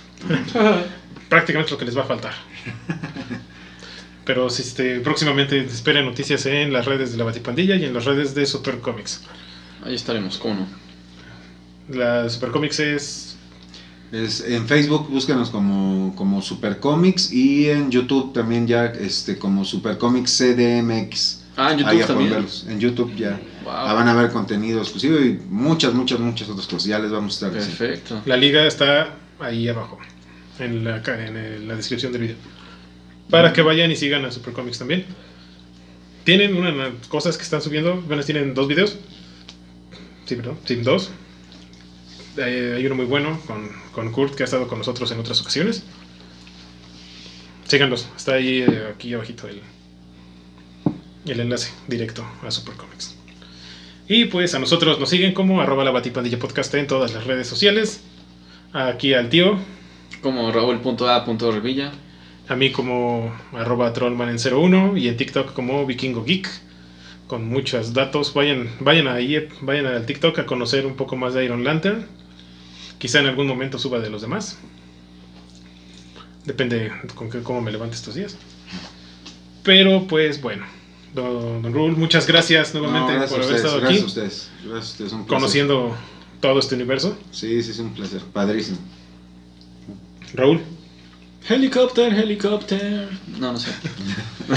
Prácticamente 1.28 1.72
lo 1.72 1.78
que 1.78 1.84
les 1.84 1.96
va 1.96 2.02
a 2.02 2.06
faltar. 2.06 2.32
Pero 4.24 4.48
si 4.48 4.62
este, 4.62 5.00
próximamente 5.00 5.58
esperen 5.58 6.06
noticias 6.06 6.46
en 6.46 6.72
las 6.72 6.86
redes 6.86 7.12
de 7.12 7.18
la 7.18 7.24
Batipandilla 7.24 7.76
y 7.76 7.84
en 7.84 7.92
las 7.92 8.04
redes 8.04 8.34
de 8.34 8.46
Super 8.46 8.78
Comics. 8.78 9.22
Ahí 9.84 9.94
estaremos, 9.94 10.38
¿cómo 10.38 10.54
no? 10.54 10.66
La 11.94 12.28
Super 12.28 12.50
Comics 12.50 12.78
es 12.80 13.36
Es, 14.12 14.42
en 14.42 14.66
Facebook 14.68 15.08
búscanos 15.08 15.50
como, 15.50 16.14
como 16.14 16.42
Super 16.42 16.78
Comics 16.78 17.32
y 17.32 17.70
en 17.70 17.90
YouTube 17.90 18.32
también 18.32 18.66
ya 18.66 18.86
este, 18.86 19.38
como 19.38 19.64
Super 19.64 19.96
Comics 19.98 20.36
CDMX. 20.36 21.42
Ah, 21.56 21.72
en 21.72 21.78
YouTube 21.78 21.98
ya 21.98 22.06
pueden 22.06 22.06
también. 22.06 22.30
verlos. 22.30 22.66
En 22.68 22.80
YouTube 22.80 23.16
ya 23.16 23.40
Wow. 23.64 23.72
Ah, 23.72 23.94
van 23.94 24.08
a 24.08 24.14
ver 24.14 24.30
contenido 24.30 24.80
exclusivo 24.80 25.18
y 25.20 25.38
muchas, 25.48 25.94
muchas, 25.94 26.18
muchas 26.18 26.48
otras 26.48 26.66
cosas. 26.66 26.84
Ya 26.84 26.98
les 26.98 27.10
vamos 27.10 27.42
a 27.42 27.46
estar. 27.46 27.52
Perfecto. 27.52 28.22
La 28.26 28.36
liga 28.36 28.66
está 28.66 29.14
ahí 29.38 29.68
abajo, 29.68 29.98
en 30.58 30.84
la, 30.84 30.96
en 30.98 31.68
la 31.68 31.76
descripción 31.76 32.12
del 32.12 32.22
video. 32.22 32.36
Para 33.30 33.52
que 33.52 33.62
vayan 33.62 33.90
y 33.90 33.96
sigan 33.96 34.24
a 34.24 34.30
Super 34.30 34.52
Comics 34.52 34.78
también. 34.78 35.06
Tienen 36.24 36.56
unas 36.56 37.06
cosas 37.08 37.36
que 37.36 37.44
están 37.44 37.62
subiendo. 37.62 38.00
Bueno, 38.02 38.22
tienen 38.22 38.54
dos 38.54 38.68
videos. 38.68 38.98
Sí, 40.26 40.36
perdón. 40.36 40.58
Sí, 40.64 40.76
dos. 40.76 41.10
Hay, 42.38 42.54
hay 42.54 42.86
uno 42.86 42.94
muy 42.94 43.04
bueno 43.04 43.38
con, 43.46 43.68
con 43.92 44.10
Kurt 44.12 44.34
que 44.34 44.42
ha 44.42 44.46
estado 44.46 44.68
con 44.68 44.78
nosotros 44.78 45.10
en 45.12 45.20
otras 45.20 45.40
ocasiones. 45.40 45.84
Síganlos. 47.66 48.08
Está 48.16 48.34
ahí 48.34 48.60
eh, 48.62 48.88
aquí 48.94 49.14
abajito 49.14 49.48
el, 49.48 49.60
el 51.26 51.40
enlace 51.40 51.72
directo 51.88 52.24
a 52.42 52.50
Super 52.50 52.74
Comics. 52.76 53.16
Y 54.08 54.26
pues 54.26 54.54
a 54.54 54.58
nosotros 54.58 54.98
nos 54.98 55.08
siguen 55.10 55.32
como 55.32 55.60
arroba 55.60 55.84
la 55.84 55.90
batipandilla 55.90 56.38
podcast 56.38 56.74
en 56.74 56.86
todas 56.86 57.14
las 57.14 57.24
redes 57.24 57.46
sociales. 57.46 58.02
Aquí 58.72 59.14
al 59.14 59.28
tío, 59.28 59.58
Como 60.22 60.50
Raúl.a.revilla. 60.52 61.92
a 62.48 62.56
mí 62.56 62.70
como 62.72 63.32
arroba 63.52 63.92
trollman 63.92 64.28
en 64.28 64.38
01 64.38 64.96
y 64.96 65.08
en 65.08 65.16
TikTok 65.16 65.52
como 65.52 65.86
vikingo 65.86 66.24
geek. 66.24 66.48
Con 67.26 67.48
muchos 67.48 67.94
datos. 67.94 68.34
Vayan, 68.34 68.68
vayan 68.80 69.08
ahí, 69.08 69.48
vayan 69.62 69.86
al 69.86 70.04
TikTok 70.04 70.38
a 70.40 70.46
conocer 70.46 70.84
un 70.84 70.96
poco 70.96 71.16
más 71.16 71.32
de 71.32 71.44
Iron 71.44 71.64
Lantern. 71.64 72.06
Quizá 73.02 73.18
en 73.18 73.26
algún 73.26 73.48
momento 73.48 73.80
suba 73.80 73.98
de 73.98 74.08
los 74.10 74.22
demás. 74.22 74.56
Depende 76.44 76.92
con 77.16 77.28
qué, 77.28 77.42
cómo 77.42 77.60
me 77.60 77.72
levante 77.72 77.96
estos 77.96 78.14
días. 78.14 78.36
Pero 79.64 80.06
pues 80.06 80.40
bueno. 80.40 80.64
Don, 81.12 81.62
don 81.62 81.98
muchas 81.98 82.28
gracias 82.28 82.72
No, 82.72 82.82
nuevamente 82.82 83.14
gracias, 83.14 83.32
por 83.32 83.40
a 83.40 83.44
haber 83.44 83.56
ustedes, 83.56 83.64
estado 83.64 83.80
gracias 83.80 84.00
a 84.00 84.04
aquí. 84.04 84.06
ustedes. 84.06 84.50
Gracias 84.64 84.86
a 84.86 84.92
ustedes. 84.92 85.12
Un. 85.14 85.24
Conociendo 85.24 85.96
todo 86.40 86.60
este 86.60 86.76
universo. 86.76 87.18
Sí, 87.32 87.60
sí, 87.64 87.72
es 87.72 87.78
un 87.80 87.92
placer. 87.92 88.22
Padrísimo. 88.32 88.78
Raúl, 90.34 90.60
Helicóptero, 91.48 92.16
helicóptero. 92.16 93.08
No, 93.38 93.52
no 93.52 93.58
sé. 93.58 93.70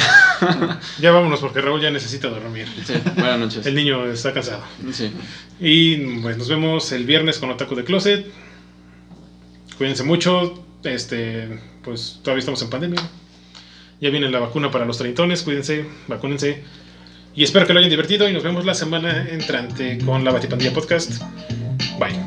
ya 0.99 1.12
vámonos 1.12 1.40
porque 1.40 1.62
Raúl 1.62 1.82
ya 1.82 1.90
necesita 1.90 2.30
dormir. 2.30 2.68
Sí, 2.86 2.94
buenas 3.16 3.40
noches. 3.40 3.66
El 3.66 3.76
niño 3.76 4.06
está 4.06 4.34
cansado. 4.34 4.64
Sí. 4.91 5.12
Y 5.60 5.98
pues 6.22 6.38
nos 6.38 6.48
vemos 6.48 6.91
el 6.91 7.06
viernes 7.06 7.40
con 7.40 7.49
Otaku 7.49 7.76
de 7.76 7.84
Closet. 7.84 8.26
Cuídense 9.78 10.03
mucho. 10.03 10.64
Este, 10.84 11.60
pues 11.84 12.20
todavía 12.22 12.40
estamos 12.40 12.62
en 12.62 12.70
pandemia. 12.70 13.02
Ya 13.99 14.10
viene 14.10 14.30
la 14.30 14.40
vacuna 14.40 14.70
para 14.70 14.86
los 14.86 14.98
treintones. 14.98 15.41
Cuídense, 15.41 15.86
vacúnense. 16.07 16.64
Y 17.34 17.44
espero 17.44 17.66
que 17.66 17.74
lo 17.74 17.80
hayan 17.80 17.90
divertido. 17.90 18.30
Y 18.30 18.34
nos 18.34 18.44
vemos 18.44 18.66
la 18.66 18.76
semana 18.76 19.28
entrante 19.30 19.98
con 20.06 20.24
la 20.24 20.32
Batipandilla 20.32 20.74
Podcast. 20.74 21.22
Bye. 21.99 22.24